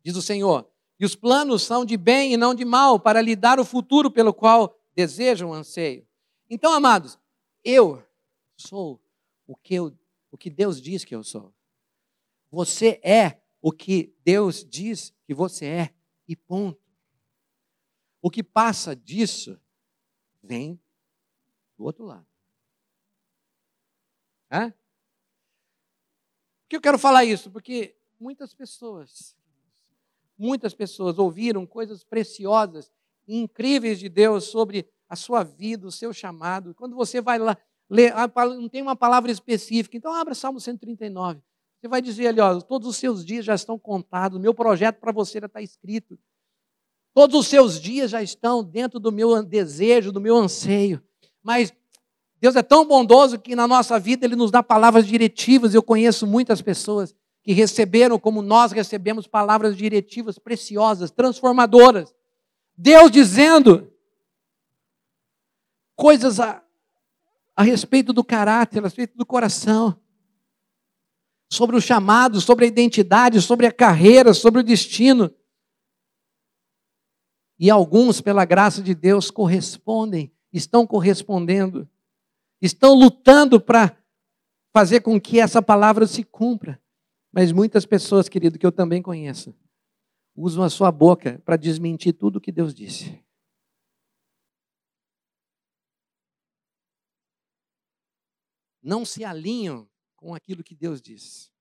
Diz 0.04 0.14
o 0.16 0.22
Senhor: 0.22 0.70
e 1.00 1.04
os 1.06 1.16
planos 1.16 1.62
são 1.62 1.82
de 1.82 1.96
bem 1.96 2.34
e 2.34 2.36
não 2.36 2.54
de 2.54 2.62
mal, 2.62 3.00
para 3.00 3.22
lhe 3.22 3.34
dar 3.34 3.58
o 3.58 3.64
futuro 3.64 4.10
pelo 4.10 4.34
qual 4.34 4.78
desejam 4.94 5.50
anseio. 5.54 6.06
Então, 6.48 6.74
amados, 6.74 7.18
eu 7.64 8.02
sou 8.54 9.00
o 9.46 9.56
que, 9.56 9.76
eu, 9.76 9.96
o 10.30 10.36
que 10.36 10.50
Deus 10.50 10.78
diz 10.78 11.02
que 11.02 11.14
eu 11.14 11.24
sou. 11.24 11.54
Você 12.50 13.00
é 13.02 13.39
o 13.60 13.72
que 13.72 14.14
Deus 14.24 14.64
diz 14.64 15.14
que 15.24 15.34
você 15.34 15.66
é, 15.66 15.94
e 16.26 16.34
ponto. 16.36 16.80
O 18.22 18.30
que 18.30 18.42
passa 18.42 18.94
disso 18.94 19.60
vem 20.42 20.80
do 21.76 21.84
outro 21.84 22.04
lado. 22.04 22.26
Hã? 24.50 24.70
Por 24.70 24.78
que 26.68 26.76
eu 26.76 26.80
quero 26.80 26.98
falar 26.98 27.24
isso? 27.24 27.50
Porque 27.50 27.96
muitas 28.18 28.54
pessoas 28.54 29.36
Muitas 30.42 30.72
pessoas 30.72 31.18
ouviram 31.18 31.66
coisas 31.66 32.02
preciosas 32.02 32.90
incríveis 33.28 33.98
de 33.98 34.08
Deus 34.08 34.44
sobre 34.44 34.88
a 35.06 35.14
sua 35.14 35.44
vida, 35.44 35.86
o 35.86 35.92
seu 35.92 36.14
chamado. 36.14 36.74
Quando 36.74 36.96
você 36.96 37.20
vai 37.20 37.38
lá 37.38 37.58
ler, 37.90 38.14
não 38.34 38.66
tem 38.66 38.80
uma 38.80 38.96
palavra 38.96 39.30
específica, 39.30 39.98
então 39.98 40.14
abra 40.14 40.34
Salmo 40.34 40.58
139. 40.58 41.42
Você 41.80 41.88
vai 41.88 42.02
dizer 42.02 42.26
ali, 42.26 42.40
ó, 42.40 42.60
todos 42.60 42.86
os 42.86 42.96
seus 42.96 43.24
dias 43.24 43.42
já 43.42 43.54
estão 43.54 43.78
contados, 43.78 44.38
meu 44.38 44.52
projeto 44.52 45.00
para 45.00 45.12
você 45.12 45.40
já 45.40 45.46
está 45.46 45.62
escrito. 45.62 46.18
Todos 47.14 47.40
os 47.40 47.46
seus 47.46 47.80
dias 47.80 48.10
já 48.10 48.22
estão 48.22 48.62
dentro 48.62 49.00
do 49.00 49.10
meu 49.10 49.42
desejo, 49.42 50.12
do 50.12 50.20
meu 50.20 50.36
anseio. 50.36 51.02
Mas 51.42 51.72
Deus 52.38 52.54
é 52.54 52.62
tão 52.62 52.86
bondoso 52.86 53.38
que 53.38 53.56
na 53.56 53.66
nossa 53.66 53.98
vida 53.98 54.26
Ele 54.26 54.36
nos 54.36 54.50
dá 54.50 54.62
palavras 54.62 55.06
diretivas. 55.06 55.72
Eu 55.72 55.82
conheço 55.82 56.26
muitas 56.26 56.60
pessoas 56.60 57.14
que 57.42 57.54
receberam, 57.54 58.18
como 58.18 58.42
nós 58.42 58.72
recebemos, 58.72 59.26
palavras 59.26 59.74
diretivas 59.74 60.38
preciosas, 60.38 61.10
transformadoras. 61.10 62.14
Deus 62.76 63.10
dizendo 63.10 63.90
coisas 65.96 66.38
a, 66.38 66.62
a 67.56 67.62
respeito 67.62 68.12
do 68.12 68.22
caráter, 68.22 68.80
a 68.80 68.82
respeito 68.82 69.16
do 69.16 69.24
coração, 69.24 69.98
sobre 71.50 71.74
o 71.76 71.80
chamado, 71.80 72.40
sobre 72.40 72.64
a 72.64 72.68
identidade, 72.68 73.42
sobre 73.42 73.66
a 73.66 73.72
carreira, 73.72 74.32
sobre 74.32 74.60
o 74.60 74.64
destino. 74.64 75.34
E 77.58 77.68
alguns, 77.68 78.20
pela 78.20 78.44
graça 78.44 78.80
de 78.80 78.94
Deus, 78.94 79.30
correspondem, 79.30 80.32
estão 80.52 80.86
correspondendo, 80.86 81.88
estão 82.62 82.94
lutando 82.94 83.60
para 83.60 83.98
fazer 84.72 85.00
com 85.00 85.20
que 85.20 85.40
essa 85.40 85.60
palavra 85.60 86.06
se 86.06 86.22
cumpra. 86.22 86.80
Mas 87.32 87.52
muitas 87.52 87.84
pessoas, 87.84 88.28
querido, 88.28 88.58
que 88.58 88.64
eu 88.64 88.72
também 88.72 89.02
conheço, 89.02 89.54
usam 90.34 90.62
a 90.62 90.70
sua 90.70 90.90
boca 90.92 91.42
para 91.44 91.56
desmentir 91.56 92.12
tudo 92.12 92.36
o 92.36 92.40
que 92.40 92.52
Deus 92.52 92.72
disse. 92.72 93.20
Não 98.82 99.04
se 99.04 99.24
alinham 99.24 99.89
com 100.20 100.34
aquilo 100.34 100.62
que 100.62 100.76
Deus 100.76 101.00
diz. 101.00 101.52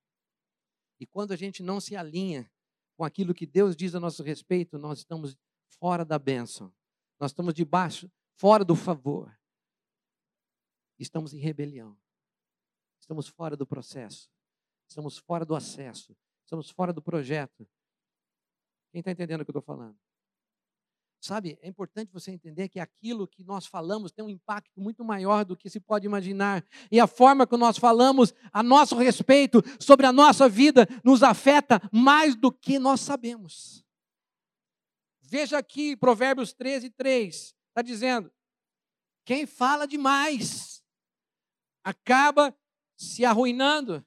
E 0.99 1.07
quando 1.07 1.31
a 1.31 1.35
gente 1.35 1.63
não 1.63 1.79
se 1.79 1.95
alinha 1.95 2.51
com 2.95 3.05
aquilo 3.05 3.33
que 3.33 3.45
Deus 3.45 3.75
diz 3.75 3.95
a 3.95 3.99
nosso 3.99 4.21
respeito, 4.21 4.77
nós 4.77 4.99
estamos 4.99 5.37
fora 5.79 6.03
da 6.03 6.19
bênção. 6.19 6.71
Nós 7.17 7.31
estamos 7.31 7.53
debaixo, 7.53 8.11
fora 8.35 8.65
do 8.65 8.75
favor. 8.75 9.33
Estamos 10.99 11.33
em 11.33 11.39
rebelião. 11.39 11.97
Estamos 12.99 13.27
fora 13.27 13.55
do 13.55 13.65
processo. 13.65 14.29
Estamos 14.87 15.17
fora 15.17 15.45
do 15.45 15.55
acesso. 15.55 16.15
Estamos 16.43 16.69
fora 16.69 16.91
do 16.91 17.01
projeto. 17.01 17.65
Quem 18.91 18.99
está 18.99 19.11
entendendo 19.11 19.41
o 19.41 19.45
que 19.45 19.51
eu 19.51 19.57
estou 19.57 19.61
falando? 19.61 19.97
Sabe, 21.21 21.59
é 21.61 21.67
importante 21.67 22.13
você 22.13 22.31
entender 22.31 22.69
que 22.69 22.79
aquilo 22.79 23.27
que 23.27 23.43
nós 23.43 23.65
falamos 23.65 24.11
tem 24.11 24.23
um 24.23 24.29
impacto 24.29 24.79
muito 24.79 25.03
maior 25.03 25.43
do 25.43 25.55
que 25.55 25.69
se 25.69 25.79
pode 25.79 26.05
imaginar. 26.05 26.65
E 26.89 26.97
a 26.99 27.07
forma 27.07 27.45
que 27.45 27.57
nós 27.57 27.77
falamos 27.77 28.33
a 28.53 28.63
nosso 28.63 28.95
respeito 28.95 29.61
sobre 29.79 30.05
a 30.05 30.13
nossa 30.13 30.47
vida 30.47 30.87
nos 31.03 31.21
afeta 31.21 31.81
mais 31.91 32.35
do 32.35 32.51
que 32.51 32.79
nós 32.79 33.01
sabemos. 33.01 33.85
Veja 35.21 35.57
aqui, 35.57 35.95
Provérbios 35.95 36.53
13, 36.53 36.89
3, 36.91 37.35
está 37.67 37.81
dizendo: 37.83 38.31
quem 39.25 39.45
fala 39.45 39.85
demais 39.85 40.83
acaba 41.83 42.57
se 42.95 43.25
arruinando. 43.25 44.05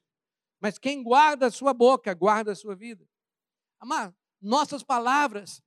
Mas 0.59 0.77
quem 0.77 1.03
guarda 1.03 1.47
a 1.47 1.51
sua 1.51 1.73
boca, 1.73 2.13
guarda 2.13 2.51
a 2.51 2.55
sua 2.55 2.75
vida. 2.75 3.07
Amado, 3.79 4.15
nossas 4.41 4.81
palavras 4.81 5.61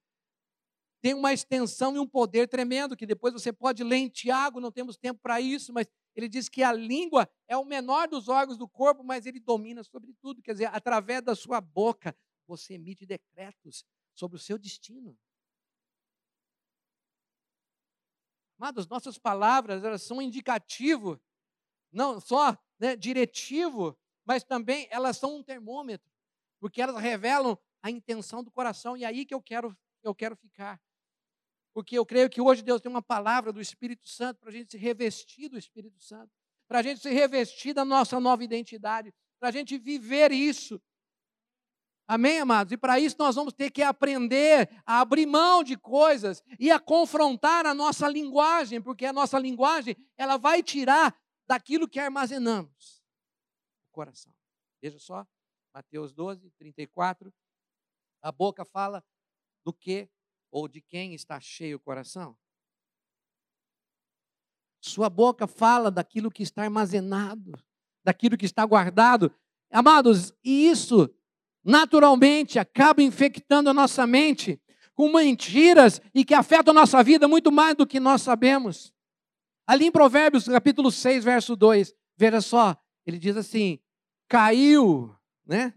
têm 1.07 1.15
uma 1.15 1.33
extensão 1.33 1.95
e 1.95 2.01
um 2.01 2.07
poder 2.09 2.49
tremendo, 2.49 2.97
que 2.97 3.07
depois 3.07 3.33
você 3.33 3.53
pode 3.53 3.85
ler 3.85 3.99
em 3.99 4.09
Tiago, 4.09 4.59
não 4.59 4.73
temos 4.73 4.97
tempo 4.97 5.21
para 5.21 5.41
isso, 5.41 5.73
mas 5.73 5.87
ele 6.17 6.29
diz 6.29 6.49
que 6.49 6.65
a 6.65 6.73
língua 6.73 7.31
é 7.47 7.57
o 7.57 7.65
menor 7.65 8.09
dos 8.09 8.29
órgãos 8.29 8.59
do 8.59 8.67
corpo, 8.67 9.05
mas 9.05 9.25
ele 9.25 9.39
domina 9.39 9.85
sobre 9.85 10.13
tudo. 10.15 10.43
Quer 10.43 10.55
dizer, 10.55 10.75
através 10.75 11.23
da 11.23 11.37
sua 11.37 11.61
boca, 11.61 12.13
você 12.45 12.75
emite 12.75 13.07
decretos 13.07 13.85
sobre 14.17 14.37
o 14.37 14.41
seu 14.41 14.59
destino. 14.59 15.17
Amados, 18.59 18.89
nossas 18.89 19.17
palavras, 19.17 19.85
elas 19.85 20.03
são 20.03 20.21
indicativo, 20.21 21.23
não 21.93 22.21
só 22.21 22.59
né, 22.81 22.97
diretivo, 22.97 23.97
mas 24.25 24.43
também 24.43 24.89
elas 24.91 25.19
são 25.19 25.37
um 25.37 25.43
termômetro, 25.45 26.11
porque 26.59 26.83
elas 26.83 27.01
revelam 27.01 27.57
a 27.81 27.93
intenção 27.93 28.43
do 28.43 28.51
coração, 28.51 28.97
e 28.97 29.05
é 29.05 29.07
aí 29.07 29.25
que 29.25 29.35
eu 29.35 29.41
quero, 29.41 29.79
eu 30.03 30.13
quero 30.13 30.35
ficar. 30.35 30.85
Porque 31.77 31.99
eu 31.99 32.07
creio 32.07 32.31
que 32.31 32.41
hoje 32.41 32.63
Deus 32.63 32.81
tem 32.81 32.91
uma 32.91 33.03
palavra 33.03 33.53
do 33.53 33.61
Espírito 33.61 34.09
Santo 34.09 34.41
para 34.41 34.49
a 34.49 34.53
gente 34.53 34.71
se 34.71 34.79
revestir 34.79 35.51
do 35.51 35.59
Espírito 35.59 36.03
Santo, 36.03 36.33
para 36.67 36.79
a 36.79 36.83
gente 36.83 37.03
se 37.03 37.11
revestir 37.11 37.75
da 37.75 37.85
nossa 37.85 38.19
nova 38.19 38.43
identidade, 38.43 39.13
para 39.39 39.51
a 39.51 39.53
gente 39.53 39.77
viver 39.77 40.33
isso. 40.33 40.81
Amém, 42.09 42.41
amados? 42.41 42.73
E 42.73 42.79
para 42.79 42.99
isso 42.99 43.17
nós 43.19 43.35
vamos 43.35 43.53
ter 43.53 43.71
que 43.71 43.83
aprender 43.83 44.71
a 44.87 45.03
abrir 45.03 45.27
mão 45.27 45.63
de 45.63 45.77
coisas 45.77 46.43
e 46.59 46.71
a 46.71 46.81
confrontar 46.81 47.67
a 47.67 47.75
nossa 47.75 48.09
linguagem, 48.09 48.81
porque 48.81 49.05
a 49.05 49.13
nossa 49.13 49.39
linguagem, 49.39 49.95
ela 50.17 50.39
vai 50.39 50.63
tirar 50.63 51.15
daquilo 51.47 51.87
que 51.87 52.01
armazenamos. 52.01 53.05
O 53.91 53.93
coração. 53.93 54.35
Veja 54.81 54.99
só, 54.99 55.27
Mateus 55.75 56.15
12, 56.15 56.51
34. 56.53 57.31
A 58.23 58.33
boca 58.33 58.65
fala 58.65 59.05
do 59.63 59.75
que 59.75 60.09
ou 60.51 60.69
de 60.69 60.81
quem 60.81 61.15
está 61.15 61.41
cheio 61.41 61.77
o 61.77 61.81
coração. 61.81 62.37
Sua 64.81 65.11
boca 65.11 65.47
fala 65.47 65.91
daquilo 65.91 66.31
que 66.31 66.43
está 66.43 66.63
armazenado, 66.63 67.53
daquilo 68.05 68.37
que 68.37 68.47
está 68.47 68.65
guardado. 68.65 69.35
Amados, 69.71 70.33
e 70.45 70.69
isso 70.69 71.13
naturalmente 71.65 72.59
acaba 72.59 73.03
infectando 73.03 73.69
a 73.69 73.75
nossa 73.75 74.07
mente 74.07 74.61
com 74.95 75.13
mentiras 75.13 76.01
e 76.15 76.25
que 76.25 76.35
afetam 76.35 76.73
a 76.73 76.81
nossa 76.81 77.03
vida 77.03 77.27
muito 77.27 77.51
mais 77.51 77.77
do 77.77 77.87
que 77.87 77.99
nós 77.99 78.23
sabemos. 78.23 78.95
Ali 79.67 79.87
em 79.87 79.93
Provérbios, 79.93 80.47
capítulo 80.47 80.93
6, 80.93 81.25
verso 81.25 81.57
2, 81.57 81.93
veja 82.17 82.41
só, 82.41 82.77
ele 83.05 83.19
diz 83.19 83.37
assim: 83.37 83.81
caiu, 84.29 85.15
né? 85.45 85.75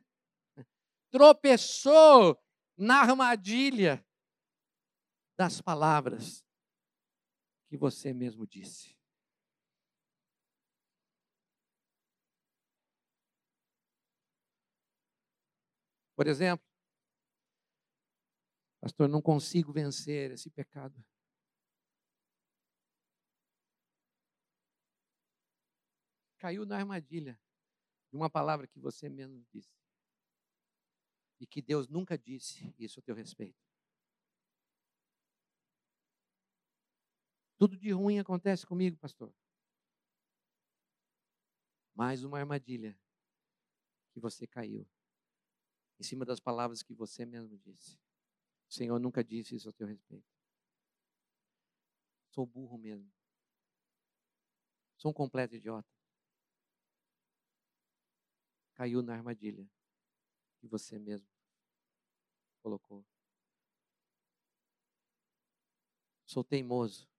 Tropeçou 1.11 2.37
na 2.77 3.01
armadilha 3.01 4.05
das 5.39 5.61
palavras 5.61 6.45
que 7.69 7.77
você 7.77 8.11
mesmo 8.11 8.45
disse. 8.45 8.93
Por 16.13 16.27
exemplo, 16.27 16.67
pastor, 18.81 19.07
não 19.07 19.21
consigo 19.21 19.71
vencer 19.71 20.31
esse 20.31 20.49
pecado. 20.49 21.01
Caiu 26.37 26.65
na 26.65 26.75
armadilha 26.75 27.39
de 28.11 28.17
uma 28.17 28.29
palavra 28.29 28.67
que 28.67 28.77
você 28.77 29.07
mesmo 29.07 29.41
disse. 29.53 29.71
E 31.39 31.47
que 31.47 31.61
Deus 31.61 31.87
nunca 31.87 32.17
disse 32.17 32.75
isso 32.77 32.99
a 32.99 33.03
teu 33.03 33.15
respeito. 33.15 33.68
Tudo 37.59 37.75
de 37.75 37.91
ruim 37.91 38.17
acontece 38.19 38.65
comigo, 38.65 38.95
pastor. 38.95 39.35
Mais 41.93 42.23
uma 42.23 42.39
armadilha 42.39 42.97
que 44.13 44.19
você 44.21 44.47
caiu 44.47 44.87
em 45.99 46.03
cima 46.03 46.23
das 46.23 46.39
palavras 46.39 46.81
que 46.81 46.93
você 46.93 47.25
mesmo 47.25 47.57
disse. 47.57 47.99
O 48.69 48.73
Senhor 48.73 48.97
nunca 48.97 49.21
disse 49.21 49.57
isso 49.57 49.67
a 49.67 49.73
teu 49.73 49.85
respeito. 49.85 50.25
Sou 52.29 52.45
burro 52.45 52.77
mesmo. 52.77 53.11
Sou 54.95 55.11
um 55.11 55.13
completo 55.13 55.53
idiota. 55.53 55.93
Caiu 58.73 59.01
na 59.01 59.15
armadilha 59.15 59.69
que 60.61 60.67
você 60.67 60.97
mesmo 60.97 61.27
colocou. 62.61 63.05
Sou 66.25 66.41
teimoso. 66.41 67.09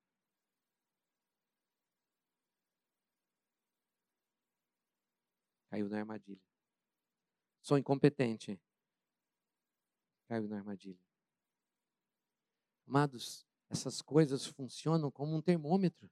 Caiu 5.70 5.88
na 5.88 5.98
armadilha. 5.98 6.40
Sou 7.62 7.78
incompetente 7.78 8.60
caiu 10.30 10.46
na 10.46 10.58
armadilha. 10.58 10.96
Amados, 12.86 13.44
essas 13.68 14.00
coisas 14.00 14.46
funcionam 14.46 15.10
como 15.10 15.34
um 15.34 15.42
termômetro. 15.42 16.06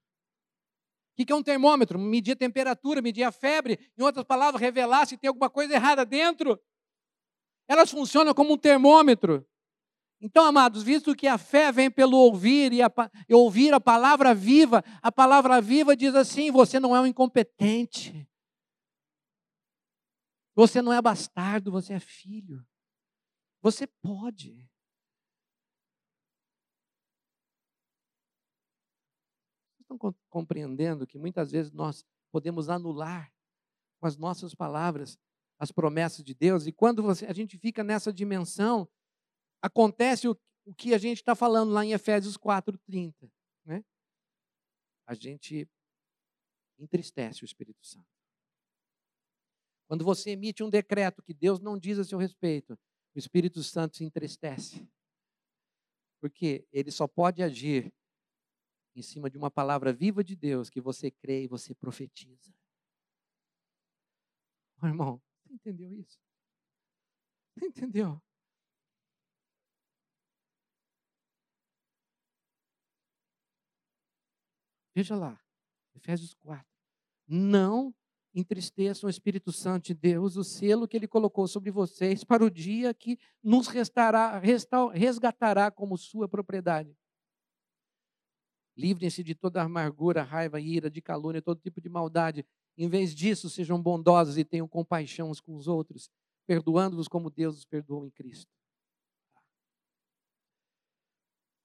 O 1.17 1.25
que 1.25 1.31
é 1.31 1.35
um 1.35 1.43
termômetro? 1.43 1.97
Medir 1.97 2.33
a 2.33 2.35
temperatura, 2.35 3.01
medir 3.01 3.23
a 3.23 3.31
febre, 3.31 3.79
em 3.97 4.03
outras 4.03 4.25
palavras, 4.25 4.61
revelar 4.61 5.05
se 5.05 5.17
tem 5.17 5.29
alguma 5.29 5.49
coisa 5.49 5.73
errada 5.73 6.05
dentro. 6.05 6.59
Elas 7.65 7.89
funcionam 7.89 8.33
como 8.33 8.53
um 8.53 8.57
termômetro. 8.57 9.47
Então, 10.19 10.43
amados, 10.43 10.83
visto 10.83 11.15
que 11.15 11.27
a 11.27 11.37
fé 11.37 11.71
vem 11.71 11.89
pelo 11.89 12.17
ouvir 12.17 12.73
e, 12.73 12.81
a, 12.81 12.91
e 13.27 13.33
ouvir 13.33 13.73
a 13.73 13.79
palavra 13.79 14.35
viva, 14.35 14.83
a 15.01 15.11
palavra 15.11 15.61
viva 15.61 15.95
diz 15.95 16.13
assim: 16.13 16.51
você 16.51 16.77
não 16.77 16.93
é 16.93 16.99
um 16.99 17.07
incompetente. 17.07 18.27
Você 20.59 20.81
não 20.81 20.91
é 20.91 21.01
bastardo, 21.01 21.71
você 21.71 21.93
é 21.93 22.01
filho. 22.01 22.67
Você 23.61 23.87
pode. 23.87 24.69
Vocês 29.71 29.79
estão 29.79 29.97
compreendendo 30.29 31.07
que 31.07 31.17
muitas 31.17 31.53
vezes 31.53 31.71
nós 31.71 32.05
podemos 32.29 32.67
anular 32.67 33.33
com 34.01 34.05
as 34.05 34.17
nossas 34.17 34.53
palavras 34.53 35.17
as 35.57 35.71
promessas 35.71 36.25
de 36.25 36.33
Deus, 36.33 36.67
e 36.67 36.73
quando 36.73 37.01
você, 37.01 37.25
a 37.25 37.33
gente 37.33 37.57
fica 37.57 37.81
nessa 37.81 38.11
dimensão, 38.11 38.85
acontece 39.61 40.27
o, 40.27 40.37
o 40.65 40.73
que 40.73 40.93
a 40.93 40.97
gente 40.97 41.19
está 41.19 41.35
falando 41.35 41.71
lá 41.71 41.85
em 41.85 41.93
Efésios 41.93 42.37
4,30. 42.37 43.31
Né? 43.63 43.85
A 45.05 45.13
gente 45.13 45.69
entristece 46.77 47.43
o 47.43 47.45
Espírito 47.45 47.85
Santo. 47.85 48.18
Quando 49.89 50.05
você 50.05 50.29
emite 50.29 50.63
um 50.63 50.69
decreto 50.69 51.23
que 51.23 51.33
Deus 51.33 51.59
não 51.59 51.75
diz 51.75 51.97
a 51.97 52.03
seu 52.03 52.19
respeito, 52.19 52.77
o 53.15 53.17
Espírito 53.17 53.63
Santo 53.63 53.97
se 53.97 54.03
entristece. 54.03 54.87
Porque 56.21 56.63
ele 56.71 56.91
só 56.91 57.07
pode 57.07 57.41
agir 57.41 57.91
em 58.95 59.01
cima 59.01 59.31
de 59.31 59.37
uma 59.39 59.49
palavra 59.49 59.91
viva 59.91 60.23
de 60.23 60.35
Deus 60.35 60.69
que 60.69 60.79
você 60.79 61.09
crê 61.09 61.45
e 61.45 61.47
você 61.47 61.73
profetiza. 61.73 62.53
Oh, 64.79 64.85
irmão, 64.85 65.19
você 65.41 65.53
entendeu 65.53 65.91
isso? 65.91 66.19
Você 67.57 67.65
entendeu? 67.65 68.21
Veja 74.93 75.15
lá, 75.15 75.43
Efésios 75.95 76.35
4. 76.35 76.63
Não 77.27 77.91
entristeçam 78.39 79.07
o 79.07 79.09
Espírito 79.09 79.51
Santo 79.51 79.87
de 79.87 79.93
Deus, 79.93 80.35
o 80.35 80.43
selo 80.43 80.87
que 80.87 80.97
ele 80.97 81.07
colocou 81.07 81.47
sobre 81.47 81.69
vocês 81.71 82.23
para 82.23 82.43
o 82.43 82.49
dia 82.49 82.93
que 82.93 83.19
nos 83.43 83.67
restará, 83.67 84.39
resgatará 84.93 85.69
como 85.69 85.97
sua 85.97 86.27
propriedade. 86.27 86.95
Livrem-se 88.75 89.23
de 89.23 89.35
toda 89.35 89.61
amargura, 89.61 90.23
raiva, 90.23 90.59
ira, 90.59 90.89
de 90.89 91.01
calúnia, 91.01 91.41
todo 91.41 91.59
tipo 91.59 91.81
de 91.81 91.89
maldade. 91.89 92.45
Em 92.77 92.87
vez 92.87 93.13
disso, 93.13 93.49
sejam 93.49 93.81
bondosos 93.81 94.37
e 94.37 94.45
tenham 94.45 94.67
compaixão 94.67 95.29
uns 95.29 95.41
com 95.41 95.55
os 95.55 95.67
outros, 95.67 96.09
perdoando-vos 96.47 97.07
como 97.07 97.29
Deus 97.29 97.57
os 97.57 97.65
perdoou 97.65 98.05
em 98.05 98.09
Cristo. 98.09 98.49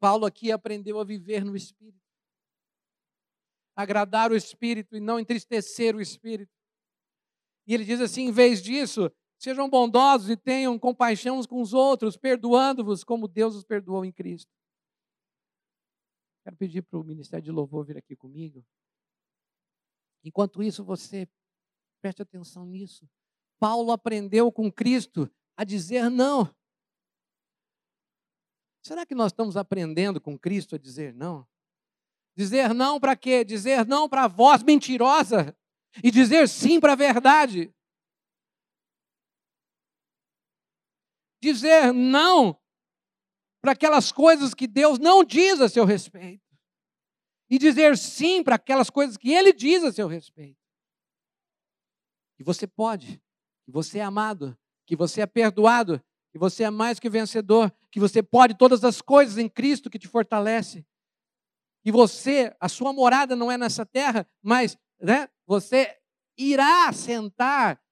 Paulo 0.00 0.26
aqui 0.26 0.50
aprendeu 0.50 0.98
a 0.98 1.04
viver 1.04 1.44
no 1.44 1.56
Espírito 1.56 2.04
agradar 3.74 4.30
o 4.30 4.36
Espírito 4.36 4.96
e 4.96 5.00
não 5.00 5.18
entristecer 5.18 5.96
o 5.96 6.00
Espírito. 6.00 6.53
E 7.66 7.74
ele 7.74 7.84
diz 7.84 8.00
assim: 8.00 8.28
em 8.28 8.32
vez 8.32 8.62
disso, 8.62 9.10
sejam 9.38 9.68
bondosos 9.68 10.30
e 10.30 10.36
tenham 10.36 10.78
compaixão 10.78 11.38
uns 11.38 11.46
com 11.46 11.60
os 11.60 11.72
outros, 11.72 12.16
perdoando-vos 12.16 13.04
como 13.04 13.28
Deus 13.28 13.54
os 13.54 13.64
perdoou 13.64 14.04
em 14.04 14.12
Cristo. 14.12 14.50
Quero 16.42 16.56
pedir 16.56 16.82
para 16.82 16.98
o 16.98 17.04
Ministério 17.04 17.44
de 17.44 17.50
Louvor 17.50 17.86
vir 17.86 17.96
aqui 17.96 18.14
comigo. 18.14 18.64
Enquanto 20.22 20.62
isso, 20.62 20.84
você 20.84 21.28
Preste 22.04 22.20
atenção 22.20 22.66
nisso. 22.66 23.08
Paulo 23.58 23.90
aprendeu 23.90 24.52
com 24.52 24.70
Cristo 24.70 25.26
a 25.56 25.64
dizer 25.64 26.10
não. 26.10 26.54
Será 28.82 29.06
que 29.06 29.14
nós 29.14 29.32
estamos 29.32 29.56
aprendendo 29.56 30.20
com 30.20 30.38
Cristo 30.38 30.74
a 30.74 30.78
dizer 30.78 31.14
não? 31.14 31.48
Dizer 32.36 32.74
não 32.74 33.00
para 33.00 33.16
quê? 33.16 33.42
Dizer 33.42 33.86
não 33.86 34.06
para 34.06 34.24
a 34.24 34.28
voz 34.28 34.62
mentirosa 34.62 35.56
e 36.02 36.10
dizer 36.10 36.48
sim 36.48 36.80
para 36.80 36.92
a 36.92 36.96
verdade. 36.96 37.72
Dizer 41.40 41.92
não 41.92 42.58
para 43.60 43.72
aquelas 43.72 44.12
coisas 44.12 44.52
que 44.54 44.66
Deus 44.66 44.98
não 44.98 45.24
diz 45.24 45.60
a 45.60 45.68
seu 45.68 45.84
respeito. 45.84 46.44
E 47.48 47.58
dizer 47.58 47.96
sim 47.96 48.42
para 48.42 48.56
aquelas 48.56 48.90
coisas 48.90 49.16
que 49.16 49.32
Ele 49.32 49.52
diz 49.52 49.82
a 49.84 49.92
seu 49.92 50.08
respeito. 50.08 50.60
Que 52.36 52.44
você 52.44 52.66
pode, 52.66 53.22
que 53.64 53.70
você 53.70 54.00
é 54.00 54.02
amado, 54.02 54.56
que 54.86 54.96
você 54.96 55.20
é 55.20 55.26
perdoado, 55.26 56.02
que 56.30 56.38
você 56.38 56.64
é 56.64 56.70
mais 56.70 56.98
que 56.98 57.08
vencedor, 57.08 57.72
que 57.90 58.00
você 58.00 58.22
pode 58.22 58.56
todas 58.58 58.82
as 58.82 59.00
coisas 59.00 59.38
em 59.38 59.48
Cristo 59.48 59.88
que 59.88 59.98
te 59.98 60.08
fortalece. 60.08 60.84
E 61.84 61.92
você, 61.92 62.54
a 62.58 62.68
sua 62.68 62.92
morada 62.92 63.36
não 63.36 63.52
é 63.52 63.56
nessa 63.56 63.86
terra, 63.86 64.26
mas 64.42 64.76
né, 65.00 65.28
você 65.46 66.00
irá 66.36 66.92
sentar 66.92 67.82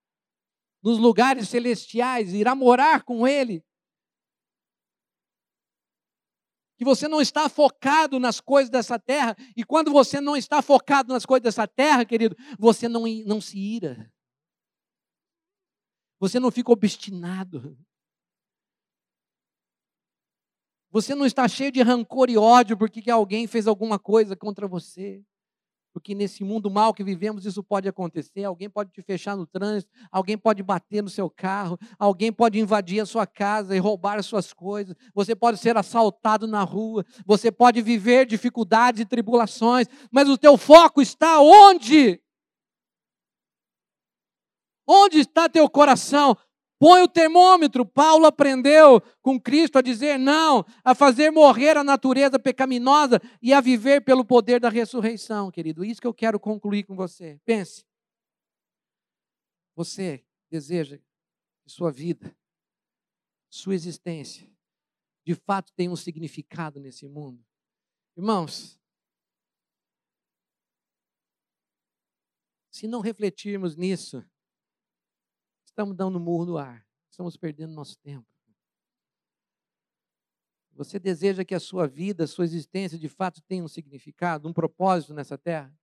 nos 0.83 0.99
lugares 0.99 1.49
celestiais, 1.49 2.33
irá 2.33 2.55
morar 2.55 3.05
com 3.05 3.27
Ele. 3.27 3.65
Que 6.77 6.85
você 6.85 7.07
não 7.07 7.21
está 7.21 7.49
focado 7.49 8.19
nas 8.19 8.41
coisas 8.41 8.69
dessa 8.69 8.99
terra, 8.99 9.37
e 9.57 9.65
quando 9.65 9.93
você 9.93 10.21
não 10.21 10.37
está 10.37 10.61
focado 10.61 11.13
nas 11.13 11.25
coisas 11.25 11.45
dessa 11.45 11.69
terra, 11.69 12.05
querido, 12.05 12.37
você 12.59 12.89
não, 12.89 13.05
não 13.25 13.41
se 13.41 13.57
ira. 13.57 14.13
Você 16.19 16.41
não 16.41 16.51
fica 16.51 16.73
obstinado. 16.73 17.79
Você 20.91 21.15
não 21.15 21.25
está 21.25 21.49
cheio 21.49 21.73
de 21.73 21.81
rancor 21.81 22.29
e 22.29 22.37
ódio 22.37 22.77
porque 22.77 23.11
alguém 23.11 23.47
fez 23.47 23.67
alguma 23.67 23.99
coisa 23.99 24.37
contra 24.37 24.69
você. 24.69 25.25
Porque 25.93 26.15
nesse 26.15 26.43
mundo 26.43 26.71
mal 26.71 26.95
que 26.95 27.05
vivemos, 27.05 27.45
isso 27.45 27.63
pode 27.63 27.87
acontecer. 27.87 28.45
Alguém 28.45 28.69
pode 28.71 28.91
te 28.91 29.03
fechar 29.03 29.37
no 29.37 29.47
trânsito, 29.47 29.93
alguém 30.11 30.39
pode 30.39 30.63
bater 30.63 31.03
no 31.03 31.11
seu 31.11 31.29
carro, 31.29 31.79
alguém 31.99 32.33
pode 32.33 32.59
invadir 32.59 33.01
a 33.01 33.07
sua 33.07 33.27
casa 33.27 33.77
e 33.77 33.79
roubar 33.79 34.19
as 34.19 34.27
suas 34.27 34.53
coisas. 34.53 34.97
Você 35.15 35.35
pode 35.35 35.59
ser 35.59 35.77
assaltado 35.77 36.47
na 36.47 36.63
rua, 36.63 37.05
você 37.27 37.53
pode 37.53 37.83
viver 37.83 38.27
dificuldades 38.27 39.01
e 39.01 39.05
tribulações, 39.05 39.87
mas 40.11 40.29
o 40.29 40.39
teu 40.39 40.57
foco 40.57 41.03
está 41.03 41.41
onde? 41.41 42.21
Onde 44.87 45.19
está 45.21 45.49
teu 45.49 45.69
coração? 45.69 46.37
Põe 46.83 47.01
o 47.01 47.07
termômetro. 47.07 47.87
Paulo 47.87 48.27
aprendeu 48.27 49.01
com 49.23 49.41
Cristo 49.41 49.79
a 49.79 49.83
dizer 49.83 50.19
não, 50.19 50.67
a 50.83 50.97
fazer 50.97 51.31
morrer 51.31 51.77
a 51.77 51.85
natureza 51.85 52.41
pecaminosa 52.41 53.21
e 53.41 53.53
a 53.53 53.61
viver 53.61 54.01
pelo 54.01 54.25
poder 54.25 54.59
da 54.59 54.69
ressurreição, 54.69 55.49
querido. 55.49 55.85
Isso 55.85 56.01
que 56.01 56.07
eu 56.09 56.13
quero 56.13 56.41
concluir 56.41 56.83
com 56.83 56.97
você. 56.97 57.41
Pense. 57.45 57.87
Você 59.77 60.27
deseja 60.51 60.99
que 61.63 61.71
sua 61.71 61.93
vida, 61.93 62.37
sua 63.49 63.77
existência, 63.77 64.51
de 65.25 65.37
fato 65.37 65.73
tenha 65.77 65.89
um 65.93 65.95
significado 65.95 66.81
nesse 66.81 67.07
mundo? 67.07 67.47
Irmãos, 68.17 68.77
se 72.73 72.89
não 72.89 72.99
refletirmos 72.99 73.77
nisso, 73.77 74.25
Estamos 75.73 75.97
dando 75.97 76.21
murro 76.21 76.45
no 76.45 76.59
ar. 76.59 76.87
Estamos 77.11 77.35
perdendo 77.35 77.73
nosso 77.73 77.99
tempo. 77.99 78.29
Você 80.73 80.99
deseja 80.99 81.45
que 81.47 81.55
a 81.55 81.61
sua 81.61 81.87
vida, 81.89 82.25
a 82.25 82.27
sua 82.27 82.45
existência, 82.45 82.99
de 82.99 83.09
fato 83.09 83.41
tenha 83.41 83.65
um 83.65 83.69
significado, 83.69 84.47
um 84.47 84.53
propósito 84.53 85.15
nessa 85.15 85.39
terra? 85.39 85.75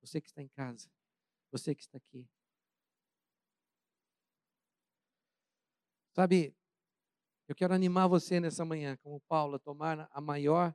Você 0.00 0.22
que 0.22 0.28
está 0.28 0.42
em 0.42 0.48
casa, 0.48 0.90
você 1.50 1.74
que 1.74 1.82
está 1.82 1.98
aqui. 1.98 2.26
Sabe, 6.14 6.56
eu 7.46 7.54
quero 7.54 7.74
animar 7.74 8.08
você 8.08 8.40
nessa 8.40 8.64
manhã, 8.64 8.96
como 9.02 9.20
Paulo, 9.20 9.56
a 9.56 9.58
tomar 9.58 10.08
a 10.10 10.20
maior 10.20 10.74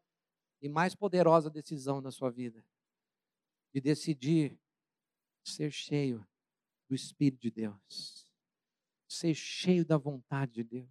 e 0.62 0.70
mais 0.70 0.94
poderosa 0.94 1.50
decisão 1.50 2.00
na 2.00 2.12
sua 2.12 2.30
vida, 2.30 2.64
de 3.74 3.82
decidir 3.82 4.60
ser 5.44 5.72
cheio 5.72 6.26
do 6.88 6.94
Espírito 6.94 7.42
de 7.42 7.50
Deus 7.50 8.25
ser 9.08 9.34
cheio 9.34 9.86
da 9.86 9.98
vontade 9.98 10.54
de 10.54 10.64
Deus, 10.64 10.90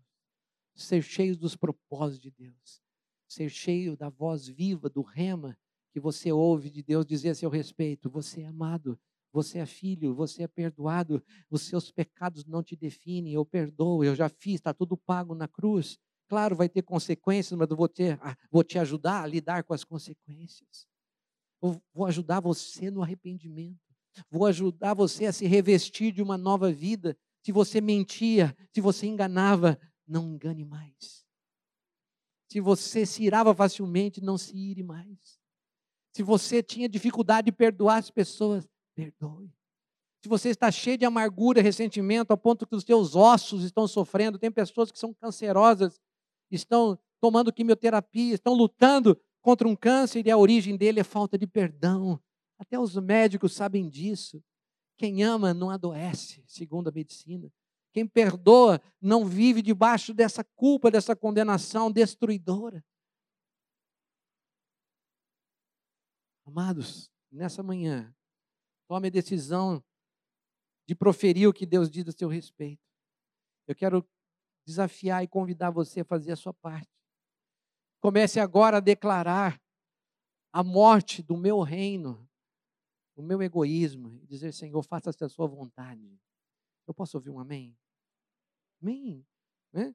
ser 0.74 1.02
cheio 1.02 1.36
dos 1.36 1.56
propósitos 1.56 2.20
de 2.20 2.30
Deus, 2.30 2.82
ser 3.28 3.48
cheio 3.48 3.96
da 3.96 4.08
voz 4.08 4.46
viva, 4.46 4.88
do 4.88 5.02
rema 5.02 5.58
que 5.92 6.00
você 6.00 6.32
ouve 6.32 6.70
de 6.70 6.82
Deus 6.82 7.06
dizer 7.06 7.30
a 7.30 7.34
seu 7.34 7.50
respeito: 7.50 8.10
você 8.10 8.42
é 8.42 8.46
amado, 8.46 8.98
você 9.32 9.58
é 9.58 9.66
filho, 9.66 10.14
você 10.14 10.44
é 10.44 10.48
perdoado, 10.48 11.22
os 11.50 11.62
seus 11.62 11.90
pecados 11.90 12.44
não 12.44 12.62
te 12.62 12.76
definem, 12.76 13.32
eu 13.32 13.44
perdoo, 13.44 14.04
eu 14.04 14.14
já 14.14 14.28
fiz, 14.28 14.54
está 14.54 14.72
tudo 14.72 14.96
pago 14.96 15.34
na 15.34 15.48
cruz. 15.48 15.98
Claro, 16.28 16.56
vai 16.56 16.68
ter 16.68 16.82
consequências, 16.82 17.56
mas 17.58 17.70
eu 17.70 17.76
vou, 17.76 17.88
ah, 18.20 18.36
vou 18.50 18.64
te 18.64 18.78
ajudar 18.78 19.22
a 19.22 19.26
lidar 19.26 19.62
com 19.64 19.74
as 19.74 19.84
consequências. 19.84 20.86
Eu 21.62 21.80
vou 21.92 22.06
ajudar 22.06 22.40
você 22.40 22.90
no 22.90 23.02
arrependimento. 23.02 23.78
Vou 24.30 24.46
ajudar 24.46 24.94
você 24.94 25.26
a 25.26 25.32
se 25.32 25.46
revestir 25.46 26.12
de 26.12 26.22
uma 26.22 26.38
nova 26.38 26.72
vida 26.72 27.16
se 27.44 27.52
você 27.52 27.78
mentia, 27.78 28.56
se 28.72 28.80
você 28.80 29.06
enganava, 29.06 29.78
não 30.08 30.26
engane 30.32 30.64
mais. 30.64 31.26
Se 32.50 32.58
você 32.58 33.04
se 33.04 33.22
irava 33.22 33.54
facilmente, 33.54 34.22
não 34.22 34.38
se 34.38 34.56
ire 34.56 34.82
mais. 34.82 35.38
Se 36.14 36.22
você 36.22 36.62
tinha 36.62 36.88
dificuldade 36.88 37.46
de 37.46 37.52
perdoar 37.52 37.98
as 37.98 38.10
pessoas, 38.10 38.66
perdoe. 38.94 39.52
Se 40.22 40.28
você 40.28 40.48
está 40.48 40.70
cheio 40.70 40.96
de 40.96 41.04
amargura, 41.04 41.60
ressentimento, 41.60 42.32
a 42.32 42.36
ponto 42.36 42.66
que 42.66 42.74
os 42.74 42.82
seus 42.82 43.14
ossos 43.14 43.62
estão 43.62 43.86
sofrendo, 43.86 44.38
tem 44.38 44.50
pessoas 44.50 44.90
que 44.90 44.98
são 44.98 45.12
cancerosas, 45.12 46.00
estão 46.50 46.98
tomando 47.20 47.52
quimioterapia, 47.52 48.34
estão 48.34 48.54
lutando 48.54 49.20
contra 49.42 49.68
um 49.68 49.76
câncer 49.76 50.26
e 50.26 50.30
a 50.30 50.38
origem 50.38 50.78
dele 50.78 51.00
é 51.00 51.04
falta 51.04 51.36
de 51.36 51.46
perdão. 51.46 52.18
Até 52.58 52.78
os 52.78 52.96
médicos 52.96 53.52
sabem 53.52 53.86
disso. 53.86 54.42
Quem 54.96 55.22
ama 55.22 55.52
não 55.52 55.70
adoece, 55.70 56.44
segundo 56.46 56.88
a 56.88 56.92
medicina. 56.92 57.52
Quem 57.92 58.06
perdoa 58.06 58.80
não 59.00 59.24
vive 59.24 59.62
debaixo 59.62 60.12
dessa 60.12 60.42
culpa, 60.42 60.90
dessa 60.90 61.14
condenação 61.14 61.90
destruidora. 61.90 62.84
Amados, 66.44 67.10
nessa 67.30 67.62
manhã, 67.62 68.14
tome 68.88 69.08
a 69.08 69.10
decisão 69.10 69.82
de 70.86 70.94
proferir 70.94 71.48
o 71.48 71.52
que 71.52 71.64
Deus 71.64 71.90
diz 71.90 72.06
a 72.08 72.12
seu 72.12 72.28
respeito. 72.28 72.82
Eu 73.66 73.74
quero 73.74 74.06
desafiar 74.66 75.22
e 75.22 75.28
convidar 75.28 75.70
você 75.70 76.00
a 76.00 76.04
fazer 76.04 76.32
a 76.32 76.36
sua 76.36 76.52
parte. 76.52 76.90
Comece 78.00 78.38
agora 78.38 78.78
a 78.78 78.80
declarar 78.80 79.60
a 80.52 80.62
morte 80.62 81.22
do 81.22 81.36
meu 81.36 81.60
reino 81.62 82.28
o 83.16 83.22
meu 83.22 83.42
egoísmo 83.42 84.18
e 84.22 84.26
dizer, 84.26 84.52
Senhor, 84.52 84.82
faça-se 84.82 85.22
a 85.24 85.28
sua 85.28 85.46
vontade. 85.46 86.20
Eu 86.86 86.94
posso 86.94 87.16
ouvir 87.16 87.30
um 87.30 87.38
amém? 87.38 87.76
Amém. 88.82 89.26
Né? 89.72 89.94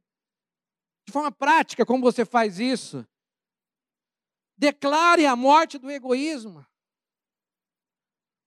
De 1.06 1.12
forma 1.12 1.32
prática, 1.32 1.86
como 1.86 2.02
você 2.02 2.26
faz 2.26 2.60
isso? 2.60 3.06
Declare 4.58 5.26
a 5.26 5.36
morte 5.36 5.78
do 5.78 5.90
egoísmo, 5.90 6.66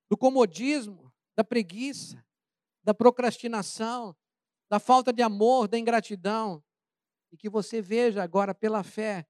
do 0.09 0.17
comodismo, 0.17 1.13
da 1.35 1.43
preguiça, 1.43 2.25
da 2.83 2.93
procrastinação, 2.93 4.17
da 4.69 4.79
falta 4.79 5.13
de 5.13 5.23
amor, 5.23 5.69
da 5.69 5.79
ingratidão. 5.79 6.63
E 7.31 7.37
que 7.37 7.49
você 7.49 7.81
veja 7.81 8.23
agora 8.23 8.55
pela 8.55 8.83
fé 8.83 9.27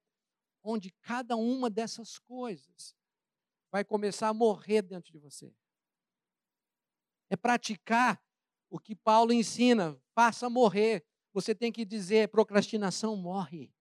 onde 0.61 0.91
cada 1.01 1.35
uma 1.35 1.69
dessas 1.69 2.17
coisas 2.17 2.95
vai 3.73 3.83
começar 3.83 4.29
a 4.29 4.33
morrer 4.35 4.83
dentro 4.83 5.11
de 5.11 5.17
você. 5.17 5.51
É 7.27 7.35
praticar 7.35 8.23
o 8.69 8.79
que 8.79 8.95
Paulo 8.95 9.33
ensina, 9.33 9.99
faça 10.13 10.47
morrer. 10.47 11.03
Você 11.33 11.55
tem 11.55 11.71
que 11.71 11.83
dizer: 11.83 12.29
procrastinação 12.29 13.17
morre. 13.17 13.73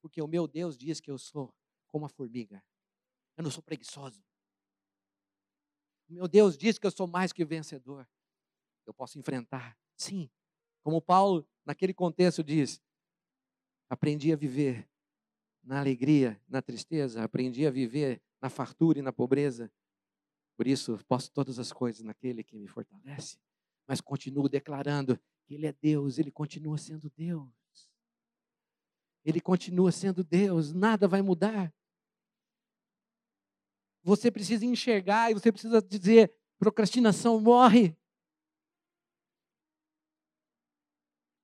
Porque 0.00 0.22
o 0.22 0.28
meu 0.28 0.46
Deus 0.46 0.78
diz 0.78 1.00
que 1.00 1.10
eu 1.10 1.18
sou 1.18 1.52
como 1.88 2.06
a 2.06 2.08
formiga. 2.08 2.64
Eu 3.36 3.42
não 3.42 3.50
sou 3.50 3.64
preguiçoso. 3.64 4.24
O 6.08 6.12
meu 6.12 6.28
Deus 6.28 6.56
diz 6.56 6.78
que 6.78 6.86
eu 6.86 6.92
sou 6.92 7.08
mais 7.08 7.32
que 7.32 7.44
vencedor. 7.44 8.08
Eu 8.86 8.94
posso 8.94 9.18
enfrentar. 9.18 9.76
Sim. 9.96 10.30
Como 10.84 11.02
Paulo, 11.02 11.44
naquele 11.64 11.92
contexto, 11.92 12.44
diz: 12.44 12.80
aprendi 13.90 14.32
a 14.32 14.36
viver 14.36 14.88
na 15.64 15.80
alegria, 15.80 16.40
na 16.46 16.62
tristeza, 16.62 17.24
aprendi 17.24 17.66
a 17.66 17.72
viver 17.72 18.22
na 18.46 18.50
fartura 18.50 19.00
e 19.00 19.02
na 19.02 19.12
pobreza. 19.12 19.70
Por 20.56 20.68
isso, 20.68 20.98
posso 21.08 21.32
todas 21.32 21.58
as 21.58 21.72
coisas 21.72 22.02
naquele 22.02 22.44
que 22.44 22.56
me 22.56 22.68
fortalece, 22.68 23.38
mas 23.88 24.00
continuo 24.00 24.48
declarando 24.48 25.18
que 25.44 25.54
Ele 25.54 25.66
é 25.66 25.72
Deus, 25.72 26.16
Ele 26.18 26.30
continua 26.30 26.78
sendo 26.78 27.10
Deus. 27.10 27.50
Ele 29.24 29.40
continua 29.40 29.90
sendo 29.90 30.22
Deus, 30.22 30.72
nada 30.72 31.08
vai 31.08 31.20
mudar. 31.22 31.74
Você 34.04 34.30
precisa 34.30 34.64
enxergar 34.64 35.32
e 35.32 35.34
você 35.34 35.50
precisa 35.50 35.82
dizer: 35.82 36.32
procrastinação 36.56 37.40
morre. 37.40 37.96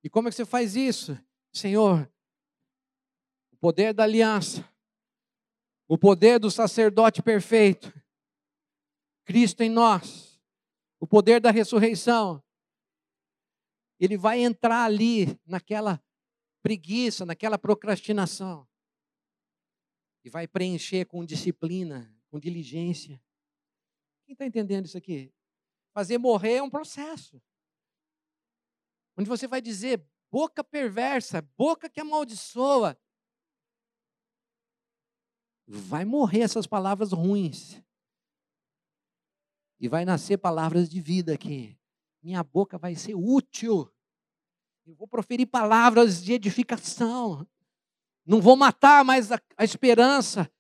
E 0.05 0.09
como 0.09 0.29
é 0.29 0.31
que 0.31 0.37
você 0.37 0.45
faz 0.45 0.77
isso? 0.77 1.19
Senhor, 1.53 2.09
o 3.53 3.57
poder 3.57 3.93
da 3.93 4.05
aliança, 4.05 4.72
o 5.93 5.99
poder 5.99 6.40
do 6.40 6.51
sacerdote 6.51 7.22
perfeito, 7.22 7.93
Cristo 9.26 9.62
em 9.62 9.68
nós, 9.68 10.40
o 10.99 11.07
poder 11.07 11.38
da 11.38 11.51
ressurreição, 11.51 12.43
ele 14.01 14.16
vai 14.16 14.40
entrar 14.40 14.84
ali 14.84 15.38
naquela 15.45 16.03
preguiça, 16.62 17.26
naquela 17.26 17.59
procrastinação, 17.59 18.66
e 20.24 20.30
vai 20.30 20.49
preencher 20.49 21.05
com 21.05 21.26
disciplina, 21.26 22.11
com 22.30 22.40
diligência. 22.40 23.22
Quem 24.24 24.32
está 24.32 24.47
entendendo 24.47 24.86
isso 24.86 24.97
aqui? 24.97 25.30
Fazer 25.93 26.16
morrer 26.16 26.55
é 26.55 26.62
um 26.62 26.70
processo. 26.70 27.38
Onde 29.14 29.28
você 29.28 29.47
vai 29.47 29.61
dizer, 29.61 30.03
boca 30.30 30.64
perversa, 30.64 31.43
boca 31.55 31.86
que 31.86 32.01
amaldiçoa. 32.01 32.99
Vai 35.67 36.05
morrer 36.05 36.41
essas 36.41 36.67
palavras 36.67 37.13
ruins. 37.13 37.81
E 39.81 39.89
vai 39.89 40.05
nascer 40.05 40.39
palavras 40.39 40.89
de 40.89 41.01
vida 41.01 41.35
aqui. 41.35 41.79
Minha 42.23 42.43
boca 42.43 42.79
vai 42.79 42.95
ser 42.95 43.15
útil. 43.15 43.91
Eu 44.87 44.95
vou 44.95 45.09
proferir 45.09 45.47
palavras 45.47 46.23
de 46.23 46.33
edificação. 46.33 47.47
Não 48.25 48.41
vou 48.41 48.57
matar 48.57 49.05
mais 49.05 49.33
a, 49.33 49.41
a 49.57 49.65
esperança 49.65 50.51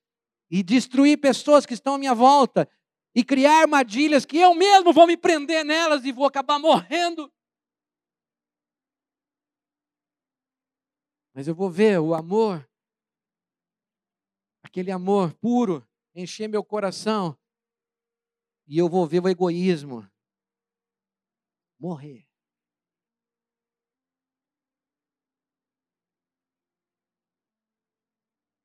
e 0.50 0.62
destruir 0.62 1.18
pessoas 1.18 1.64
que 1.64 1.74
estão 1.74 1.94
à 1.94 1.98
minha 1.98 2.14
volta 2.14 2.68
e 3.14 3.22
criar 3.22 3.62
armadilhas 3.62 4.24
que 4.24 4.38
eu 4.38 4.54
mesmo 4.54 4.92
vou 4.92 5.06
me 5.06 5.16
prender 5.16 5.64
nelas 5.64 6.04
e 6.04 6.12
vou 6.12 6.26
acabar 6.26 6.58
morrendo. 6.58 7.32
Mas 11.34 11.48
eu 11.48 11.54
vou 11.54 11.70
ver 11.70 11.98
o 11.98 12.14
amor, 12.14 12.68
aquele 14.72 14.90
amor 14.90 15.34
puro, 15.34 15.86
encher 16.14 16.48
meu 16.48 16.64
coração, 16.64 17.38
e 18.66 18.78
eu 18.78 18.88
vou 18.88 19.06
ver 19.06 19.22
o 19.22 19.28
egoísmo 19.28 20.10
morrer. 21.78 22.26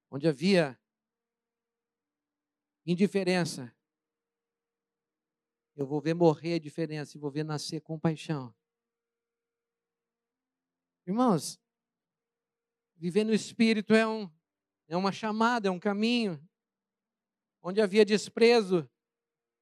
Onde 0.09 0.29
havia 0.29 0.79
indiferença. 2.85 3.75
Eu 5.75 5.85
vou 5.85 5.99
ver 5.99 6.13
morrer 6.13 6.53
a 6.53 6.59
diferença 6.59 7.17
e 7.17 7.19
vou 7.19 7.29
ver 7.29 7.43
nascer 7.43 7.81
compaixão. 7.81 8.55
Irmãos, 11.05 11.59
viver 12.95 13.25
no 13.25 13.33
Espírito 13.33 13.93
é, 13.93 14.07
um, 14.07 14.36
é 14.87 14.95
uma 14.95 15.11
chamada, 15.11 15.67
é 15.67 15.71
um 15.71 15.79
caminho. 15.79 16.41
Onde 17.61 17.81
havia 17.81 18.05
desprezo 18.05 18.89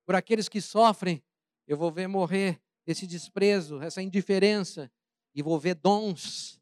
por 0.05 0.15
aqueles 0.15 0.47
que 0.47 0.61
sofrem, 0.61 1.23
eu 1.67 1.77
vou 1.77 1.91
ver 1.91 2.07
morrer 2.07 2.61
esse 2.85 3.07
desprezo, 3.07 3.81
essa 3.81 4.01
indiferença, 4.01 4.91
e 5.33 5.41
vou 5.41 5.59
ver 5.59 5.75
dons 5.75 6.61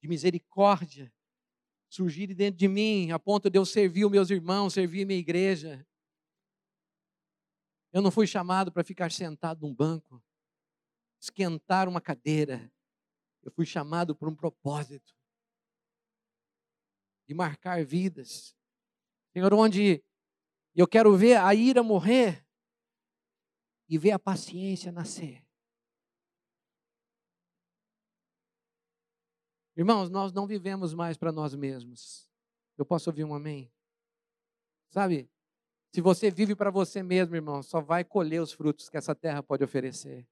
de 0.00 0.08
misericórdia 0.08 1.12
surgirem 1.88 2.34
dentro 2.34 2.58
de 2.58 2.68
mim, 2.68 3.10
a 3.10 3.18
ponto 3.18 3.50
de 3.50 3.58
eu 3.58 3.66
servir 3.66 4.04
os 4.04 4.10
meus 4.10 4.30
irmãos, 4.30 4.72
servir 4.72 5.02
a 5.02 5.06
minha 5.06 5.18
igreja. 5.18 5.86
Eu 7.92 8.00
não 8.00 8.10
fui 8.10 8.26
chamado 8.26 8.72
para 8.72 8.82
ficar 8.82 9.12
sentado 9.12 9.60
num 9.66 9.74
banco, 9.74 10.22
esquentar 11.20 11.88
uma 11.88 12.00
cadeira. 12.00 12.72
Eu 13.42 13.52
fui 13.52 13.66
chamado 13.66 14.14
por 14.14 14.28
um 14.28 14.34
propósito 14.34 15.14
de 17.32 17.34
marcar 17.34 17.82
vidas. 17.82 18.54
Senhor, 19.32 19.52
onde 19.54 20.04
eu 20.74 20.86
quero 20.86 21.16
ver 21.16 21.36
a 21.36 21.54
ira 21.54 21.82
morrer 21.82 22.46
e 23.88 23.96
ver 23.96 24.12
a 24.12 24.18
paciência 24.18 24.92
nascer. 24.92 25.42
Irmãos, 29.74 30.10
nós 30.10 30.32
não 30.32 30.46
vivemos 30.46 30.92
mais 30.92 31.16
para 31.16 31.32
nós 31.32 31.54
mesmos. 31.54 32.30
Eu 32.76 32.84
posso 32.84 33.08
ouvir 33.08 33.24
um 33.24 33.34
amém? 33.34 33.72
Sabe, 34.90 35.30
se 35.90 36.02
você 36.02 36.30
vive 36.30 36.54
para 36.54 36.70
você 36.70 37.02
mesmo, 37.02 37.34
irmão, 37.34 37.62
só 37.62 37.80
vai 37.80 38.04
colher 38.04 38.42
os 38.42 38.52
frutos 38.52 38.90
que 38.90 38.98
essa 38.98 39.14
terra 39.14 39.42
pode 39.42 39.64
oferecer. 39.64 40.28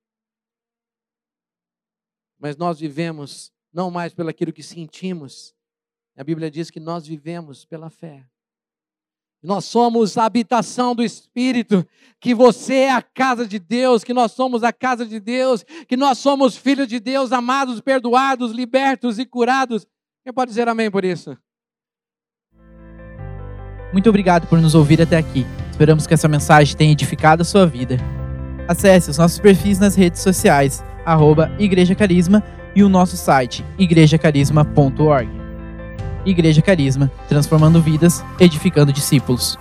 Mas 2.38 2.58
nós 2.58 2.78
vivemos 2.78 3.50
não 3.72 3.90
mais 3.90 4.12
pelo 4.12 4.28
aquilo 4.28 4.52
que 4.52 4.62
sentimos. 4.62 5.54
A 6.16 6.24
Bíblia 6.24 6.50
diz 6.50 6.70
que 6.70 6.80
nós 6.80 7.06
vivemos 7.06 7.64
pela 7.64 7.90
fé. 7.90 8.24
Nós 9.42 9.64
somos 9.64 10.18
a 10.18 10.26
habitação 10.26 10.94
do 10.94 11.02
Espírito, 11.02 11.86
que 12.20 12.34
você 12.34 12.74
é 12.74 12.92
a 12.92 13.00
casa 13.00 13.46
de 13.46 13.58
Deus, 13.58 14.04
que 14.04 14.12
nós 14.12 14.32
somos 14.32 14.62
a 14.62 14.72
casa 14.72 15.06
de 15.06 15.18
Deus, 15.18 15.64
que 15.88 15.96
nós 15.96 16.18
somos 16.18 16.56
filhos 16.56 16.86
de 16.86 17.00
Deus, 17.00 17.32
amados, 17.32 17.80
perdoados, 17.80 18.52
libertos 18.52 19.18
e 19.18 19.24
curados. 19.24 19.86
Quem 20.22 20.32
pode 20.32 20.50
dizer 20.50 20.68
amém 20.68 20.90
por 20.90 21.04
isso? 21.06 21.36
Muito 23.92 24.08
obrigado 24.10 24.46
por 24.46 24.60
nos 24.60 24.74
ouvir 24.74 25.00
até 25.00 25.16
aqui. 25.16 25.46
Esperamos 25.70 26.06
que 26.06 26.12
essa 26.12 26.28
mensagem 26.28 26.76
tenha 26.76 26.92
edificado 26.92 27.40
a 27.40 27.44
sua 27.44 27.66
vida. 27.66 27.96
Acesse 28.68 29.10
os 29.10 29.16
nossos 29.16 29.40
perfis 29.40 29.78
nas 29.78 29.96
redes 29.96 30.20
sociais, 30.20 30.84
arroba 31.04 31.50
Igreja 31.58 31.94
Carisma 31.94 32.44
e 32.76 32.82
o 32.82 32.88
nosso 32.88 33.16
site, 33.16 33.64
igrejacarisma.org. 33.78 35.39
Igreja 36.24 36.62
Carisma, 36.62 37.10
transformando 37.28 37.80
vidas, 37.80 38.24
edificando 38.38 38.92
discípulos. 38.92 39.58